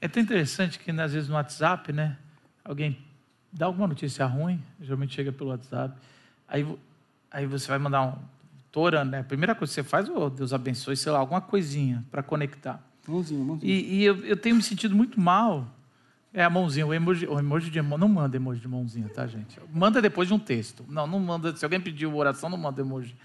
é 0.00 0.08
tão 0.08 0.22
interessante 0.22 0.78
que, 0.78 0.90
às 0.90 1.12
vezes, 1.12 1.28
no 1.28 1.34
WhatsApp, 1.34 1.92
né, 1.92 2.16
alguém 2.64 2.98
dá 3.52 3.66
alguma 3.66 3.86
notícia 3.86 4.26
ruim, 4.26 4.62
geralmente 4.80 5.14
chega 5.14 5.32
pelo 5.32 5.50
WhatsApp, 5.50 5.96
aí, 6.46 6.66
aí 7.30 7.46
você 7.46 7.68
vai 7.68 7.78
mandar 7.78 8.02
um. 8.02 8.14
Tô 8.70 8.82
orando, 8.82 9.12
né? 9.12 9.20
A 9.20 9.24
primeira 9.24 9.54
coisa 9.54 9.70
que 9.70 9.74
você 9.74 9.82
faz, 9.82 10.06
oh, 10.08 10.28
Deus 10.28 10.52
abençoe, 10.52 10.96
sei 10.96 11.10
lá, 11.10 11.18
alguma 11.18 11.40
coisinha 11.40 12.04
para 12.10 12.22
conectar. 12.22 12.78
Mãozinha, 13.08 13.42
mãozinha. 13.42 13.72
E, 13.72 13.94
e 13.94 14.04
eu, 14.04 14.16
eu, 14.24 14.36
tenho 14.36 14.56
me 14.56 14.62
sentido 14.62 14.94
muito 14.94 15.18
mal. 15.18 15.66
É 16.34 16.44
a 16.44 16.50
mãozinha, 16.50 16.86
o 16.86 16.92
emoji, 16.92 17.26
o 17.26 17.38
emoji 17.38 17.70
de 17.70 17.80
Não 17.80 18.08
manda 18.08 18.36
emoji 18.36 18.60
de 18.60 18.68
mãozinha, 18.68 19.08
tá, 19.08 19.26
gente? 19.26 19.58
Manda 19.72 20.02
depois 20.02 20.28
de 20.28 20.34
um 20.34 20.38
texto. 20.38 20.84
Não, 20.90 21.06
não 21.06 21.18
manda. 21.18 21.56
Se 21.56 21.64
alguém 21.64 21.80
pediu 21.80 22.14
oração, 22.14 22.50
não 22.50 22.58
manda 22.58 22.82
emoji. 22.82 23.16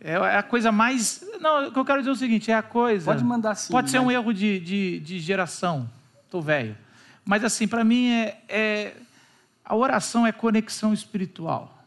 É, 0.00 0.12
é 0.12 0.36
a 0.36 0.42
coisa 0.42 0.70
mais. 0.70 1.24
Não, 1.40 1.68
o 1.68 1.72
que 1.72 1.78
eu 1.78 1.84
quero 1.84 1.98
dizer 1.98 2.10
é 2.10 2.12
o 2.12 2.16
seguinte: 2.16 2.50
é 2.50 2.54
a 2.54 2.62
coisa. 2.62 3.04
Pode 3.04 3.24
mandar 3.24 3.54
sim. 3.54 3.72
Pode 3.72 3.90
ser 3.90 3.98
um 3.98 4.10
erro 4.10 4.32
de, 4.32 4.60
de, 4.60 5.00
de 5.00 5.18
geração. 5.18 5.90
Estou 6.24 6.42
velho. 6.42 6.76
Mas, 7.24 7.42
assim, 7.42 7.66
para 7.66 7.82
mim, 7.82 8.08
é, 8.10 8.38
é, 8.48 8.96
a 9.64 9.74
oração 9.74 10.26
é 10.26 10.32
conexão 10.32 10.94
espiritual. 10.94 11.84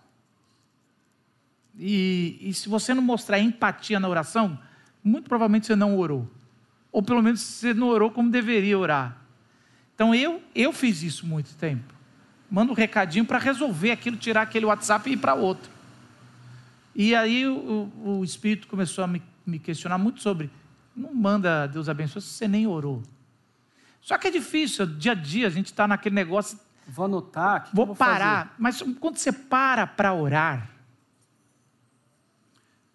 E, 1.77 2.37
e 2.41 2.53
se 2.53 2.67
você 2.67 2.93
não 2.93 3.01
mostrar 3.01 3.39
empatia 3.39 3.99
na 3.99 4.09
oração, 4.09 4.59
muito 5.01 5.29
provavelmente 5.29 5.65
você 5.65 5.77
não 5.77 5.97
orou. 5.97 6.29
Ou 6.91 7.01
pelo 7.01 7.21
menos 7.23 7.39
você 7.39 7.73
não 7.73 7.87
orou 7.87 8.11
como 8.11 8.29
deveria 8.29 8.77
orar. 8.77 9.15
Então 9.95 10.13
eu, 10.13 10.41
eu 10.53 10.73
fiz 10.73 11.03
isso 11.03 11.25
muito 11.25 11.55
tempo. 11.55 11.93
Mando 12.51 12.73
um 12.73 12.75
recadinho 12.75 13.23
para 13.23 13.37
resolver 13.37 13.91
aquilo, 13.91 14.17
tirar 14.17 14.41
aquele 14.41 14.65
WhatsApp 14.65 15.09
e 15.09 15.13
ir 15.13 15.17
para 15.17 15.35
outro. 15.35 15.71
E 16.99 17.15
aí 17.15 17.47
o, 17.47 17.89
o 18.03 18.23
Espírito 18.25 18.67
começou 18.67 19.05
a 19.05 19.07
me, 19.07 19.23
me, 19.45 19.57
questionar 19.57 19.97
muito 19.97 20.21
sobre: 20.21 20.51
não 20.93 21.13
manda 21.13 21.65
Deus 21.65 21.87
abençoe 21.87 22.21
se 22.21 22.27
você 22.27 22.45
nem 22.45 22.67
orou. 22.67 23.01
Só 24.01 24.17
que 24.17 24.27
é 24.27 24.31
difícil, 24.31 24.85
dia 24.85 25.13
a 25.13 25.15
dia 25.15 25.47
a 25.47 25.49
gente 25.49 25.67
está 25.67 25.87
naquele 25.87 26.13
negócio. 26.13 26.59
Vou 26.85 27.05
anotar. 27.05 27.63
Que 27.63 27.73
vou, 27.73 27.85
vou 27.85 27.95
parar. 27.95 28.47
Fazer? 28.47 28.55
Mas 28.57 28.81
quando 28.99 29.15
você 29.15 29.31
para 29.31 29.87
para 29.87 30.13
orar, 30.13 30.69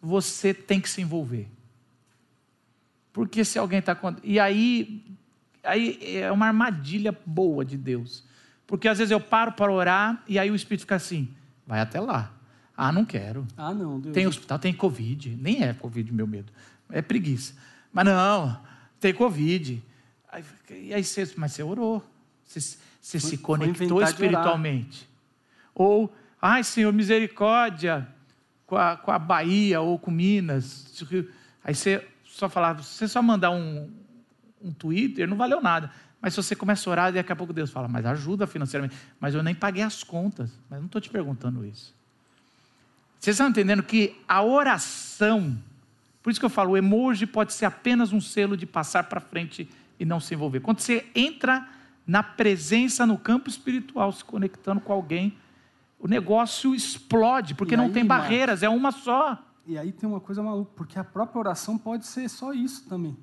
você 0.03 0.53
tem 0.53 0.83
que 0.83 0.91
se 0.91 1.01
envolver. 1.01 1.49
Porque 3.11 3.43
se 3.43 3.59
alguém 3.59 3.79
está. 3.79 3.97
E 4.23 4.39
aí, 4.39 5.03
aí 5.63 6.19
é 6.19 6.31
uma 6.31 6.49
armadilha 6.49 7.19
boa 7.25 7.65
de 7.65 7.79
Deus. 7.79 8.23
Porque 8.67 8.87
às 8.87 8.99
vezes 8.99 9.13
eu 9.13 9.21
paro 9.21 9.53
para 9.53 9.73
orar 9.73 10.23
e 10.29 10.39
aí 10.39 10.51
o 10.51 10.55
Espírito 10.55 10.83
fica 10.83 10.97
assim: 10.97 11.35
vai 11.67 11.81
até 11.81 11.99
lá. 11.99 12.34
Ah, 12.77 12.91
não 12.91 13.05
quero. 13.05 13.47
Ah, 13.57 13.73
não. 13.73 14.01
Deus. 14.01 14.15
Tem 14.15 14.27
hospital, 14.27 14.59
tem 14.59 14.73
Covid. 14.75 15.37
Nem 15.41 15.63
é 15.63 15.73
Covid, 15.73 16.13
meu 16.13 16.27
medo. 16.27 16.53
É 16.91 17.01
preguiça. 17.01 17.55
Mas 17.93 18.05
não, 18.05 18.61
tem 18.99 19.15
Covid. 19.15 19.83
Aí, 20.31 20.45
e 20.71 20.95
aí 20.95 21.05
você, 21.05 21.31
mas 21.37 21.53
você 21.53 21.63
orou. 21.63 22.05
Você, 22.45 22.77
você 23.01 23.21
se 23.21 23.39
conectou 23.39 24.03
espiritualmente. 24.03 25.09
Ou, 25.75 26.13
ai, 26.41 26.65
Senhor, 26.65 26.93
misericórdia. 26.93 28.09
com 28.67 28.77
a, 28.77 28.97
com 28.97 29.11
a 29.11 29.19
Bahia 29.19 29.81
ou 29.81 29.99
com 29.99 30.11
Minas. 30.11 31.03
Aí 31.63 31.75
você 31.75 32.07
só 32.25 32.49
falava, 32.49 32.83
você 32.83 33.07
só 33.07 33.23
mandar 33.23 33.51
um, 33.51 33.91
um 34.61 34.73
Twitter, 34.73 35.29
não 35.29 35.37
valeu 35.37 35.63
nada. 35.63 35.91
Mas 36.21 36.35
se 36.35 36.43
você 36.43 36.57
começa 36.57 36.89
a 36.89 36.91
orar, 36.91 37.13
daqui 37.13 37.31
a 37.31 37.37
pouco 37.37 37.53
Deus 37.53 37.71
fala, 37.71 37.87
mas 37.87 38.05
ajuda 38.07 38.47
financeiramente. 38.47 38.97
Mas 39.21 39.35
eu 39.35 39.43
nem 39.43 39.55
paguei 39.55 39.83
as 39.83 40.03
contas. 40.03 40.51
Mas 40.69 40.81
não 40.81 40.87
estou 40.87 41.01
te 41.01 41.11
perguntando 41.11 41.65
isso. 41.65 41.95
Vocês 43.25 43.37
estão 43.37 43.49
entendendo 43.49 43.83
que 43.83 44.15
a 44.29 44.43
oração, 44.43 45.57
por 46.23 46.29
isso 46.29 46.39
que 46.39 46.45
eu 46.45 46.51
falo, 46.51 46.73
o 46.73 46.77
emoji 46.77 47.27
pode 47.27 47.55
ser 47.55 47.65
apenas 47.65 48.13
um 48.13 48.21
selo 48.21 48.55
de 48.55 48.67
passar 48.67 49.05
para 49.05 49.19
frente 49.19 49.67
e 49.99 50.05
não 50.05 50.21
se 50.21 50.35
envolver. 50.35 50.61
Quando 50.61 50.81
você 50.81 51.07
entra 51.15 51.67
na 52.07 52.23
presença 52.23 53.07
no 53.07 53.17
campo 53.17 53.49
espiritual, 53.49 54.13
se 54.13 54.23
conectando 54.23 54.79
com 54.79 54.93
alguém, 54.93 55.39
o 55.99 56.07
negócio 56.07 56.75
explode, 56.75 57.55
porque 57.55 57.73
e 57.73 57.77
não 57.79 57.87
aí, 57.87 57.93
tem 57.93 58.05
barreiras, 58.05 58.63
é 58.63 58.69
uma 58.69 58.93
só. 58.93 59.43
E 59.67 59.79
aí 59.79 59.91
tem 59.91 60.07
uma 60.07 60.21
coisa 60.21 60.43
maluca, 60.43 60.73
porque 60.77 60.99
a 60.99 61.05
própria 61.05 61.39
oração 61.39 61.79
pode 61.79 62.07
ser 62.07 62.29
só 62.29 62.53
isso 62.53 62.87
também. 62.91 63.17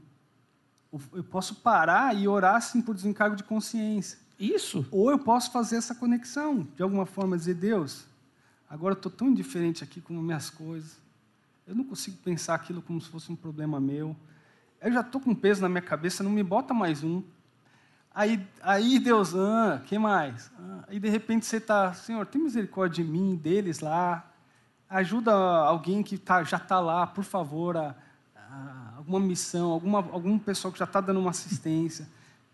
Eu 1.14 1.24
posso 1.26 1.54
parar 1.54 2.18
e 2.18 2.28
orar 2.28 2.56
assim 2.56 2.82
por 2.82 2.96
desencargo 2.96 3.36
de 3.36 3.44
consciência. 3.44 4.18
Isso. 4.40 4.84
Ou 4.90 5.12
eu 5.12 5.20
posso 5.20 5.52
fazer 5.52 5.76
essa 5.76 5.94
conexão, 5.94 6.68
de 6.76 6.82
alguma 6.82 7.06
forma, 7.06 7.38
dizer, 7.38 7.54
Deus, 7.54 8.10
agora 8.72 8.94
estou 8.94 9.12
tão 9.12 9.28
indiferente 9.28 9.84
aqui 9.84 10.00
com 10.00 10.14
minhas 10.14 10.50
coisas. 10.50 10.98
Eu 11.68 11.76
não 11.76 11.84
consigo 11.84 12.16
pensar 12.24 12.56
aquilo 12.56 12.82
como 12.82 13.02
se 13.02 13.10
fosse 13.10 13.30
um 13.30 13.36
problema 13.36 13.82
meu. 13.82 14.16
Eu 14.80 14.94
já 14.94 15.02
estou 15.02 15.20
com 15.20 15.36
peso 15.36 15.62
na 15.62 15.68
minha 15.68 15.82
cabeça, 15.82 16.24
não 16.24 16.32
me 16.32 16.42
bota 16.42 16.74
mais 16.74 17.04
um. 17.04 17.22
Aí, 18.16 18.48
aí 18.62 18.98
Deus, 18.98 19.36
ah, 19.36 19.82
quem 19.88 20.00
mais? 20.00 20.50
Ah, 20.58 20.86
aí 20.88 21.00
de 21.02 21.10
repente 21.10 21.46
você 21.46 21.58
está, 21.58 21.94
Senhor, 21.94 22.26
tem 22.26 22.42
misericórdia 22.42 23.04
de 23.04 23.12
mim, 23.12 23.36
deles 23.36 23.82
lá. 23.82 24.26
Ajuda 24.90 25.34
alguém 25.34 26.02
que 26.02 26.18
tá, 26.18 26.42
já 26.44 26.58
está 26.58 26.80
lá, 26.80 27.06
por 27.06 27.26
favor, 27.26 27.76
a, 27.76 27.94
a, 28.36 28.94
alguma 28.98 29.20
missão, 29.20 29.70
alguma, 29.72 29.98
algum 29.98 30.40
pessoal 30.40 30.72
que 30.72 30.80
já 30.80 30.86
está 30.86 31.02
dando 31.02 31.20
uma 31.20 31.32
assistência. 31.32 32.08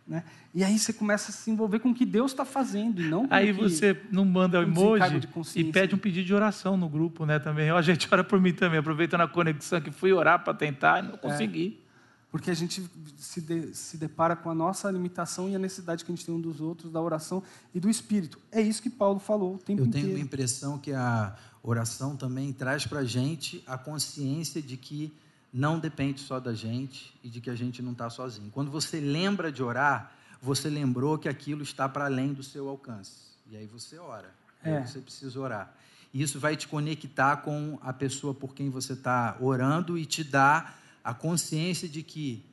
Né? 0.08 0.24
E 0.54 0.64
aí 0.64 0.80
você 0.80 0.94
começa 0.94 1.32
a 1.32 1.34
se 1.34 1.52
envolver 1.52 1.80
com 1.80 1.90
o 1.90 1.94
que 1.94 2.06
Deus 2.06 2.32
está 2.32 2.46
fazendo 2.46 3.02
e 3.02 3.10
não 3.10 3.28
com 3.28 3.34
Aí 3.34 3.52
você 3.52 4.00
não 4.10 4.24
manda 4.24 4.60
o 4.60 4.64
emoji 4.64 5.22
e 5.56 5.66
pede 5.66 5.94
um 5.94 5.98
pedido 5.98 6.26
de 6.26 6.34
oração 6.34 6.78
no 6.78 6.88
grupo, 6.88 7.26
né? 7.26 7.40
Também. 7.40 7.70
Ó, 7.72 7.82
gente, 7.84 8.08
ora 8.10 8.24
por 8.24 8.40
mim 8.40 8.54
também. 8.54 8.80
Aproveitando 8.80 9.22
a 9.22 9.28
conexão 9.28 9.82
que 9.82 9.92
fui 9.92 10.14
orar 10.14 10.44
para 10.44 10.54
tentar 10.54 11.04
e 11.04 11.08
não 11.08 11.16
é. 11.16 11.18
consegui. 11.18 11.80
É. 11.84 11.88
Porque 12.32 12.50
a 12.52 12.54
gente 12.54 12.84
se, 13.18 13.42
de, 13.42 13.76
se 13.76 13.98
depara 13.98 14.36
com 14.36 14.50
a 14.50 14.56
nossa 14.56 14.90
limitação 14.92 15.50
e 15.50 15.56
a 15.56 15.60
necessidade 15.60 16.06
que 16.06 16.12
a 16.12 16.16
gente 16.16 16.26
tem 16.26 16.34
um 16.34 16.42
dos 16.42 16.62
outros, 16.62 16.92
da 16.92 17.02
oração 17.02 17.44
e 17.74 17.80
do 17.80 17.90
Espírito. 17.90 18.40
É 18.52 18.62
isso 18.62 18.82
que 18.82 18.90
Paulo 18.90 19.20
falou 19.20 19.56
o 19.56 19.58
tempo 19.58 19.82
Eu 19.82 19.86
inteiro. 19.86 20.08
tenho 20.08 20.20
a 20.20 20.22
impressão 20.22 20.78
que 20.78 20.94
a 20.94 21.36
oração 21.64 22.16
também 22.16 22.54
traz 22.54 22.86
para 22.86 23.00
a 23.00 23.06
gente 23.06 23.64
a 23.68 23.78
consciência 23.78 24.62
de 24.62 24.78
que 24.78 25.14
não 25.54 25.80
depende 25.80 26.22
só 26.22 26.40
da 26.40 26.54
gente 26.54 27.14
e 27.24 27.30
de 27.30 27.42
que 27.42 27.50
a 27.50 27.56
gente 27.56 27.82
não 27.82 27.92
está 27.94 28.10
sozinho. 28.10 28.52
Quando 28.52 28.70
você 28.70 29.00
lembra 29.00 29.52
de 29.52 29.64
orar, 29.64 30.12
você 30.42 30.70
lembrou 30.70 31.18
que 31.18 31.30
aquilo 31.30 31.64
está 31.64 31.88
para 31.88 32.06
além 32.06 32.34
do 32.34 32.44
seu 32.44 32.68
alcance. 32.70 33.28
E 33.50 33.56
aí 33.56 33.66
você 33.66 33.98
ora. 33.98 34.34
É. 34.64 34.78
Aí 34.78 34.88
você 34.88 35.00
precisa 35.00 35.40
orar. 35.40 35.74
E 36.14 36.22
isso 36.22 36.40
vai 36.40 36.56
te 36.56 36.68
conectar 36.68 37.38
com 37.38 37.80
a 37.82 37.94
pessoa 37.94 38.34
por 38.34 38.54
quem 38.54 38.70
você 38.70 38.94
está 38.94 39.38
orando 39.40 39.98
e 39.98 40.06
te 40.06 40.24
dá 40.24 40.74
a 41.04 41.14
consciência 41.14 41.88
de 41.88 42.04
que 42.04 42.44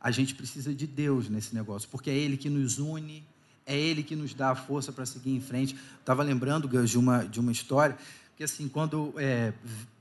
a 0.00 0.10
gente 0.10 0.34
precisa 0.34 0.74
de 0.74 0.86
Deus 0.86 1.28
nesse 1.28 1.54
negócio, 1.54 1.88
porque 1.88 2.10
é 2.10 2.14
Ele 2.14 2.36
que 2.36 2.48
nos 2.48 2.78
une, 2.78 3.24
é 3.64 3.76
Ele 3.76 4.02
que 4.02 4.14
nos 4.14 4.34
dá 4.34 4.50
a 4.50 4.54
força 4.54 4.92
para 4.92 5.04
seguir 5.04 5.34
em 5.34 5.40
frente. 5.40 5.76
Estava 5.98 6.22
lembrando, 6.22 6.68
Gus, 6.68 6.90
de 6.90 6.98
uma, 6.98 7.24
de 7.24 7.40
uma 7.40 7.50
história, 7.50 7.96
que 8.36 8.44
assim, 8.44 8.68
quando 8.68 9.14
é, 9.16 9.52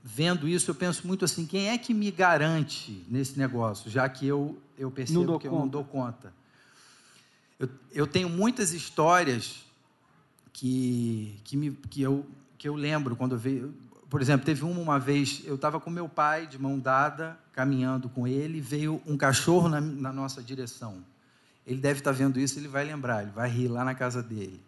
vendo 0.04 0.48
isso, 0.48 0.70
eu 0.70 0.76
penso 0.76 1.08
muito 1.08 1.26
assim, 1.26 1.46
quem 1.46 1.70
é 1.70 1.78
que 1.78 1.94
me 1.94 2.12
garante 2.12 3.06
nesse 3.10 3.38
negócio, 3.40 3.90
já 3.90 4.08
que 4.10 4.28
eu, 4.28 4.58
eu 4.78 4.92
percebo 4.92 5.40
que 5.40 5.48
conta. 5.48 5.48
eu 5.48 5.60
não 5.60 5.68
dou 5.68 5.84
conta. 5.84 6.34
Eu, 7.58 7.70
eu 7.92 8.08
tenho 8.08 8.30
muitas 8.30 8.74
histórias 8.74 9.64
que, 10.52 11.40
que, 11.46 11.56
me, 11.56 11.72
que, 11.72 12.02
eu, 12.02 12.26
que 12.58 12.68
eu 12.68 12.76
lembro 12.76 13.16
quando 13.16 13.34
eu 13.34 13.40
vejo 13.40 13.74
por 14.10 14.22
exemplo, 14.22 14.46
teve 14.46 14.64
uma, 14.64 14.80
uma 14.80 15.00
vez, 15.00 15.42
eu 15.46 15.56
estava 15.56 15.78
com 15.78 15.90
meu 15.90 16.08
pai 16.08 16.48
de 16.48 16.58
mão 16.58 16.80
dada, 16.80 17.38
caminhando 17.52 18.08
com 18.08 18.28
ele, 18.28 18.62
veio 18.62 19.02
um 19.06 19.18
cachorro 19.18 19.68
na, 19.68 19.82
na 19.82 20.14
nossa 20.14 20.42
direção. 20.42 21.04
Ele 21.66 21.82
deve 21.82 22.00
estar 22.00 22.12
tá 22.12 22.18
vendo 22.18 22.40
isso, 22.40 22.58
ele 22.58 22.68
vai 22.68 22.86
lembrar, 22.86 23.24
ele 23.24 23.32
vai 23.32 23.50
rir 23.50 23.68
lá 23.68 23.84
na 23.84 23.96
casa 23.96 24.24
dele. 24.24 24.62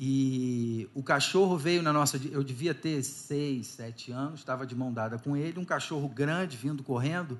E 0.00 0.88
o 0.94 1.02
cachorro 1.02 1.58
veio 1.58 1.82
na 1.82 1.92
nossa. 1.92 2.20
Eu 2.30 2.44
devia 2.44 2.72
ter 2.72 3.02
seis, 3.02 3.66
sete 3.66 4.12
anos, 4.12 4.38
estava 4.38 4.64
de 4.64 4.76
mão 4.76 4.92
dada 4.92 5.18
com 5.18 5.36
ele, 5.36 5.58
um 5.58 5.64
cachorro 5.64 6.08
grande 6.08 6.56
vindo 6.56 6.84
correndo. 6.84 7.36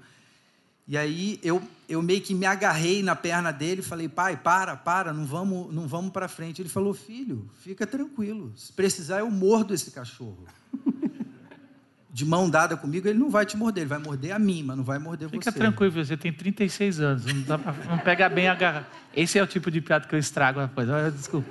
E 0.88 0.96
aí 0.96 1.38
eu, 1.40 1.62
eu 1.88 2.02
meio 2.02 2.20
que 2.20 2.34
me 2.34 2.46
agarrei 2.46 3.00
na 3.00 3.14
perna 3.14 3.52
dele 3.52 3.80
e 3.80 3.84
falei, 3.84 4.08
pai, 4.08 4.36
para, 4.36 4.74
para, 4.74 5.12
não 5.12 5.24
vamos, 5.24 5.72
não 5.72 5.86
vamos 5.86 6.10
para 6.10 6.26
frente. 6.26 6.60
Ele 6.60 6.68
falou, 6.68 6.92
filho, 6.92 7.48
fica 7.60 7.86
tranquilo. 7.86 8.52
Se 8.56 8.72
precisar, 8.72 9.20
eu 9.20 9.30
mordo 9.30 9.72
esse 9.72 9.92
cachorro 9.92 10.44
de 12.10 12.24
mão 12.24 12.50
dada 12.50 12.76
comigo, 12.76 13.06
ele 13.06 13.20
não 13.20 13.30
vai 13.30 13.46
te 13.46 13.56
morder, 13.56 13.82
ele 13.82 13.88
vai 13.88 14.00
morder 14.00 14.32
a 14.32 14.38
mim, 14.38 14.64
mas 14.64 14.76
não 14.76 14.82
vai 14.82 14.98
morder 14.98 15.28
Fica 15.28 15.44
você. 15.44 15.52
Fica 15.52 15.64
tranquilo, 15.64 16.04
você 16.04 16.16
tem 16.16 16.32
36 16.32 16.98
anos, 16.98 17.24
não, 17.24 17.42
dá 17.42 17.56
pra, 17.56 17.72
não 17.72 17.98
pega 17.98 18.28
bem 18.28 18.48
a 18.48 18.54
garra. 18.56 18.88
Esse 19.14 19.38
é 19.38 19.42
o 19.42 19.46
tipo 19.46 19.70
de 19.70 19.80
piada 19.80 20.08
que 20.08 20.14
eu 20.14 20.18
estrago 20.18 20.60
depois. 20.60 20.88
Desculpa. 21.14 21.48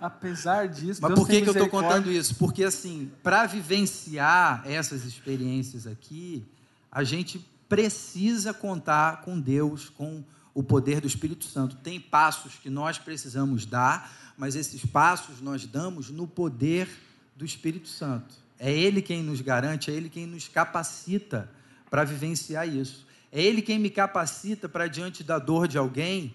Apesar 0.00 0.68
disso. 0.68 1.00
Mas 1.00 1.14
Deus 1.14 1.20
por 1.20 1.28
que, 1.28 1.40
que 1.40 1.48
eu 1.48 1.52
estou 1.52 1.68
contando 1.68 2.10
isso? 2.10 2.34
Porque, 2.34 2.64
assim, 2.64 3.10
para 3.22 3.46
vivenciar 3.46 4.62
essas 4.66 5.04
experiências 5.04 5.86
aqui, 5.86 6.44
a 6.90 7.02
gente 7.02 7.44
precisa 7.68 8.52
contar 8.52 9.22
com 9.22 9.40
Deus, 9.40 9.88
com 9.88 10.22
o 10.54 10.62
poder 10.62 11.00
do 11.00 11.06
Espírito 11.06 11.44
Santo. 11.44 11.76
Tem 11.76 12.00
passos 12.00 12.54
que 12.54 12.70
nós 12.70 12.98
precisamos 12.98 13.66
dar, 13.66 14.34
mas 14.36 14.54
esses 14.54 14.84
passos 14.84 15.40
nós 15.40 15.66
damos 15.66 16.10
no 16.10 16.26
poder 16.26 16.88
do 17.36 17.44
Espírito 17.44 17.88
Santo. 17.88 18.34
É 18.58 18.72
Ele 18.72 19.02
quem 19.02 19.22
nos 19.22 19.40
garante, 19.40 19.90
é 19.90 19.94
Ele 19.94 20.08
quem 20.08 20.26
nos 20.26 20.48
capacita 20.48 21.50
para 21.90 22.04
vivenciar 22.04 22.68
isso. 22.68 23.06
É 23.30 23.42
Ele 23.42 23.60
quem 23.60 23.78
me 23.78 23.90
capacita 23.90 24.68
para, 24.68 24.86
diante 24.86 25.22
da 25.22 25.38
dor 25.38 25.68
de 25.68 25.76
alguém, 25.76 26.34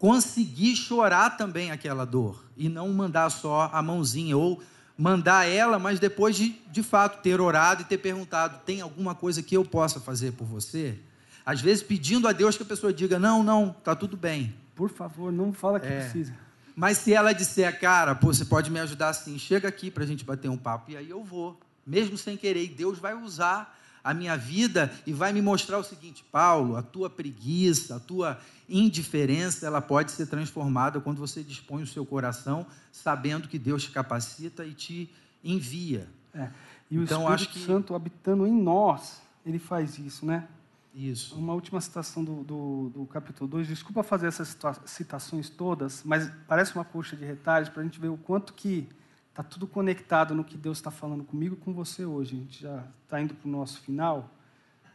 conseguir 0.00 0.74
chorar 0.76 1.36
também 1.36 1.70
aquela 1.70 2.06
dor 2.06 2.42
e 2.56 2.70
não 2.70 2.88
mandar 2.88 3.28
só 3.28 3.68
a 3.70 3.82
mãozinha 3.82 4.34
ou 4.34 4.60
mandar 4.96 5.46
ela, 5.46 5.78
mas 5.78 6.00
depois 6.00 6.34
de, 6.34 6.58
de 6.72 6.82
fato, 6.82 7.22
ter 7.22 7.38
orado 7.38 7.82
e 7.82 7.84
ter 7.84 7.98
perguntado: 7.98 8.60
tem 8.64 8.80
alguma 8.80 9.14
coisa 9.14 9.42
que 9.42 9.54
eu 9.54 9.62
possa 9.64 10.00
fazer 10.00 10.32
por 10.32 10.46
você? 10.46 10.98
Às 11.44 11.60
vezes 11.60 11.82
pedindo 11.82 12.26
a 12.26 12.32
Deus 12.32 12.56
que 12.56 12.62
a 12.62 12.66
pessoa 12.66 12.92
diga: 12.92 13.18
não, 13.18 13.42
não, 13.42 13.76
está 13.78 13.94
tudo 13.94 14.16
bem. 14.16 14.54
Por 14.74 14.88
favor, 14.88 15.30
não 15.30 15.52
fala 15.52 15.78
que 15.78 15.86
é. 15.86 16.00
precisa. 16.00 16.34
Mas 16.74 16.96
se 16.96 17.12
ela 17.12 17.34
disser, 17.34 17.78
cara, 17.78 18.14
pô, 18.14 18.32
você 18.32 18.46
pode 18.46 18.70
me 18.70 18.80
ajudar 18.80 19.10
assim, 19.10 19.38
chega 19.38 19.68
aqui 19.68 19.90
para 19.90 20.04
a 20.04 20.06
gente 20.06 20.24
bater 20.24 20.48
um 20.48 20.56
papo, 20.56 20.92
e 20.92 20.96
aí 20.96 21.10
eu 21.10 21.22
vou, 21.22 21.60
mesmo 21.86 22.16
sem 22.16 22.38
querer, 22.38 22.64
e 22.64 22.68
Deus 22.68 22.98
vai 22.98 23.12
usar 23.12 23.78
a 24.02 24.14
minha 24.14 24.36
vida 24.36 24.92
e 25.06 25.12
vai 25.12 25.32
me 25.32 25.42
mostrar 25.42 25.78
o 25.78 25.84
seguinte, 25.84 26.24
Paulo, 26.30 26.76
a 26.76 26.82
tua 26.82 27.10
preguiça, 27.10 27.96
a 27.96 28.00
tua 28.00 28.38
indiferença, 28.68 29.66
ela 29.66 29.80
pode 29.80 30.12
ser 30.12 30.26
transformada 30.26 31.00
quando 31.00 31.18
você 31.18 31.42
dispõe 31.42 31.82
o 31.82 31.86
seu 31.86 32.06
coração, 32.06 32.66
sabendo 32.92 33.48
que 33.48 33.58
Deus 33.58 33.82
te 33.82 33.90
capacita 33.90 34.64
e 34.64 34.72
te 34.72 35.10
envia. 35.42 36.08
É. 36.32 36.48
E 36.90 36.98
o 36.98 37.02
então, 37.02 37.22
Espírito 37.34 37.52
que... 37.52 37.66
Santo 37.66 37.94
habitando 37.94 38.46
em 38.46 38.52
nós, 38.52 39.20
ele 39.44 39.58
faz 39.58 39.98
isso, 39.98 40.24
né? 40.24 40.48
Isso. 40.94 41.36
Uma 41.36 41.54
última 41.54 41.80
citação 41.80 42.24
do, 42.24 42.42
do, 42.42 42.90
do 42.92 43.06
capítulo 43.06 43.48
2. 43.48 43.68
Desculpa 43.68 44.02
fazer 44.02 44.26
essas 44.26 44.56
citações 44.84 45.48
todas, 45.48 46.02
mas 46.04 46.30
parece 46.48 46.74
uma 46.74 46.84
coxa 46.84 47.16
de 47.16 47.24
retalhos 47.24 47.68
para 47.68 47.82
a 47.82 47.84
gente 47.84 48.00
ver 48.00 48.08
o 48.08 48.16
quanto 48.16 48.52
que 48.54 48.88
está 49.30 49.42
tudo 49.42 49.66
conectado 49.66 50.34
no 50.34 50.44
que 50.44 50.56
Deus 50.56 50.78
está 50.78 50.90
falando 50.90 51.24
comigo 51.24 51.54
e 51.54 51.58
com 51.58 51.72
você 51.72 52.04
hoje. 52.04 52.36
A 52.36 52.38
gente 52.38 52.62
já 52.62 52.84
está 53.04 53.20
indo 53.20 53.34
para 53.34 53.48
o 53.48 53.50
nosso 53.50 53.80
final. 53.80 54.30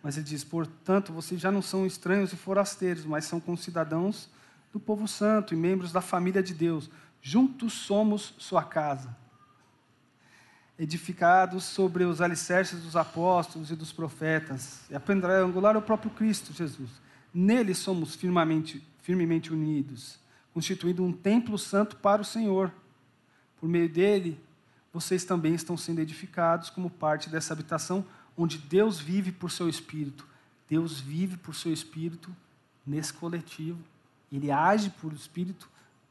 Mas 0.03 0.17
ele 0.17 0.25
diz: 0.25 0.43
portanto, 0.43 1.11
vocês 1.11 1.41
já 1.41 1.51
não 1.51 1.61
são 1.61 1.86
estranhos 1.86 2.31
e 2.31 2.36
forasteiros, 2.36 3.05
mas 3.05 3.25
são 3.25 3.39
concidadãos 3.39 4.29
do 4.71 4.79
povo 4.79 5.07
santo 5.07 5.53
e 5.53 5.57
membros 5.57 5.91
da 5.91 6.01
família 6.01 6.43
de 6.43 6.53
Deus. 6.53 6.89
Juntos 7.21 7.73
somos 7.73 8.36
sua 8.38 8.63
casa 8.63 9.15
edificados 10.77 11.63
sobre 11.63 12.03
os 12.03 12.21
alicerces 12.21 12.81
dos 12.81 12.95
apóstolos 12.95 13.71
e 13.71 13.75
dos 13.75 13.91
profetas, 13.91 14.81
e 14.89 14.95
a 14.95 14.99
pedra 14.99 15.43
angular 15.43 15.75
é 15.75 15.79
o 15.79 15.81
próprio 15.81 16.11
Cristo 16.11 16.53
Jesus. 16.53 16.89
Nele 17.33 17.73
somos 17.73 18.15
firmemente, 18.15 18.86
firmemente 19.01 19.53
unidos, 19.53 20.19
constituindo 20.53 21.03
um 21.03 21.11
templo 21.11 21.57
santo 21.57 21.95
para 21.97 22.21
o 22.21 22.25
Senhor. 22.25 22.71
Por 23.66 23.70
meio 23.70 23.89
dele, 23.89 24.39
vocês 24.93 25.26
também 25.26 25.55
estão 25.55 25.76
sendo 25.76 25.99
edificados 25.99 26.70
como 26.70 26.88
parte 26.88 27.32
dessa 27.32 27.51
habitação 27.51 28.05
onde 28.38 28.59
Deus 28.59 28.99
vive 28.99 29.32
por 29.32 29.49
seu 29.49 29.68
Espírito. 29.68 30.24
Deus 30.70 30.99
vive 30.99 31.36
por 31.36 31.55
seu 31.55 31.74
Espírito 31.74 32.32
nesse 32.86 33.11
coletivo. 33.11 33.80
Ele 34.32 34.51
age 34.51 34.91
por 35.01 35.11
Espírito 35.13 35.68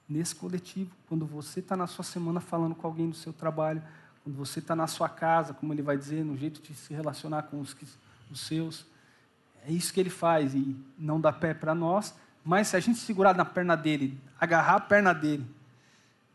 nesse 0.09 0.35
coletivo. 0.35 0.91
Quando 1.09 1.25
você 1.25 1.61
está 1.61 1.77
na 1.77 1.87
sua 1.87 2.05
semana 2.05 2.41
falando 2.41 2.75
com 2.75 2.89
alguém 2.89 3.09
do 3.09 3.15
seu 3.15 3.33
trabalho, 3.33 3.81
quando 4.25 4.35
você 4.35 4.59
está 4.59 4.75
na 4.75 4.89
sua 4.89 5.09
casa, 5.09 5.55
como 5.55 5.73
ele 5.73 5.81
vai 5.81 5.97
dizer, 5.97 6.25
no 6.25 6.37
jeito 6.37 6.61
de 6.61 6.75
se 6.75 6.93
relacionar 6.93 7.45
com 7.45 7.61
os, 7.61 7.77
os 8.33 8.41
seus. 8.41 8.85
É 9.65 9.71
isso 9.71 9.95
que 9.95 10.01
ele 10.01 10.11
faz 10.11 10.57
e 10.57 10.77
não 10.99 11.21
dá 11.21 11.33
pé 11.33 11.55
para 11.55 11.73
nós, 11.73 12.17
mas 12.45 12.67
se 12.67 12.77
a 12.77 12.81
gente 12.81 12.99
segurar 12.99 13.37
na 13.37 13.45
perna 13.45 13.77
dele, 13.77 14.21
agarrar 14.41 14.75
a 14.75 14.81
perna 14.81 15.13
dele, 15.13 15.47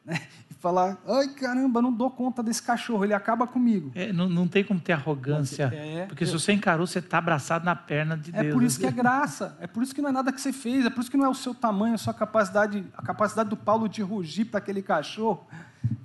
né, 0.05 0.21
e 0.49 0.53
falar: 0.53 0.97
ai 1.07 1.29
caramba, 1.29 1.81
não 1.81 1.91
dou 1.91 2.09
conta 2.09 2.41
desse 2.41 2.61
cachorro, 2.61 3.03
ele 3.03 3.13
acaba 3.13 3.45
comigo. 3.45 3.91
É, 3.95 4.11
não, 4.11 4.29
não 4.29 4.47
tem 4.47 4.63
como 4.63 4.79
ter 4.79 4.93
arrogância, 4.93 5.71
é, 5.73 6.05
porque 6.05 6.25
se 6.25 6.31
você 6.31 6.53
encarou, 6.53 6.85
você 6.87 6.99
está 6.99 7.17
abraçado 7.17 7.65
na 7.65 7.75
perna 7.75 8.17
de 8.17 8.29
é 8.29 8.41
Deus. 8.41 8.47
É 8.47 8.51
por 8.53 8.63
isso 8.63 8.79
que 8.79 8.85
é 8.85 8.91
graça, 8.91 9.57
é 9.59 9.67
por 9.67 9.83
isso 9.83 9.93
que 9.93 10.01
não 10.01 10.09
é 10.09 10.13
nada 10.13 10.31
que 10.31 10.41
você 10.41 10.53
fez, 10.53 10.85
é 10.85 10.89
por 10.89 11.01
isso 11.01 11.11
que 11.11 11.17
não 11.17 11.25
é 11.25 11.29
o 11.29 11.35
seu 11.35 11.53
tamanho, 11.53 11.95
a 11.95 11.97
sua 11.97 12.13
capacidade, 12.13 12.85
a 12.95 13.01
capacidade 13.01 13.49
do 13.49 13.57
Paulo 13.57 13.87
de 13.87 14.01
rugir 14.01 14.45
para 14.45 14.59
aquele 14.59 14.81
cachorro 14.81 15.47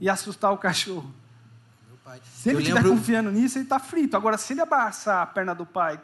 e 0.01 0.09
assustar 0.09 0.53
o 0.53 0.59
cachorro. 0.59 1.13
Se 2.23 2.51
ele 2.51 2.59
estiver 2.59 2.81
lembro... 2.81 2.97
confiando 2.97 3.31
nisso, 3.31 3.59
ele 3.59 3.65
está 3.65 3.79
frito. 3.79 4.17
Agora, 4.17 4.37
se 4.37 4.53
ele 4.53 4.61
abraçar 4.61 5.23
a 5.23 5.27
perna 5.27 5.55
do 5.55 5.65
pai. 5.65 6.01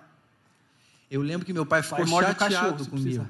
Eu 1.10 1.22
lembro 1.22 1.44
que 1.44 1.52
meu 1.52 1.66
pai 1.66 1.82
ficou 1.82 1.98
pai 1.98 2.06
chateado 2.06 2.34
cachorro, 2.34 2.90
comigo. 2.90 3.26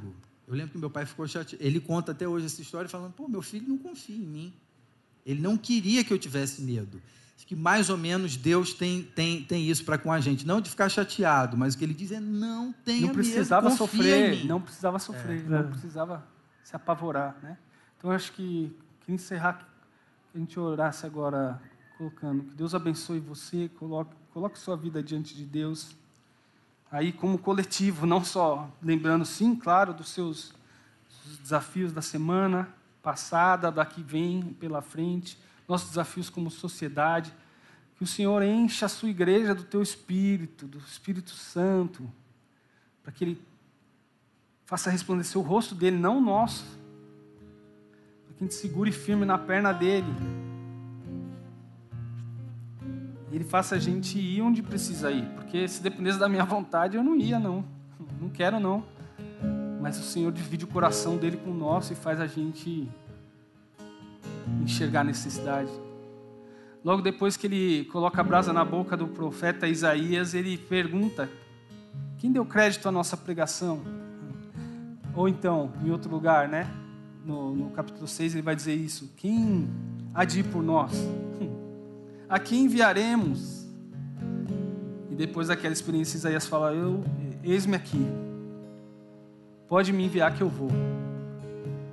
Eu 0.51 0.57
lembro 0.57 0.73
que 0.73 0.79
meu 0.79 0.91
pai 0.91 1.07
ficou 1.07 1.29
chateado. 1.29 1.65
Ele 1.65 1.79
conta 1.79 2.11
até 2.11 2.27
hoje 2.27 2.47
essa 2.47 2.61
história 2.61 2.89
falando: 2.89 3.13
pô, 3.13 3.29
meu 3.29 3.41
filho 3.41 3.69
não 3.69 3.79
confia 3.79 4.17
em 4.17 4.27
mim. 4.27 4.53
Ele 5.25 5.41
não 5.41 5.57
queria 5.57 6.03
que 6.03 6.13
eu 6.13 6.19
tivesse 6.19 6.61
medo. 6.61 7.01
Acho 7.37 7.47
que 7.47 7.55
mais 7.55 7.89
ou 7.89 7.97
menos 7.97 8.37
Deus 8.37 8.75
tem, 8.75 9.05
tem, 9.05 9.45
tem 9.45 9.71
isso 9.71 9.85
para 9.85 9.97
com 9.97 10.11
a 10.13 10.19
gente. 10.19 10.45
Não 10.45 10.61
de 10.61 10.69
ficar 10.69 10.89
chateado, 10.89 11.57
mas 11.57 11.75
o 11.75 11.79
que 11.79 11.85
ele 11.85 11.95
diz 11.95 12.11
é: 12.11 12.19
não 12.19 12.73
tenha 12.73 13.07
não 13.07 13.15
precisava 13.15 13.69
medo, 13.69 13.79
sofrer, 13.79 14.45
Não 14.45 14.61
precisava 14.61 14.99
sofrer, 14.99 15.39
é. 15.39 15.49
não 15.49 15.71
precisava 15.71 16.27
se 16.65 16.75
apavorar. 16.75 17.39
Né? 17.41 17.57
Então, 17.97 18.11
acho 18.11 18.33
que, 18.33 18.77
que 19.03 19.13
encerrar, 19.13 19.69
que 20.33 20.37
a 20.37 20.41
gente 20.41 20.59
orasse 20.59 21.07
agora 21.07 21.63
colocando. 21.97 22.43
Que 22.43 22.55
Deus 22.57 22.75
abençoe 22.75 23.21
você, 23.21 23.69
coloque, 23.79 24.17
coloque 24.33 24.59
sua 24.59 24.77
vida 24.77 25.01
diante 25.01 25.33
de 25.37 25.45
Deus. 25.45 25.97
Aí, 26.91 27.13
como 27.13 27.39
coletivo, 27.39 28.05
não 28.05 28.25
só 28.25 28.69
lembrando, 28.83 29.25
sim, 29.25 29.55
claro, 29.55 29.95
dos 29.95 30.09
seus 30.09 30.53
desafios 31.41 31.93
da 31.93 32.03
semana 32.03 32.69
passada, 33.01 33.71
da 33.71 33.87
que 33.87 34.03
vem 34.03 34.43
pela 34.59 34.83
frente, 34.83 35.39
nossos 35.69 35.91
desafios 35.91 36.29
como 36.29 36.51
sociedade. 36.51 37.33
Que 37.95 38.03
o 38.03 38.07
Senhor 38.07 38.43
encha 38.43 38.87
a 38.87 38.89
sua 38.89 39.09
igreja 39.09 39.55
do 39.55 39.63
teu 39.63 39.83
Espírito, 39.83 40.67
do 40.67 40.79
Espírito 40.79 41.31
Santo, 41.31 42.11
para 43.03 43.13
que 43.13 43.23
Ele 43.23 43.43
faça 44.67 44.91
resplandecer 44.91 45.41
o 45.41 45.45
rosto 45.45 45.75
dele, 45.75 45.97
não 45.97 46.19
o 46.19 46.21
nosso. 46.21 46.65
Para 48.25 48.35
que 48.35 48.45
a 48.45 48.47
gente 48.47 48.55
segure 48.55 48.91
firme 48.91 49.25
na 49.25 49.39
perna 49.39 49.73
dele 49.73 50.13
ele 53.31 53.45
faça 53.45 53.77
a 53.77 53.79
gente 53.79 54.19
ir 54.19 54.43
onde 54.43 54.63
precisa 54.63 55.11
ir. 55.11 55.25
Porque 55.35 55.67
se 55.69 55.83
dependesse 55.83 56.19
da 56.19 56.29
minha 56.29 56.45
vontade, 56.47 56.97
eu 56.97 57.03
não 57.03 57.17
ia, 57.17 57.39
não. 57.39 57.65
Não 58.21 58.29
quero, 58.29 58.59
não. 58.59 58.83
Mas 59.81 59.99
o 59.99 60.03
Senhor 60.03 60.31
divide 60.33 60.65
o 60.65 60.69
coração 60.69 61.17
dele 61.17 61.37
com 61.37 61.51
o 61.51 61.55
nosso 61.55 61.93
e 61.93 61.97
faz 61.97 62.21
a 62.21 62.27
gente 62.27 62.89
enxergar 64.63 65.01
a 65.01 65.05
necessidade. 65.05 65.71
Logo 66.85 67.03
depois 67.03 67.37
que 67.37 67.47
ele 67.47 67.85
coloca 67.87 68.21
a 68.21 68.25
brasa 68.25 68.53
na 68.53 68.65
boca 68.65 68.97
do 68.97 69.07
profeta 69.07 69.69
Isaías, 69.69 70.35
ele 70.35 70.57
pergunta: 70.57 71.29
Quem 72.19 72.33
deu 72.33 72.45
crédito 72.45 72.89
à 72.89 72.93
nossa 72.93 73.17
pregação? 73.17 73.83
Ou 75.15 75.29
então, 75.29 75.73
em 75.85 75.91
outro 75.91 76.11
lugar, 76.11 76.49
né? 76.49 76.69
No, 77.25 77.55
no 77.55 77.71
capítulo 77.71 78.09
6, 78.09 78.35
ele 78.35 78.43
vai 78.43 78.57
dizer 78.57 78.75
isso: 78.75 79.13
Quem 79.17 79.69
há 80.15 80.25
de 80.25 80.41
ir 80.41 80.45
por 80.45 80.63
nós? 80.63 80.93
A 82.31 82.39
quem 82.39 82.67
enviaremos? 82.67 83.67
E 85.11 85.15
depois 85.17 85.49
daquela 85.49 85.73
experiência, 85.73 86.17
Isaías 86.17 86.47
fala: 86.47 86.73
Eu, 86.73 87.03
eis-me 87.43 87.75
aqui, 87.75 88.07
pode 89.69 89.93
me 89.93 90.05
enviar 90.05 90.33
que 90.33 90.41
eu 90.41 90.49
vou, 90.49 90.71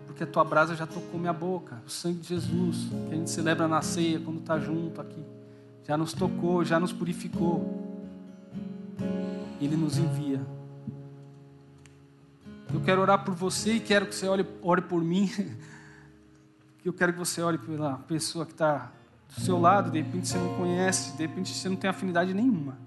porque 0.05 0.23
a 0.23 0.27
tua 0.27 0.43
brasa 0.43 0.75
já 0.75 0.85
tocou 0.85 1.19
minha 1.19 1.33
boca, 1.33 1.81
o 1.85 1.89
sangue 1.89 2.19
de 2.19 2.27
Jesus, 2.27 2.87
que 3.09 3.15
a 3.15 3.17
gente 3.17 3.31
celebra 3.31 3.67
na 3.67 3.81
ceia 3.81 4.19
quando 4.19 4.39
está 4.39 4.59
junto 4.59 5.01
aqui, 5.01 5.25
já 5.83 5.97
nos 5.97 6.13
tocou, 6.13 6.63
já 6.63 6.79
nos 6.79 6.93
purificou. 6.93 7.85
Ele 9.59 9.75
nos 9.75 9.97
envia. 9.97 10.39
Eu 12.71 12.79
quero 12.81 13.01
orar 13.01 13.25
por 13.25 13.33
você 13.33 13.73
e 13.73 13.79
quero 13.79 14.05
que 14.05 14.13
você 14.13 14.27
ore, 14.27 14.45
ore 14.61 14.83
por 14.83 15.03
mim. 15.03 15.31
eu 16.85 16.93
quero 16.93 17.11
que 17.11 17.17
você 17.17 17.41
ore 17.41 17.57
pela 17.57 17.97
pessoa 18.07 18.45
que 18.45 18.51
está 18.51 18.91
do 19.35 19.41
seu 19.41 19.59
lado, 19.59 19.91
de 19.91 20.01
repente 20.01 20.27
você 20.27 20.37
não 20.37 20.55
conhece, 20.55 21.15
de 21.15 21.23
repente 21.25 21.53
você 21.53 21.69
não 21.69 21.75
tem 21.75 21.89
afinidade 21.89 22.33
nenhuma. 22.33 22.77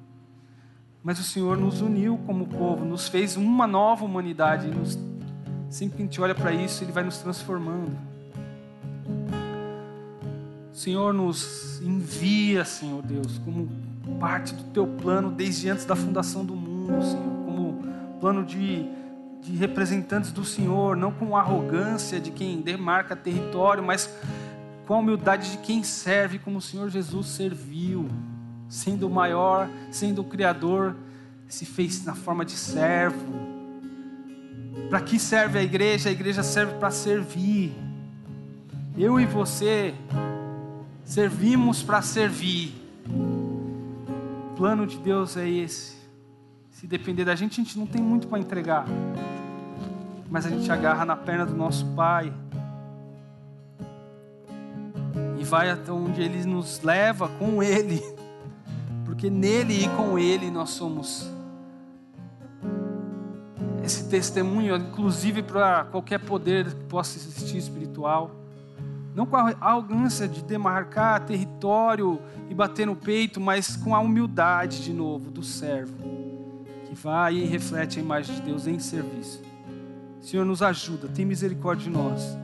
Mas 1.03 1.18
o 1.18 1.22
Senhor 1.22 1.57
nos 1.57 1.80
uniu 1.80 2.18
como 2.26 2.47
povo, 2.47 2.84
nos 2.84 3.09
fez 3.09 3.36
uma 3.36 3.66
nova 3.66 4.05
humanidade. 4.05 4.68
Nos... 4.68 4.99
Sempre 5.70 5.97
que 5.97 6.03
a 6.03 6.07
gente 6.07 6.20
olha 6.20 6.34
para 6.34 6.53
isso, 6.53 6.84
Ele 6.84 6.93
vai 6.93 7.03
nos 7.03 7.18
transformando. 7.18 7.97
O 10.72 10.76
Senhor 10.76 11.12
nos 11.14 11.80
envia, 11.80 12.64
Senhor 12.64 13.03
Deus, 13.03 13.38
como 13.38 13.68
parte 14.18 14.55
do 14.55 14.64
Teu 14.64 14.86
plano 14.86 15.30
desde 15.30 15.70
antes 15.70 15.84
da 15.84 15.97
fundação 15.97 16.45
do 16.45 16.55
mundo, 16.55 17.03
Senhor, 17.03 17.45
como 17.45 17.82
plano 18.20 18.45
de, 18.45 18.86
de 19.43 19.57
representantes 19.57 20.32
do 20.32 20.45
Senhor, 20.45 20.97
não 20.97 21.12
com 21.12 21.36
arrogância 21.36 22.20
de 22.20 22.30
quem 22.30 22.61
demarca 22.61 23.16
território, 23.16 23.82
mas 23.82 24.11
com 24.91 24.95
a 24.95 24.99
humildade 24.99 25.53
de 25.53 25.59
quem 25.59 25.84
serve 25.84 26.41
como 26.41 26.59
o 26.59 26.61
Senhor 26.61 26.91
Jesus 26.91 27.28
serviu, 27.28 28.09
sendo 28.68 29.07
o 29.07 29.09
maior, 29.09 29.70
sendo 29.88 30.20
o 30.20 30.24
Criador, 30.24 30.97
se 31.47 31.64
fez 31.64 32.05
na 32.05 32.16
forma 32.16 32.45
de 32.45 32.55
servo. 32.55 33.24
Para 34.88 35.01
que 35.01 35.16
serve 35.16 35.61
a 35.61 35.62
igreja? 35.62 36.09
A 36.09 36.12
igreja 36.12 36.43
serve 36.43 36.72
para 36.80 36.91
servir. 36.91 37.72
Eu 38.99 39.20
e 39.20 39.26
você 39.26 39.95
servimos 41.05 41.84
para 41.84 42.03
servir. 42.03 42.74
O 43.09 44.57
plano 44.57 44.88
de 44.88 44.99
Deus 44.99 45.36
é 45.36 45.49
esse. 45.49 45.99
Se 46.68 46.88
depender 46.88 47.24
da 47.24 47.36
gente, 47.36 47.61
a 47.61 47.62
gente 47.62 47.78
não 47.78 47.86
tem 47.86 48.03
muito 48.03 48.26
para 48.26 48.41
entregar. 48.41 48.86
Mas 50.28 50.47
a 50.47 50.51
gente 50.51 50.68
agarra 50.72 51.05
na 51.05 51.14
perna 51.14 51.47
do 51.47 51.55
nosso 51.55 51.86
Pai 51.95 52.32
vai 55.51 55.68
até 55.68 55.90
onde 55.90 56.22
Ele 56.22 56.44
nos 56.44 56.80
leva 56.80 57.28
com 57.28 57.61
Ele, 57.61 58.01
porque 59.05 59.28
nele 59.28 59.84
e 59.84 59.88
com 59.88 60.16
Ele 60.16 60.48
nós 60.48 60.70
somos 60.70 61.28
esse 63.82 64.09
testemunho, 64.09 64.76
inclusive 64.76 65.42
para 65.42 65.84
qualquer 65.86 66.20
poder 66.20 66.72
que 66.72 66.84
possa 66.84 67.18
existir 67.18 67.57
espiritual. 67.57 68.30
Não 69.12 69.26
com 69.26 69.36
a 69.36 69.53
arrogância 69.61 70.28
de 70.28 70.40
demarcar 70.44 71.26
território 71.26 72.20
e 72.48 72.55
bater 72.55 72.86
no 72.86 72.94
peito, 72.94 73.40
mas 73.40 73.74
com 73.74 73.92
a 73.92 73.98
humildade 73.98 74.84
de 74.84 74.92
novo 74.92 75.32
do 75.32 75.42
servo, 75.42 75.96
que 76.86 76.94
vai 76.94 77.34
e 77.34 77.44
reflete 77.44 77.98
a 77.98 78.03
imagem 78.03 78.36
de 78.36 78.42
Deus 78.42 78.68
em 78.68 78.78
serviço. 78.78 79.42
Senhor, 80.20 80.46
nos 80.46 80.62
ajuda, 80.62 81.09
tem 81.09 81.24
misericórdia 81.24 81.90
de 81.90 81.90
nós 81.90 82.38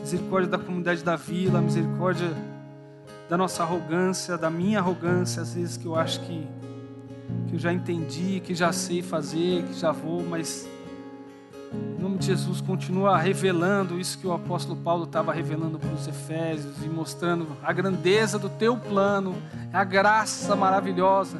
misericórdia 0.00 0.50
da 0.50 0.58
comunidade 0.58 1.04
da 1.04 1.16
vila, 1.16 1.60
misericórdia 1.60 2.30
da 3.28 3.36
nossa 3.36 3.62
arrogância, 3.62 4.36
da 4.36 4.50
minha 4.50 4.80
arrogância, 4.80 5.42
às 5.42 5.54
vezes 5.54 5.76
que 5.76 5.86
eu 5.86 5.94
acho 5.94 6.20
que, 6.22 6.46
que 7.46 7.54
eu 7.54 7.58
já 7.58 7.72
entendi, 7.72 8.40
que 8.40 8.54
já 8.54 8.72
sei 8.72 9.02
fazer, 9.02 9.62
que 9.64 9.74
já 9.74 9.92
vou, 9.92 10.24
mas 10.24 10.68
em 11.72 12.02
nome 12.02 12.18
de 12.18 12.26
Jesus 12.26 12.60
continua 12.60 13.16
revelando 13.16 14.00
isso 14.00 14.18
que 14.18 14.26
o 14.26 14.32
apóstolo 14.32 14.80
Paulo 14.80 15.04
estava 15.04 15.32
revelando 15.32 15.78
para 15.78 15.92
os 15.92 16.08
Efésios 16.08 16.84
e 16.84 16.88
mostrando 16.88 17.46
a 17.62 17.72
grandeza 17.72 18.38
do 18.38 18.48
teu 18.48 18.76
plano, 18.76 19.36
a 19.72 19.84
graça 19.84 20.56
maravilhosa 20.56 21.38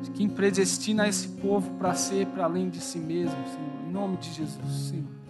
de 0.00 0.10
quem 0.12 0.28
predestina 0.28 1.06
esse 1.06 1.28
povo 1.28 1.70
para 1.72 1.92
ser 1.94 2.26
para 2.28 2.44
além 2.44 2.70
de 2.70 2.80
si 2.80 2.98
mesmo, 2.98 3.36
Senhor. 3.46 3.86
Em 3.86 3.92
nome 3.92 4.16
de 4.16 4.32
Jesus, 4.32 4.88
Senhor. 4.88 5.21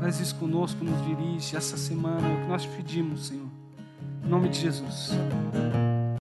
Faz 0.00 0.18
isso 0.18 0.34
conosco, 0.36 0.82
nos 0.82 1.04
dirige 1.04 1.54
essa 1.54 1.76
semana, 1.76 2.26
é 2.26 2.34
o 2.34 2.40
que 2.40 2.48
nós 2.48 2.64
pedimos, 2.64 3.26
Senhor. 3.26 3.48
Em 4.24 4.28
nome 4.28 4.48
de 4.48 4.58
Jesus. 4.58 5.10